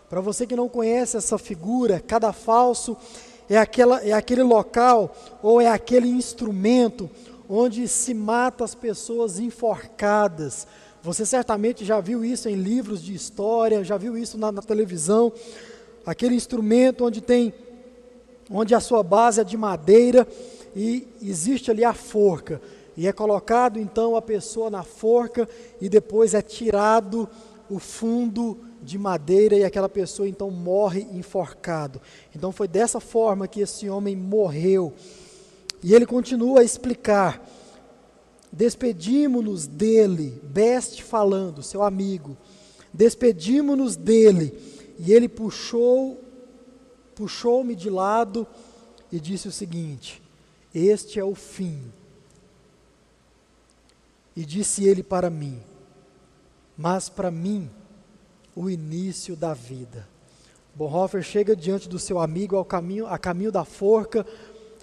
Para 0.09 0.21
você 0.21 0.47
que 0.47 0.55
não 0.55 0.67
conhece 0.67 1.17
essa 1.17 1.37
figura, 1.37 1.99
cadafalso 1.99 2.97
é, 3.50 3.58
aquela, 3.58 4.02
é 4.02 4.12
aquele 4.12 4.43
local 4.43 5.16
ou 5.41 5.60
é 5.60 5.68
aquele 5.68 6.08
instrumento 6.08 7.10
onde 7.50 7.88
se 7.88 8.14
mata 8.14 8.64
as 8.64 8.76
pessoas 8.76 9.39
enforcadas. 9.39 10.68
Você 11.02 11.26
certamente 11.26 11.84
já 11.84 12.00
viu 12.00 12.24
isso 12.24 12.47
em 12.47 12.56
livros 12.56 13.02
de 13.02 13.14
história, 13.14 13.84
já 13.84 13.97
viu 13.97 14.16
isso 14.16 14.38
na, 14.38 14.52
na 14.52 14.62
televisão. 14.62 15.34
Aquele 16.06 16.36
instrumento 16.36 17.06
onde 17.06 17.22
tem, 17.22 17.54
onde 18.52 18.76
a 18.76 18.80
sua 18.80 19.02
base 19.02 19.41
é 19.41 19.43
de 19.43 19.58
madeira 19.58 20.28
e 20.76 21.08
existe 21.22 21.72
ali 21.72 21.84
a 21.84 21.93
forca. 21.93 22.62
E 22.95 23.08
é 23.08 23.14
colocado 23.14 23.80
então 23.80 24.16
a 24.16 24.22
pessoa 24.22 24.70
na 24.70 24.84
forca 24.84 25.50
e 25.82 25.89
depois 25.89 26.34
é 26.34 26.41
tirado 26.41 27.28
o 27.70 27.80
fundo 27.80 28.58
de 28.82 28.97
madeira 28.97 29.55
e 29.55 29.63
aquela 29.63 29.89
pessoa 29.89 30.27
então 30.27 30.49
morre 30.49 31.01
enforcado. 31.13 32.01
Então 32.36 32.51
foi 32.51 32.67
dessa 32.67 32.99
forma 32.99 33.47
que 33.47 33.61
esse 33.61 33.89
homem 33.89 34.15
morreu. 34.15 34.93
E 35.84 35.93
ele 35.93 36.05
continua 36.05 36.61
a 36.61 36.63
explicar: 36.63 37.45
despedimos-nos 38.51 39.67
dele, 39.67 40.41
Best 40.43 41.03
falando, 41.03 41.63
seu 41.63 41.84
amigo, 41.84 42.38
despedimos-nos 42.93 43.95
dele. 43.95 44.57
E 44.97 45.13
ele 45.13 45.30
puxou, 45.30 46.21
puxou-me 47.15 47.75
de 47.75 47.89
lado 47.89 48.45
e 49.11 49.19
disse 49.19 49.47
o 49.47 49.51
seguinte: 49.51 50.21
Este 50.73 51.19
é 51.19 51.23
o 51.23 51.36
fim. 51.36 51.82
E 54.36 54.45
disse 54.45 54.86
ele 54.86 55.03
para 55.03 55.30
mim: 55.30 55.59
Mas 56.77 57.09
para 57.09 57.32
mim 57.32 57.69
o 58.60 58.70
início 58.70 59.38
da 59.38 59.53
vida. 59.53 60.05
Bonhoeffer 60.76 61.24
chega 61.24 61.55
diante 61.55 61.88
do 61.88 61.97
seu 61.97 62.20
amigo 62.20 62.57
ao 62.57 62.66
caminho, 62.66 63.07
a 63.07 63.18
caminho 63.18 63.53
da 63.53 63.64
forca, 63.64 64.28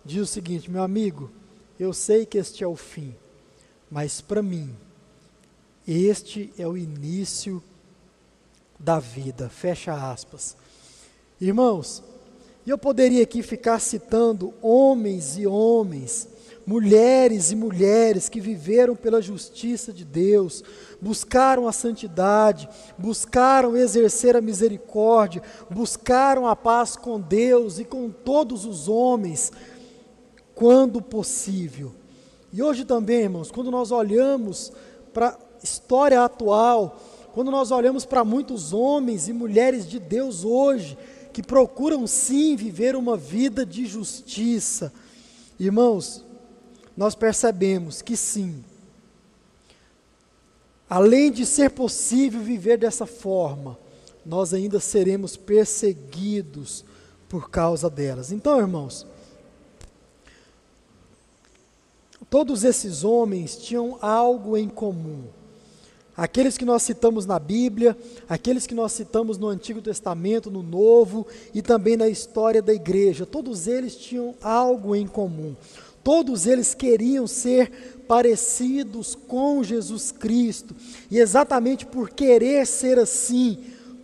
diz 0.03 0.23
o 0.23 0.27
seguinte: 0.27 0.71
Meu 0.71 0.83
amigo, 0.83 1.31
eu 1.79 1.93
sei 1.93 2.25
que 2.25 2.39
este 2.39 2.65
é 2.65 2.67
o 2.67 2.75
fim, 2.75 3.15
mas 3.91 4.23
para 4.23 4.43
mim, 4.43 4.75
este 5.87 6.51
é 6.57 6.67
o 6.67 6.75
início 6.75 7.63
da 8.81 8.99
vida. 8.99 9.51
Fecha 9.51 9.93
aspas. 10.11 10.57
Irmãos, 11.39 12.03
eu 12.67 12.79
poderia 12.79 13.23
aqui 13.25 13.43
ficar 13.43 13.79
citando 13.79 14.55
homens 14.63 15.37
e 15.37 15.47
homens 15.47 16.27
mulheres 16.67 17.53
e 17.53 17.57
mulheres 17.57 18.29
que 18.29 18.41
viveram 18.41 18.97
pela 18.97 19.23
justiça 19.23 19.93
de 19.93 20.05
Deus, 20.05 20.65
buscaram 21.01 21.69
a 21.69 21.73
santidade, 21.73 22.69
buscaram 22.99 23.77
exercer 23.77 24.37
a 24.37 24.41
misericórdia, 24.41 25.43
buscaram 25.71 26.47
a 26.47 26.57
paz 26.57 26.97
com 26.97 27.21
Deus 27.21 27.79
e 27.79 27.85
com 27.85 28.11
todos 28.11 28.65
os 28.65 28.89
homens, 28.89 29.53
quando 30.57 31.01
possível. 31.01 31.95
E 32.53 32.61
hoje 32.61 32.85
também, 32.85 33.21
irmãos, 33.21 33.51
quando 33.53 33.71
nós 33.71 33.93
olhamos 33.93 34.73
para 35.13 35.29
a 35.29 35.39
história 35.63 36.25
atual, 36.25 37.01
quando 37.33 37.51
nós 37.51 37.71
olhamos 37.71 38.05
para 38.05 38.25
muitos 38.25 38.73
homens 38.73 39.29
e 39.29 39.33
mulheres 39.33 39.89
de 39.89 40.01
Deus 40.01 40.43
hoje, 40.43 40.99
que 41.33 41.43
procuram 41.43 42.07
sim 42.07 42.57
viver 42.57 42.97
uma 42.97 43.17
vida 43.17 43.65
de 43.65 43.87
justiça, 43.87 44.93
irmãos, 45.61 46.26
nós 46.97 47.15
percebemos 47.15 48.01
que 48.01 48.17
sim, 48.17 48.65
além 50.89 51.31
de 51.31 51.45
ser 51.45 51.71
possível 51.71 52.41
viver 52.41 52.79
dessa 52.79 53.05
forma, 53.05 53.79
nós 54.25 54.55
ainda 54.55 54.81
seremos 54.81 55.37
perseguidos 55.37 56.85
por 57.29 57.51
causa 57.51 57.91
delas. 57.91 58.33
Então, 58.33 58.59
irmãos, 58.59 59.07
todos 62.31 62.65
esses 62.65 63.05
homens 63.05 63.57
tinham 63.57 63.99
algo 64.01 64.57
em 64.57 64.69
comum. 64.69 65.25
Aqueles 66.17 66.57
que 66.57 66.65
nós 66.65 66.83
citamos 66.83 67.27
na 67.27 67.39
Bíblia, 67.39 67.97
aqueles 68.27 68.67
que 68.67 68.75
nós 68.75 68.93
citamos 68.93 69.37
no 69.37 69.49
Antigo 69.49 69.83
Testamento, 69.83 70.51
no 70.51 70.63
Novo 70.63 71.27
e 71.53 71.61
também 71.61 71.95
na 71.95 72.09
história 72.09 72.63
da 72.63 72.73
igreja, 72.73 73.27
todos 73.27 73.67
eles 73.67 73.95
tinham 73.95 74.35
algo 74.41 74.97
em 74.97 75.07
comum. 75.07 75.55
Todos 76.07 76.47
eles 76.47 76.73
queriam 76.73 77.27
ser 77.27 78.05
parecidos 78.07 79.17
com 79.17 79.65
Jesus 79.65 80.13
Cristo, 80.13 80.73
e 81.11 81.19
exatamente 81.19 81.85
por 81.85 82.11
querer 82.11 82.65
ser 82.65 82.97
assim, 82.97 83.59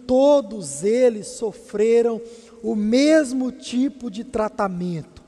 todos 0.05 0.83
eles 0.83 1.29
sofreram 1.29 2.21
o 2.61 2.75
mesmo 2.75 3.53
tipo 3.53 4.11
de 4.11 4.25
tratamento, 4.25 5.23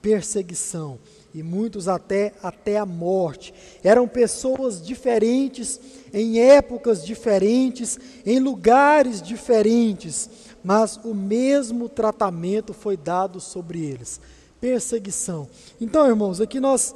perseguição, 0.00 0.98
e 1.34 1.42
muitos 1.42 1.88
até 1.88 2.32
até 2.42 2.78
a 2.78 2.86
morte. 2.86 3.52
Eram 3.82 4.08
pessoas 4.08 4.80
diferentes, 4.80 5.78
em 6.10 6.40
épocas 6.40 7.04
diferentes, 7.04 7.98
em 8.24 8.38
lugares 8.38 9.20
diferentes, 9.20 10.30
mas 10.64 10.98
o 11.04 11.12
mesmo 11.12 11.86
tratamento 11.86 12.72
foi 12.72 12.96
dado 12.96 13.40
sobre 13.40 13.84
eles 13.84 14.18
perseguição. 14.64 15.46
Então, 15.78 16.08
irmãos, 16.08 16.40
aqui 16.40 16.58
nós, 16.58 16.94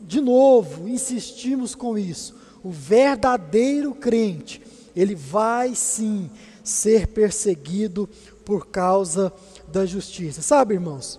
de 0.00 0.20
novo, 0.20 0.88
insistimos 0.88 1.74
com 1.74 1.98
isso. 1.98 2.36
O 2.62 2.70
verdadeiro 2.70 3.92
crente, 3.92 4.62
ele 4.94 5.16
vai 5.16 5.74
sim 5.74 6.30
ser 6.62 7.08
perseguido 7.08 8.08
por 8.44 8.68
causa 8.68 9.32
da 9.66 9.84
justiça. 9.84 10.42
Sabe, 10.42 10.74
irmãos? 10.74 11.18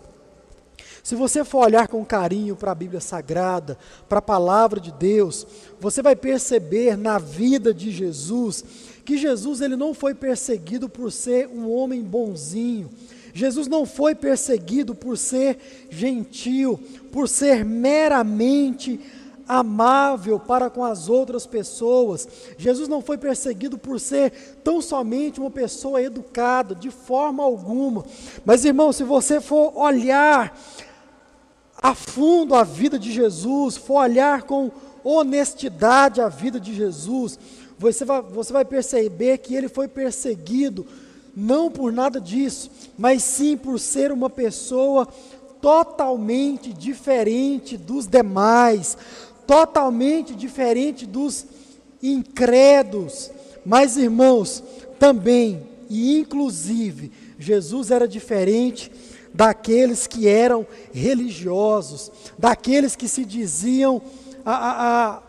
Se 1.03 1.15
você 1.15 1.43
for 1.43 1.65
olhar 1.65 1.89
com 1.89 2.05
carinho 2.05 2.55
para 2.55 2.71
a 2.71 2.75
Bíblia 2.75 3.01
Sagrada, 3.01 3.77
para 4.07 4.19
a 4.19 4.21
palavra 4.21 4.79
de 4.79 4.93
Deus, 4.93 5.45
você 5.81 6.01
vai 6.01 6.15
perceber 6.15 6.95
na 6.95 7.19
vida 7.19 7.73
de 7.73 7.91
Jesus 7.91 8.63
que 9.03 9.17
Jesus 9.17 9.59
ele 9.59 9.75
não 9.75 9.93
foi 9.93 10.15
perseguido 10.15 10.87
por 10.87 11.11
ser 11.11 11.49
um 11.49 11.69
homem 11.69 12.01
bonzinho. 12.01 12.89
Jesus 13.37 13.67
não 13.67 13.85
foi 13.85 14.15
perseguido 14.15 14.95
por 14.95 15.15
ser 15.15 15.59
gentil, 15.91 16.79
por 17.11 17.29
ser 17.29 17.63
meramente 17.63 18.99
amável 19.47 20.39
para 20.39 20.71
com 20.71 20.83
as 20.83 21.07
outras 21.07 21.45
pessoas. 21.45 22.27
Jesus 22.57 22.89
não 22.89 22.99
foi 22.99 23.15
perseguido 23.15 23.77
por 23.77 23.99
ser 23.99 24.31
tão 24.63 24.81
somente 24.81 25.39
uma 25.39 25.51
pessoa 25.51 26.01
educada, 26.01 26.73
de 26.73 26.89
forma 26.89 27.43
alguma. 27.43 28.03
Mas, 28.43 28.65
irmão, 28.65 28.91
se 28.91 29.03
você 29.03 29.39
for 29.39 29.71
olhar 29.77 30.59
a 31.79 31.93
fundo 31.93 32.55
a 32.55 32.63
vida 32.63 32.97
de 32.97 33.11
Jesus, 33.11 33.77
for 33.77 34.01
olhar 34.01 34.41
com 34.43 34.71
honestidade 35.03 36.21
a 36.21 36.27
vida 36.27 36.59
de 36.59 36.73
Jesus, 36.73 37.37
você 37.77 38.03
vai, 38.03 38.19
você 38.23 38.51
vai 38.51 38.65
perceber 38.65 39.37
que 39.37 39.53
ele 39.53 39.69
foi 39.69 39.87
perseguido 39.87 40.87
não 41.39 41.69
por 41.69 41.93
nada 41.93 42.19
disso, 42.19 42.71
mas 42.97 43.21
sim 43.21 43.55
por 43.55 43.79
ser 43.79 44.11
uma 44.11 44.27
pessoa 44.27 45.07
totalmente 45.61 46.73
diferente 46.73 47.77
dos 47.77 48.07
demais, 48.07 48.97
totalmente 49.45 50.33
diferente 50.33 51.05
dos 51.05 51.45
incrédulos. 52.01 53.29
Mas, 53.63 53.97
irmãos, 53.97 54.63
também 54.97 55.61
e 55.89 56.17
inclusive, 56.17 57.11
Jesus 57.37 57.91
era 57.91 58.07
diferente 58.07 58.91
daqueles 59.33 60.07
que 60.07 60.27
eram 60.27 60.65
religiosos, 60.91 62.11
daqueles 62.37 62.95
que 62.95 63.07
se 63.07 63.23
diziam 63.23 64.01
a, 64.43 64.51
a, 64.53 65.07
a 65.17 65.21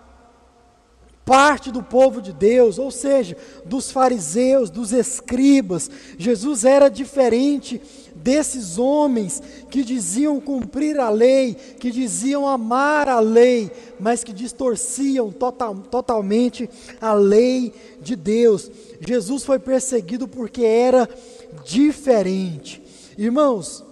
parte 1.28 1.70
do 1.70 1.82
povo 1.82 2.22
de 2.22 2.32
Deus, 2.32 2.78
ou 2.78 2.90
seja, 2.90 3.36
dos 3.66 3.90
fariseus, 3.90 4.70
dos 4.70 4.92
escribas. 4.92 5.90
Jesus 6.16 6.64
era 6.64 6.88
diferente 6.88 7.82
desses 8.14 8.78
homens 8.78 9.42
que 9.70 9.84
diziam 9.84 10.40
cumprir 10.40 10.98
a 10.98 11.10
lei, 11.10 11.54
que 11.54 11.90
diziam 11.90 12.48
amar 12.48 13.10
a 13.10 13.20
lei, 13.20 13.70
mas 14.00 14.24
que 14.24 14.32
distorciam 14.32 15.30
total, 15.30 15.74
totalmente 15.76 16.68
a 16.98 17.12
lei 17.12 17.74
de 18.00 18.16
Deus. 18.16 18.70
Jesus 18.98 19.44
foi 19.44 19.58
perseguido 19.58 20.26
porque 20.26 20.64
era 20.64 21.06
diferente. 21.62 22.82
Irmãos, 23.18 23.84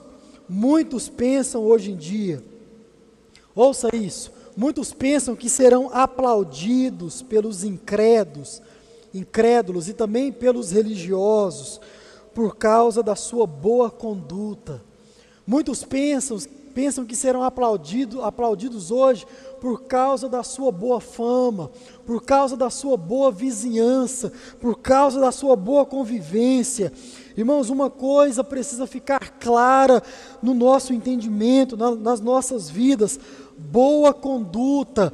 muitos 0.49 1.07
pensam 1.07 1.63
hoje 1.63 1.91
em 1.91 1.97
dia, 1.97 2.43
ouça 3.55 3.95
isso, 3.95 4.33
Muitos 4.57 4.93
pensam 4.93 5.37
que 5.37 5.51
serão 5.51 5.91
aplaudidos 5.93 7.23
pelos 7.23 7.63
incrédulos, 7.63 8.63
incrédulos 9.13 9.89
e 9.89 9.93
também 9.93 10.33
pelos 10.33 10.71
religiosos 10.71 11.81
por 12.35 12.57
causa 12.57 13.03
da 13.03 13.15
sua 13.15 13.47
boa 13.47 13.91
conduta. 13.91 14.83
Muitos 15.47 15.85
pensam, 15.85 16.39
pensam 16.75 17.05
que 17.05 17.15
serão 17.15 17.43
aplaudido, 17.43 18.23
aplaudidos 18.23 18.91
hoje 18.91 19.27
por 19.61 19.85
causa 19.85 20.29
da 20.29 20.43
sua 20.43 20.71
boa 20.71 21.01
fama, 21.01 21.71
por 22.05 22.23
causa 22.23 22.57
da 22.57 22.69
sua 22.69 22.97
boa 22.97 23.31
vizinhança, 23.31 24.33
por 24.61 24.79
causa 24.79 25.21
da 25.21 25.33
sua 25.33 25.57
boa 25.57 25.87
convivência. 25.87 26.93
Irmãos, 27.37 27.71
uma 27.71 27.89
coisa 27.89 28.45
precisa 28.45 28.87
ficar 28.87 29.39
clara 29.39 30.03
no 30.43 30.53
nosso 30.53 30.93
entendimento, 30.93 31.77
na, 31.77 31.95
nas 31.95 32.21
nossas 32.21 32.69
vidas: 32.69 33.19
boa 33.71 34.15
conduta 34.15 35.13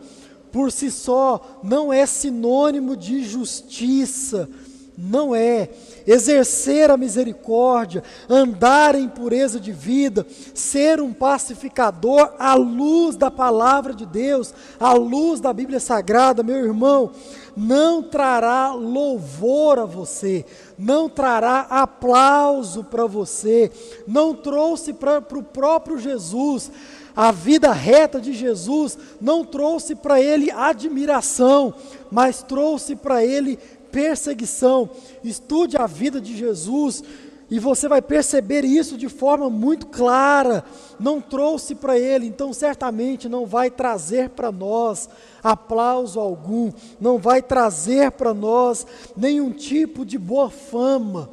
por 0.53 0.71
si 0.71 0.91
só 0.91 1.61
não 1.63 1.93
é 1.93 2.05
sinônimo 2.05 2.95
de 2.95 3.25
justiça, 3.25 4.49
não 4.97 5.35
é. 5.35 5.71
Exercer 6.07 6.91
a 6.91 6.97
misericórdia, 6.97 8.03
andar 8.29 8.95
em 8.95 9.09
pureza 9.09 9.59
de 9.59 9.73
vida, 9.73 10.27
ser 10.55 11.01
um 11.01 11.13
pacificador 11.13 12.35
à 12.39 12.55
luz 12.55 13.17
da 13.17 13.31
palavra 13.31 13.95
de 13.95 14.05
Deus, 14.05 14.53
à 14.79 14.93
luz 14.93 15.41
da 15.41 15.53
Bíblia 15.53 15.81
Sagrada, 15.81 16.43
meu 16.43 16.59
irmão, 16.59 17.13
não 17.57 18.03
trará 18.03 18.75
louvor 18.75 19.79
a 19.79 19.85
você, 19.85 20.45
não 20.79 21.09
trará 21.09 21.61
aplauso 21.71 22.85
para 22.85 23.07
você, 23.07 23.71
não 24.07 24.35
trouxe 24.35 24.93
para 24.93 25.19
o 25.19 25.43
próprio 25.43 25.99
Jesus 25.99 26.71
a 27.15 27.31
vida 27.31 27.73
reta 27.73 28.21
de 28.21 28.33
Jesus 28.33 28.99
não 29.21 29.45
trouxe 29.45 29.95
para 29.95 30.21
ele 30.21 30.51
admiração, 30.51 31.75
mas 32.11 32.43
trouxe 32.43 32.97
para 32.97 33.25
ele 33.25 33.59
perseguição. 33.91 34.89
Estude 35.23 35.77
a 35.77 35.87
vida 35.87 36.21
de 36.21 36.37
Jesus 36.37 37.05
e 37.53 37.59
você 37.59 37.87
vai 37.87 38.01
perceber 38.01 38.65
isso 38.65 38.97
de 38.97 39.11
forma 39.11 39.51
muito 39.51 39.87
clara. 39.89 40.65
Não 40.99 41.21
trouxe 41.21 41.75
para 41.75 41.99
ele, 41.99 42.27
então 42.27 42.51
certamente 42.51 43.29
não 43.29 43.45
vai 43.45 43.71
trazer 43.71 44.31
para 44.31 44.51
nós 44.51 45.07
aplauso 45.43 46.19
algum, 46.19 46.73
não 46.99 47.19
vai 47.19 47.43
trazer 47.43 48.13
para 48.13 48.33
nós 48.33 48.87
nenhum 49.15 49.51
tipo 49.51 50.03
de 50.07 50.17
boa 50.17 50.49
fama. 50.49 51.29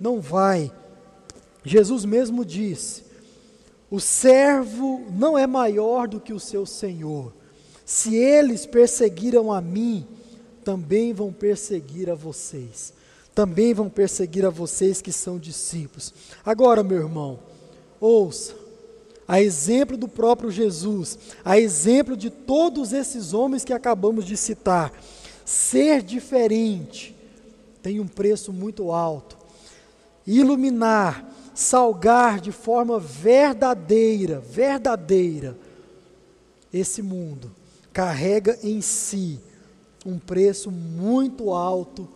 Não 0.00 0.20
vai. 0.20 0.72
Jesus 1.64 2.04
mesmo 2.04 2.44
disse: 2.44 3.11
o 3.92 4.00
servo 4.00 5.04
não 5.10 5.36
é 5.36 5.46
maior 5.46 6.08
do 6.08 6.18
que 6.18 6.32
o 6.32 6.40
seu 6.40 6.64
senhor. 6.64 7.30
Se 7.84 8.16
eles 8.16 8.64
perseguiram 8.64 9.52
a 9.52 9.60
mim, 9.60 10.06
também 10.64 11.12
vão 11.12 11.30
perseguir 11.30 12.08
a 12.08 12.14
vocês. 12.14 12.94
Também 13.34 13.74
vão 13.74 13.90
perseguir 13.90 14.46
a 14.46 14.48
vocês 14.48 15.02
que 15.02 15.12
são 15.12 15.38
discípulos. 15.38 16.14
Agora, 16.42 16.82
meu 16.82 17.02
irmão, 17.02 17.40
ouça. 18.00 18.54
A 19.28 19.42
exemplo 19.42 19.98
do 19.98 20.08
próprio 20.08 20.50
Jesus, 20.50 21.18
a 21.44 21.60
exemplo 21.60 22.16
de 22.16 22.30
todos 22.30 22.94
esses 22.94 23.34
homens 23.34 23.62
que 23.62 23.74
acabamos 23.74 24.24
de 24.24 24.38
citar, 24.38 24.90
ser 25.44 26.00
diferente 26.00 27.14
tem 27.82 28.00
um 28.00 28.08
preço 28.08 28.54
muito 28.54 28.90
alto. 28.90 29.36
Iluminar 30.26 31.31
salgar 31.54 32.40
de 32.40 32.52
forma 32.52 32.98
verdadeira, 32.98 34.40
verdadeira, 34.40 35.56
esse 36.72 37.02
mundo 37.02 37.50
carrega 37.92 38.58
em 38.62 38.80
si 38.80 39.38
um 40.04 40.18
preço 40.18 40.70
muito 40.70 41.52
alto 41.52 42.08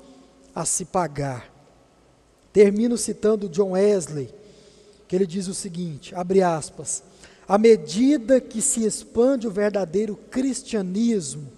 a 0.55 0.65
se 0.65 0.87
pagar. 0.87 1.53
Termino 2.53 2.97
citando 2.97 3.49
John 3.49 3.73
Wesley, 3.73 4.31
que 5.07 5.15
ele 5.15 5.27
diz 5.27 5.47
o 5.47 5.55
seguinte, 5.55 6.15
abre 6.15 6.43
aspas, 6.43 7.03
à 7.47 7.59
medida 7.59 8.41
que 8.41 8.61
se 8.61 8.85
expande 8.85 9.47
o 9.47 9.51
verdadeiro 9.51 10.17
cristianismo, 10.31 11.53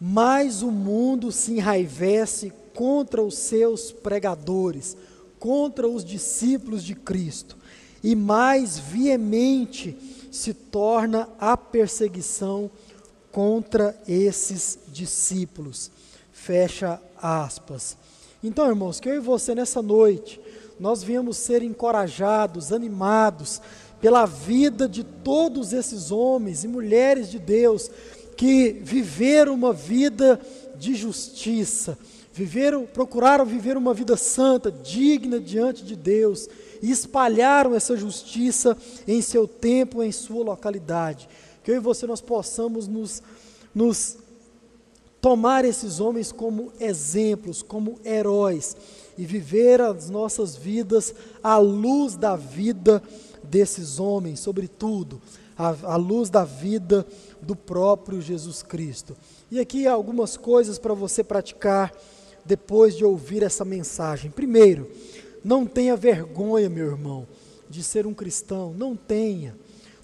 mais 0.00 0.62
o 0.62 0.70
mundo 0.70 1.30
se 1.30 1.52
enraivece 1.52 2.52
contra 2.74 3.22
os 3.22 3.36
seus 3.36 3.92
pregadores, 3.92 4.96
contra 5.40 5.88
os 5.88 6.04
discípulos 6.04 6.84
de 6.84 6.94
Cristo, 6.94 7.56
e 8.04 8.14
mais 8.14 8.78
veemente 8.78 9.96
se 10.30 10.54
torna 10.54 11.28
a 11.40 11.56
perseguição 11.56 12.70
contra 13.32 14.00
esses 14.06 14.78
discípulos. 14.92 15.90
Fecha 16.30 17.00
aspas. 17.20 17.96
Então, 18.42 18.68
irmãos, 18.68 19.00
que 19.00 19.08
eu 19.08 19.16
e 19.16 19.20
você 19.20 19.54
nessa 19.54 19.82
noite, 19.82 20.40
nós 20.78 21.02
viemos 21.02 21.36
ser 21.36 21.62
encorajados, 21.62 22.72
animados 22.72 23.60
pela 24.00 24.24
vida 24.24 24.88
de 24.88 25.04
todos 25.04 25.72
esses 25.72 26.10
homens 26.10 26.64
e 26.64 26.68
mulheres 26.68 27.30
de 27.30 27.38
Deus 27.38 27.90
que 28.36 28.80
viveram 28.82 29.52
uma 29.52 29.72
vida 29.74 30.40
de 30.78 30.94
justiça, 30.94 31.98
procuraram 32.92 33.44
viver 33.44 33.76
uma 33.76 33.92
vida 33.92 34.16
santa, 34.16 34.70
digna 34.70 35.40
diante 35.40 35.84
de 35.84 35.96
Deus, 35.96 36.48
e 36.82 36.90
espalharam 36.90 37.74
essa 37.74 37.96
justiça 37.96 38.76
em 39.06 39.20
seu 39.20 39.46
tempo, 39.46 40.02
em 40.02 40.12
sua 40.12 40.44
localidade. 40.44 41.28
Que 41.62 41.72
eu 41.72 41.76
e 41.76 41.80
você 41.80 42.06
nós 42.06 42.20
possamos 42.20 42.86
nos, 42.86 43.22
nos 43.74 44.16
tomar 45.20 45.64
esses 45.64 46.00
homens 46.00 46.32
como 46.32 46.72
exemplos, 46.80 47.62
como 47.62 47.98
heróis, 48.04 48.76
e 49.18 49.26
viver 49.26 49.80
as 49.80 50.08
nossas 50.08 50.56
vidas 50.56 51.14
à 51.42 51.58
luz 51.58 52.16
da 52.16 52.36
vida 52.36 53.02
desses 53.42 54.00
homens, 54.00 54.40
sobretudo, 54.40 55.20
à, 55.58 55.74
à 55.92 55.96
luz 55.96 56.30
da 56.30 56.44
vida 56.44 57.06
do 57.42 57.54
próprio 57.54 58.22
Jesus 58.22 58.62
Cristo. 58.62 59.14
E 59.50 59.60
aqui 59.60 59.86
algumas 59.86 60.36
coisas 60.36 60.78
para 60.78 60.94
você 60.94 61.22
praticar 61.22 61.92
depois 62.44 62.96
de 62.96 63.04
ouvir 63.04 63.42
essa 63.42 63.64
mensagem. 63.64 64.30
Primeiro, 64.30 64.90
não 65.44 65.66
tenha 65.66 65.96
vergonha, 65.96 66.68
meu 66.68 66.86
irmão, 66.86 67.26
de 67.68 67.82
ser 67.82 68.06
um 68.06 68.14
cristão. 68.14 68.74
Não 68.76 68.94
tenha. 68.96 69.54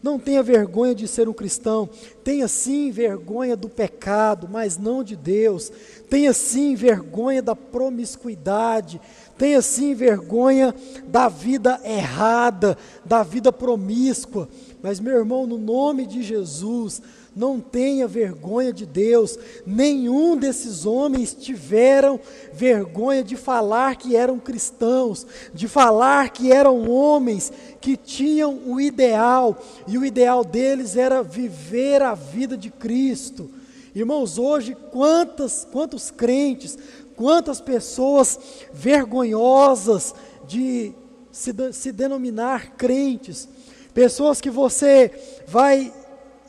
Não 0.03 0.19
tenha 0.19 0.43
vergonha 0.43 0.95
de 0.95 1.09
ser 1.09 1.29
um 1.29 1.33
cristão. 1.33 1.89
Tenha 2.23 2.47
sim 2.47 2.91
vergonha 2.91 3.57
do 3.57 3.69
pecado, 3.69 4.49
mas 4.49 4.79
não 4.79 5.03
de 5.03 5.17
Deus. 5.17 5.73
Tenha 6.09 6.33
sim 6.33 6.75
vergonha 6.75 7.43
da 7.43 7.57
promiscuidade. 7.57 9.01
Tenha 9.37 9.61
sim 9.61 9.95
vergonha 9.95 10.75
da 11.09 11.29
vida 11.29 11.81
errada, 11.85 12.79
da 13.05 13.23
vida 13.23 13.53
promíscua. 13.53 14.49
Mas, 14.81 15.01
meu 15.01 15.17
irmão, 15.17 15.47
no 15.47 15.59
nome 15.59 16.07
de 16.07 16.23
Jesus, 16.23 17.03
não 17.37 17.61
tenha 17.61 18.09
vergonha 18.09 18.73
de 18.73 18.87
Deus. 18.87 19.39
Nenhum 19.67 20.39
desses 20.39 20.87
homens 20.87 21.35
tiveram 21.35 22.19
vergonha 22.55 23.23
de 23.23 23.37
falar 23.37 23.97
que 23.97 24.17
eram 24.17 24.39
cristãos, 24.39 25.27
de 25.53 25.69
falar 25.69 26.31
que 26.31 26.51
eram 26.51 26.91
homens 26.91 27.53
que 27.79 27.95
tinham 27.95 28.59
o 28.67 28.81
ideal, 28.81 29.63
e 29.87 29.99
o 29.99 30.05
ideal 30.05 30.43
deles 30.43 30.97
era 30.97 31.23
viver 31.23 32.01
a 32.01 32.15
vida 32.15 32.57
de 32.57 32.71
Cristo. 32.71 33.51
Irmãos, 33.95 34.39
hoje 34.39 34.75
quantas, 34.91 35.69
quantos 35.71 36.11
crentes, 36.11 36.79
quantas 37.15 37.61
pessoas 37.61 38.39
vergonhosas 38.73 40.15
de 40.49 40.93
se, 41.31 41.53
se 41.73 41.93
denominar 41.93 42.77
crentes, 42.77 43.47
pessoas 43.93 44.41
que 44.41 44.51
você 44.51 45.11
vai 45.47 45.93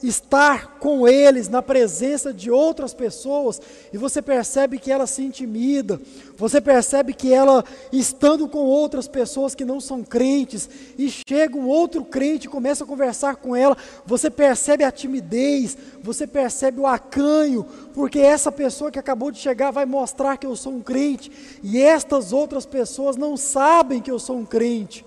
estar 0.04 0.78
com 0.80 1.08
eles 1.08 1.50
na 1.50 1.62
presença 1.62 2.34
de 2.34 2.52
outras 2.52 2.94
pessoas 2.94 3.62
e 3.92 3.98
você 3.98 4.22
percebe 4.22 4.78
que 4.78 4.92
ela 4.92 5.08
se 5.08 5.24
intimida, 5.24 6.00
você 6.38 6.62
percebe 6.62 7.14
que 7.14 7.34
ela 7.34 7.64
estando 7.92 8.48
com 8.48 8.60
outras 8.60 9.08
pessoas 9.08 9.56
que 9.56 9.66
não 9.66 9.80
são 9.80 10.04
crentes 10.04 10.70
e 10.98 11.10
chega 11.10 11.58
um 11.58 11.68
outro 11.68 12.06
crente 12.06 12.48
e 12.48 12.50
começa 12.50 12.84
a 12.84 12.88
conversar 12.88 13.38
com 13.38 13.56
ela, 13.56 13.76
você 14.06 14.30
percebe 14.30 14.84
a 14.84 14.92
timidez, 14.92 15.78
você 16.02 16.28
percebe 16.28 16.80
o 16.80 16.88
acanho, 16.88 17.66
porque 17.94 18.20
essa 18.20 18.52
pessoa 18.52 18.92
que 18.92 19.00
acabou 19.00 19.32
de 19.32 19.40
chegar 19.40 19.72
vai 19.72 19.86
mostrar 19.86 20.38
que 20.38 20.46
eu 20.46 20.56
sou 20.56 20.74
um 20.74 20.82
crente 20.82 21.32
e 21.64 21.82
estas 21.82 22.32
outras 22.32 22.66
pessoas 22.66 23.16
não 23.16 23.36
sabem 23.36 24.02
que 24.02 24.12
eu 24.12 24.20
sou 24.20 24.38
um 24.38 24.46
crente. 24.46 25.04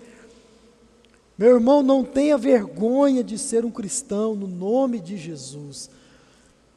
Meu 1.40 1.54
irmão, 1.54 1.82
não 1.82 2.04
tenha 2.04 2.36
vergonha 2.36 3.24
de 3.24 3.38
ser 3.38 3.64
um 3.64 3.70
cristão 3.70 4.34
no 4.34 4.46
nome 4.46 5.00
de 5.00 5.16
Jesus. 5.16 5.88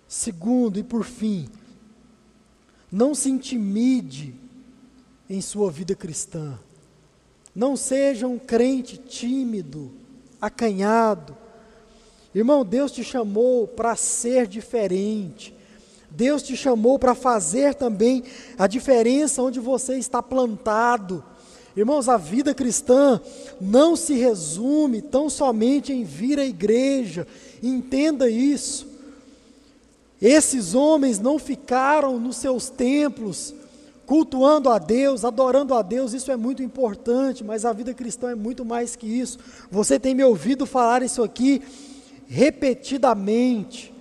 Segundo 0.07 0.79
e 0.79 0.83
por 0.83 1.03
fim, 1.03 1.49
não 2.89 3.13
se 3.13 3.29
intimide 3.29 4.33
em 5.29 5.41
sua 5.41 5.69
vida 5.69 5.93
cristã. 5.93 6.57
Não 7.53 7.75
seja 7.75 8.25
um 8.25 8.39
crente 8.39 8.95
tímido, 8.97 9.91
acanhado. 10.39 11.35
Irmão, 12.33 12.63
Deus 12.63 12.93
te 12.93 13.03
chamou 13.03 13.67
para 13.67 13.97
ser 13.97 14.47
diferente. 14.47 15.53
Deus 16.09 16.41
te 16.41 16.55
chamou 16.55 16.97
para 16.97 17.13
fazer 17.13 17.75
também 17.75 18.23
a 18.57 18.65
diferença 18.65 19.41
onde 19.41 19.59
você 19.59 19.97
está 19.97 20.23
plantado. 20.23 21.21
Irmãos, 21.75 22.07
a 22.07 22.17
vida 22.17 22.53
cristã 22.53 23.19
não 23.59 23.95
se 23.95 24.13
resume 24.13 25.01
tão 25.01 25.29
somente 25.29 25.91
em 25.91 26.03
vir 26.03 26.39
à 26.39 26.45
igreja, 26.45 27.27
entenda 27.63 28.29
isso. 28.29 28.87
Esses 30.21 30.75
homens 30.75 31.19
não 31.19 31.39
ficaram 31.39 32.19
nos 32.19 32.37
seus 32.37 32.69
templos 32.69 33.53
cultuando 34.05 34.69
a 34.69 34.77
Deus, 34.77 35.25
adorando 35.25 35.73
a 35.73 35.81
Deus, 35.81 36.13
isso 36.13 36.31
é 36.31 36.35
muito 36.35 36.61
importante, 36.61 37.43
mas 37.43 37.65
a 37.65 37.73
vida 37.73 37.93
cristã 37.93 38.31
é 38.31 38.35
muito 38.35 38.63
mais 38.63 38.95
que 38.95 39.07
isso. 39.07 39.39
Você 39.71 39.99
tem 39.99 40.13
me 40.13 40.23
ouvido 40.23 40.65
falar 40.65 41.01
isso 41.01 41.23
aqui 41.23 41.61
repetidamente, 42.27 43.93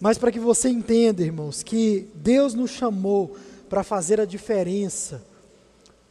mas 0.00 0.18
para 0.18 0.32
que 0.32 0.40
você 0.40 0.68
entenda, 0.68 1.22
irmãos, 1.22 1.62
que 1.62 2.08
Deus 2.16 2.54
nos 2.54 2.70
chamou 2.70 3.36
para 3.68 3.84
fazer 3.84 4.20
a 4.20 4.24
diferença 4.24 5.22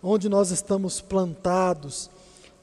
onde 0.04 0.28
nós 0.30 0.52
estamos 0.52 1.02
plantados. 1.02 2.10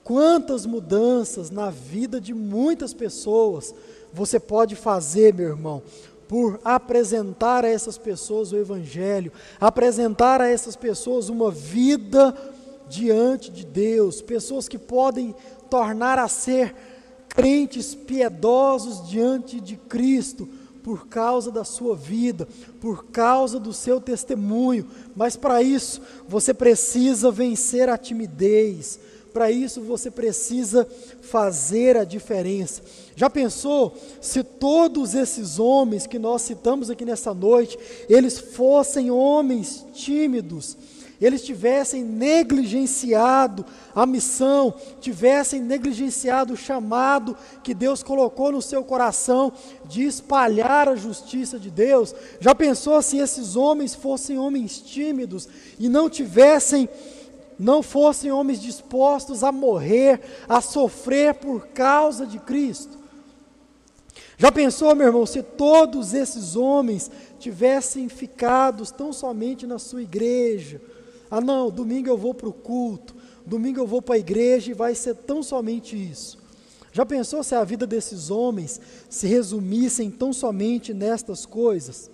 Quantas 0.03 0.65
mudanças 0.65 1.51
na 1.51 1.71
vida 1.71 2.21
de 2.21 2.33
muitas 2.33 2.95
pessoas 2.95 3.75
você 4.13 4.41
pode 4.41 4.75
fazer, 4.75 5.35
meu 5.35 5.49
irmão, 5.49 5.83
por 6.27 6.61
apresentar 6.65 7.65
a 7.65 7.69
essas 7.69 7.97
pessoas 7.97 8.53
o 8.53 8.57
Evangelho, 8.57 9.33
apresentar 9.61 10.41
a 10.41 10.49
essas 10.49 10.77
pessoas 10.77 11.29
uma 11.29 11.51
vida 11.51 12.35
diante 12.89 13.51
de 13.51 13.65
Deus, 13.65 14.23
pessoas 14.23 14.69
que 14.69 14.79
podem 14.79 15.35
tornar 15.71 16.19
a 16.19 16.29
ser 16.29 16.75
crentes 17.29 17.95
piedosos 17.95 19.09
diante 19.09 19.61
de 19.61 19.77
Cristo, 19.77 20.49
por 20.89 21.07
causa 21.07 21.51
da 21.51 21.65
sua 21.65 21.95
vida, 21.95 22.49
por 22.81 23.09
causa 23.09 23.61
do 23.61 23.75
seu 23.75 24.01
testemunho, 24.01 24.87
mas 25.15 25.37
para 25.37 25.61
isso 25.61 26.01
você 26.27 26.55
precisa 26.55 27.31
vencer 27.31 27.91
a 27.91 27.99
timidez, 27.99 28.99
para 29.31 29.51
isso 29.51 29.83
você 29.83 30.11
precisa 30.11 30.89
fazer 31.21 31.95
a 31.95 32.05
diferença. 32.05 32.81
Já 33.15 33.29
pensou 33.29 33.95
se 34.19 34.43
todos 34.43 35.15
esses 35.15 35.59
homens 35.59 36.07
que 36.07 36.19
nós 36.19 36.41
citamos 36.41 36.89
aqui 36.89 37.05
nessa 37.05 37.35
noite, 37.35 37.79
eles 38.09 38.39
fossem 38.39 39.11
homens 39.11 39.85
tímidos, 39.93 40.75
eles 41.21 41.43
tivessem 41.43 42.05
negligenciado 42.05 43.65
a 43.95 44.07
missão, 44.07 44.73
tivessem 45.01 45.61
negligenciado 45.61 46.55
o 46.55 46.57
chamado 46.57 47.37
que 47.63 47.75
Deus 47.75 48.03
colocou 48.03 48.53
no 48.53 48.63
seu 48.63 48.85
coração 48.85 49.53
de 49.85 50.05
espalhar 50.05 50.89
a 50.89 50.95
justiça 50.95 51.59
de 51.59 51.71
Deus. 51.71 52.15
Já 52.39 52.55
pensou 52.55 53.03
se 53.03 53.19
esses 53.19 53.57
homens 53.57 53.95
fossem 53.95 54.39
homens 54.39 54.79
tímidos 54.81 55.49
e 55.79 55.89
não 55.89 56.09
tivessem 56.09 56.89
não 57.59 57.83
fossem 57.83 58.31
homens 58.31 58.63
dispostos 58.63 59.43
a 59.43 59.51
morrer, 59.51 60.21
a 60.49 60.61
sofrer 60.61 61.35
por 61.35 61.67
causa 61.67 62.25
de 62.25 62.39
Cristo? 62.39 62.97
Já 64.37 64.53
pensou, 64.53 64.95
meu 64.95 65.09
irmão, 65.09 65.27
se 65.27 65.43
todos 65.43 66.15
esses 66.15 66.55
homens 66.55 67.11
tivessem 67.41 68.09
ficado 68.09 68.85
tão 68.93 69.13
somente 69.13 69.67
na 69.67 69.81
sua 69.81 70.03
igreja, 70.03 70.81
ah, 71.31 71.41
não, 71.41 71.71
domingo 71.71 72.09
eu 72.09 72.17
vou 72.17 72.33
para 72.33 72.49
o 72.49 72.53
culto, 72.53 73.15
domingo 73.45 73.81
eu 73.81 73.87
vou 73.87 74.01
para 74.01 74.15
a 74.15 74.19
igreja 74.19 74.71
e 74.71 74.75
vai 74.75 74.95
ser 74.95 75.15
tão 75.15 75.43
somente 75.43 75.97
isso. 75.97 76.39
Já 76.93 77.05
pensou 77.05 77.43
se 77.43 77.55
a 77.55 77.63
vida 77.65 77.87
desses 77.87 78.31
homens 78.31 78.81
se 79.09 79.27
resumissem 79.27 80.11
tão 80.11 80.33
somente 80.33 80.95
nestas 80.95 81.45
coisas? 81.45 82.11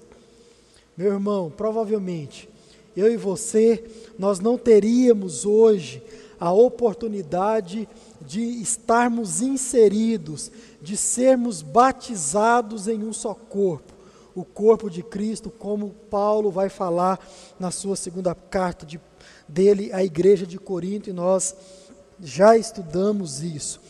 Meu 0.96 1.12
irmão, 1.12 1.52
provavelmente, 1.56 2.48
eu 2.96 3.12
e 3.12 3.16
você, 3.16 3.84
nós 4.18 4.40
não 4.40 4.58
teríamos 4.58 5.46
hoje 5.46 6.02
a 6.38 6.52
oportunidade 6.52 7.88
de 8.20 8.40
estarmos 8.40 9.40
inseridos, 9.40 10.50
de 10.82 10.96
sermos 10.96 11.62
batizados 11.62 12.88
em 12.88 13.02
um 13.04 13.12
só 13.12 13.32
corpo 13.32 13.93
o 14.34 14.44
corpo 14.44 14.90
de 14.90 15.02
Cristo, 15.02 15.50
como 15.50 15.90
Paulo 16.10 16.50
vai 16.50 16.68
falar 16.68 17.18
na 17.58 17.70
sua 17.70 17.94
segunda 17.94 18.34
carta 18.34 18.84
de, 18.84 19.00
dele 19.48 19.92
à 19.92 20.02
igreja 20.02 20.46
de 20.46 20.58
Corinto, 20.58 21.08
e 21.08 21.12
nós 21.12 21.54
já 22.20 22.56
estudamos 22.56 23.42
isso. 23.42 23.80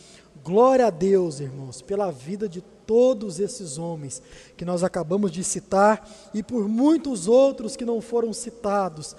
Glória 0.43 0.87
a 0.87 0.89
Deus, 0.91 1.39
irmãos, 1.39 1.81
pela 1.81 2.11
vida 2.11 2.47
de 2.47 2.61
todos 2.61 3.39
esses 3.39 3.79
homens 3.79 4.21
que 4.55 4.63
nós 4.63 4.83
acabamos 4.83 5.31
de 5.31 5.43
citar 5.43 6.07
e 6.33 6.43
por 6.43 6.67
muitos 6.67 7.27
outros 7.27 7.75
que 7.75 7.83
não 7.83 7.99
foram 7.99 8.31
citados, 8.31 9.15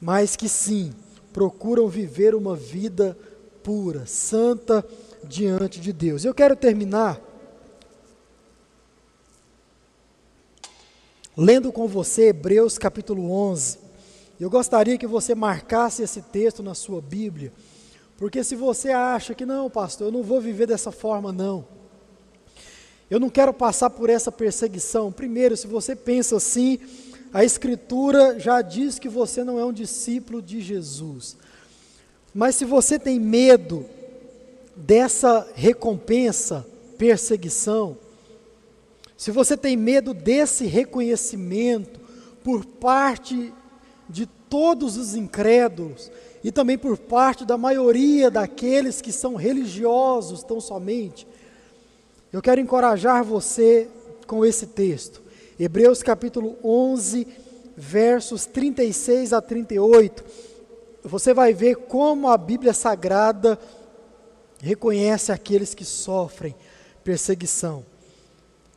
mas 0.00 0.36
que 0.36 0.48
sim, 0.48 0.92
procuram 1.32 1.88
viver 1.88 2.34
uma 2.34 2.54
vida 2.54 3.18
pura, 3.62 4.06
santa 4.06 4.86
diante 5.24 5.80
de 5.80 5.92
Deus. 5.92 6.24
Eu 6.24 6.32
quero 6.32 6.54
terminar 6.54 7.20
lendo 11.40 11.72
com 11.72 11.88
você 11.88 12.28
Hebreus 12.28 12.76
capítulo 12.76 13.32
11. 13.32 13.78
Eu 14.38 14.50
gostaria 14.50 14.98
que 14.98 15.06
você 15.06 15.34
marcasse 15.34 16.02
esse 16.02 16.20
texto 16.20 16.62
na 16.62 16.74
sua 16.74 17.00
Bíblia, 17.00 17.50
porque 18.18 18.44
se 18.44 18.54
você 18.54 18.90
acha 18.90 19.34
que 19.34 19.46
não, 19.46 19.70
pastor, 19.70 20.08
eu 20.08 20.12
não 20.12 20.22
vou 20.22 20.38
viver 20.38 20.66
dessa 20.66 20.92
forma, 20.92 21.32
não. 21.32 21.66
Eu 23.08 23.18
não 23.18 23.30
quero 23.30 23.54
passar 23.54 23.88
por 23.88 24.10
essa 24.10 24.30
perseguição. 24.30 25.10
Primeiro, 25.10 25.56
se 25.56 25.66
você 25.66 25.96
pensa 25.96 26.36
assim, 26.36 26.78
a 27.32 27.42
Escritura 27.42 28.38
já 28.38 28.60
diz 28.60 28.98
que 28.98 29.08
você 29.08 29.42
não 29.42 29.58
é 29.58 29.64
um 29.64 29.72
discípulo 29.72 30.42
de 30.42 30.60
Jesus. 30.60 31.38
Mas 32.34 32.54
se 32.54 32.66
você 32.66 32.98
tem 32.98 33.18
medo 33.18 33.86
dessa 34.76 35.48
recompensa, 35.54 36.66
perseguição, 36.98 37.96
se 39.20 39.30
você 39.30 39.54
tem 39.54 39.76
medo 39.76 40.14
desse 40.14 40.64
reconhecimento 40.64 42.00
por 42.42 42.64
parte 42.64 43.52
de 44.08 44.24
todos 44.24 44.96
os 44.96 45.14
incrédulos, 45.14 46.10
e 46.42 46.50
também 46.50 46.78
por 46.78 46.96
parte 46.96 47.44
da 47.44 47.58
maioria 47.58 48.30
daqueles 48.30 49.02
que 49.02 49.12
são 49.12 49.34
religiosos 49.34 50.42
tão 50.42 50.58
somente, 50.58 51.28
eu 52.32 52.40
quero 52.40 52.62
encorajar 52.62 53.22
você 53.22 53.88
com 54.26 54.42
esse 54.42 54.68
texto. 54.68 55.20
Hebreus 55.58 56.02
capítulo 56.02 56.56
11, 56.64 57.26
versos 57.76 58.46
36 58.46 59.34
a 59.34 59.42
38. 59.42 60.24
Você 61.04 61.34
vai 61.34 61.52
ver 61.52 61.76
como 61.76 62.26
a 62.26 62.38
Bíblia 62.38 62.72
Sagrada 62.72 63.58
reconhece 64.62 65.30
aqueles 65.30 65.74
que 65.74 65.84
sofrem 65.84 66.54
perseguição. 67.04 67.89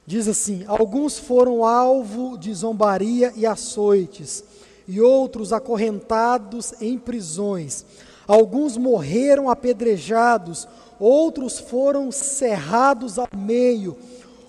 Diz 0.05 0.27
assim: 0.27 0.63
Alguns 0.67 1.17
foram 1.17 1.63
alvo 1.63 2.37
de 2.37 2.53
zombaria 2.53 3.31
e 3.35 3.45
açoites, 3.45 4.43
e 4.87 4.99
outros 4.99 5.53
acorrentados 5.53 6.73
em 6.81 6.97
prisões. 6.97 7.85
Alguns 8.27 8.77
morreram 8.77 9.49
apedrejados, 9.49 10.67
outros 10.99 11.59
foram 11.59 12.11
cerrados 12.11 13.17
ao 13.17 13.27
meio, 13.35 13.97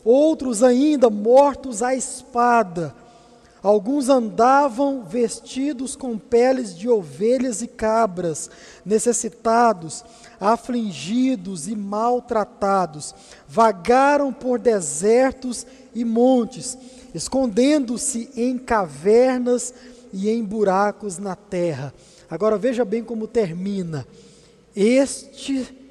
outros 0.05 0.63
ainda 0.63 1.09
mortos 1.09 1.83
à 1.83 1.95
espada. 1.95 2.95
Alguns 3.63 4.11
andavam 4.11 5.03
vestidos 5.03 5.97
com 5.97 6.19
peles 6.19 6.77
de 6.77 6.87
ovelhas 6.87 7.63
e 7.63 7.67
cabras, 7.67 8.51
necessitados, 8.85 10.05
afligidos 10.45 11.67
e 11.69 11.75
maltratados, 11.75 13.15
vagaram 13.49 14.33
por 14.33 14.59
desertos 14.59 15.67
e 15.95 16.05
montes, 16.05 16.77
escondendo-se 17.15 18.31
em 18.37 18.59
cavernas 18.59 19.73
e 20.13 20.29
em 20.29 20.45
buracos 20.45 21.19
na 21.19 21.35
terra. 21.35 21.95
Agora 22.29 22.59
veja 22.59 22.85
bem 22.85 23.03
como 23.03 23.27
termina. 23.27 24.07
Este 24.77 25.83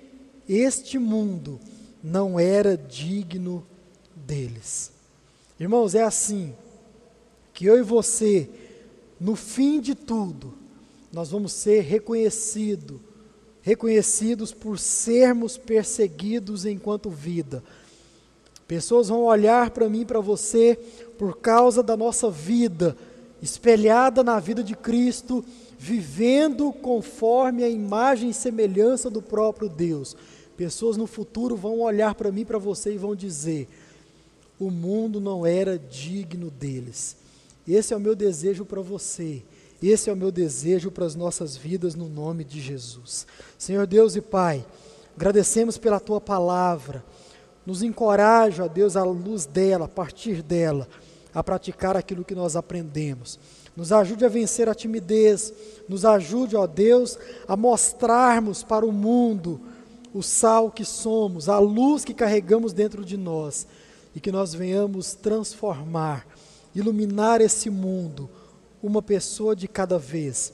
este 0.47 0.99
mundo 0.99 1.59
não 2.03 2.39
era 2.39 2.77
digno 2.77 3.65
deles. 4.15 4.91
Irmãos, 5.59 5.95
é 5.95 6.03
assim 6.03 6.53
que 7.53 7.65
eu 7.65 7.77
e 7.77 7.81
você, 7.81 8.49
no 9.19 9.35
fim 9.35 9.79
de 9.79 9.95
tudo, 9.95 10.53
nós 11.11 11.29
vamos 11.29 11.53
ser 11.53 11.81
reconhecido, 11.81 12.99
reconhecidos 13.64 14.51
por 14.53 14.78
sermos 14.78 15.57
perseguidos 15.57 16.66
enquanto 16.66 17.09
vida. 17.09 17.64
Pessoas 18.68 19.07
vão 19.07 19.24
olhar 19.24 19.72
para 19.72 19.89
mim, 19.89 20.05
para 20.05 20.20
você, 20.20 20.78
por 21.18 21.38
causa 21.38 21.82
da 21.82 21.97
nossa 21.97 22.30
vida, 22.30 22.95
espelhada 23.41 24.24
na 24.24 24.39
vida 24.39 24.64
de 24.64 24.76
Cristo, 24.76 25.43
vivendo 25.80 26.72
conforme 26.74 27.64
a 27.64 27.70
imagem 27.70 28.30
e 28.30 28.34
semelhança 28.34 29.09
do 29.09 29.22
próprio 29.22 29.70
Deus. 29.70 30.16
Pessoas 30.57 30.97
no 30.97 31.07
futuro 31.07 31.55
vão 31.55 31.80
olhar 31.80 32.16
para 32.16 32.32
mim, 32.32 32.45
para 32.45 32.57
você 32.57 32.93
e 32.93 32.97
vão 32.97 33.16
dizer: 33.16 33.68
o 34.59 34.70
mundo 34.70 35.22
não 35.22 35.45
era 35.45 35.80
digno 35.80 36.51
deles. 36.51 37.16
Esse 37.68 37.93
é 37.93 37.97
o 37.97 37.99
meu 37.99 38.16
desejo 38.16 38.66
para 38.66 38.82
você. 38.82 39.41
Esse 39.89 40.09
é 40.09 40.13
o 40.13 40.15
meu 40.15 40.31
desejo 40.31 40.89
para 40.89 41.05
as 41.05 41.13
nossas 41.13 41.57
vidas 41.57 41.93
no 41.93 42.07
nome 42.07 42.45
de 42.45 42.61
Jesus. 42.61 43.27
Senhor 43.57 43.86
Deus 43.86 44.15
e 44.15 44.21
Pai, 44.21 44.65
agradecemos 45.13 45.77
pela 45.77 45.99
tua 45.99 46.21
palavra. 46.21 47.03
Nos 47.65 47.84
encoraja, 47.84 48.69
Deus, 48.69 48.95
à 48.95 49.03
luz 49.03 49.45
dela, 49.45 49.84
a 49.84 49.89
partir 49.89 50.41
dela, 50.41 50.88
a 51.34 51.43
praticar 51.43 51.97
aquilo 51.97 52.23
que 52.23 52.34
nós 52.34 52.55
aprendemos. 52.55 53.38
Nos 53.75 53.91
ajude 53.91 54.23
a 54.23 54.29
vencer 54.29 54.69
a 54.69 54.75
timidez, 54.75 55.51
nos 55.89 56.05
ajude, 56.05 56.55
ó 56.55 56.65
Deus, 56.65 57.19
a 57.45 57.57
mostrarmos 57.57 58.63
para 58.63 58.86
o 58.86 58.91
mundo 58.91 59.59
o 60.13 60.23
sal 60.23 60.71
que 60.71 60.86
somos, 60.86 61.49
a 61.49 61.59
luz 61.59 62.05
que 62.05 62.13
carregamos 62.13 62.71
dentro 62.71 63.03
de 63.03 63.17
nós 63.17 63.67
e 64.15 64.21
que 64.21 64.31
nós 64.31 64.53
venhamos 64.53 65.13
transformar, 65.13 66.25
iluminar 66.73 67.41
esse 67.41 67.69
mundo, 67.69 68.29
uma 68.84 69.01
pessoa 69.01 69.55
de 69.55 69.65
cada 69.65 69.97
vez, 69.97 70.51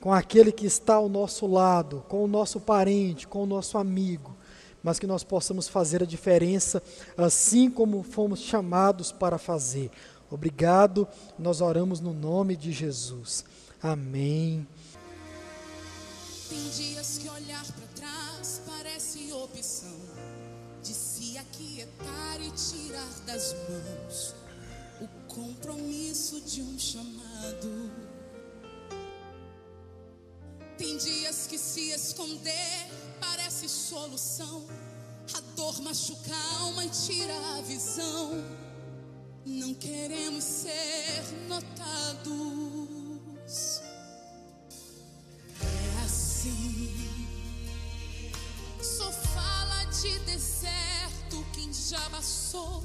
com 0.00 0.12
aquele 0.12 0.52
que 0.52 0.66
está 0.66 0.94
ao 0.94 1.08
nosso 1.08 1.46
lado, 1.46 2.04
com 2.08 2.22
o 2.22 2.28
nosso 2.28 2.60
parente, 2.60 3.26
com 3.26 3.42
o 3.42 3.46
nosso 3.46 3.78
amigo, 3.78 4.36
mas 4.82 4.98
que 4.98 5.06
nós 5.06 5.24
possamos 5.24 5.66
fazer 5.66 6.02
a 6.02 6.06
diferença 6.06 6.82
assim 7.16 7.70
como 7.70 8.02
fomos 8.02 8.40
chamados 8.40 9.10
para 9.10 9.38
fazer. 9.38 9.90
Obrigado, 10.30 11.08
nós 11.38 11.60
oramos 11.62 12.00
no 12.00 12.12
nome 12.12 12.54
de 12.54 12.70
Jesus. 12.70 13.44
Amém. 13.82 14.66
Tem 16.48 16.68
dias 16.70 17.18
que 17.18 17.28
olhar 17.28 17.64
para 17.64 17.86
trás 17.94 18.60
parece 18.66 19.32
opção 19.32 19.96
de 20.82 20.92
se 20.92 21.38
aquietar 21.38 22.40
e 22.40 22.50
tirar 22.50 23.08
das 23.26 23.54
mãos 23.68 24.34
o 25.00 25.08
compromisso 25.32 26.40
de 26.42 26.62
um 26.62 26.78
chamado. 26.78 27.29
Tem 30.76 30.96
dias 30.96 31.46
que 31.46 31.58
se 31.58 31.90
esconder 31.90 32.88
parece 33.20 33.68
solução. 33.68 34.64
A 35.34 35.40
dor 35.54 35.80
machuca 35.82 36.34
a 36.34 36.58
alma 36.60 36.84
e 36.84 36.88
tira 36.88 37.34
a 37.56 37.60
visão. 37.60 38.44
Não 39.44 39.74
queremos 39.74 40.42
ser 40.42 41.22
notados. 41.48 42.30
É 45.60 46.04
assim. 46.04 46.94
Só 48.82 49.12
fala 49.12 49.84
de 49.84 50.18
deserto 50.20 51.44
quem 51.52 51.72
já 51.72 52.08
passou. 52.10 52.82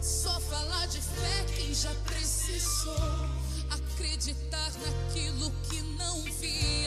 Só 0.00 0.40
fala 0.40 0.86
de 0.86 1.00
fé 1.00 1.44
quem 1.56 1.74
já 1.74 1.94
precisou. 2.04 3.15
Acreditar 4.16 4.72
naquilo 4.80 5.52
que 5.68 5.82
não 5.98 6.22
via. 6.40 6.85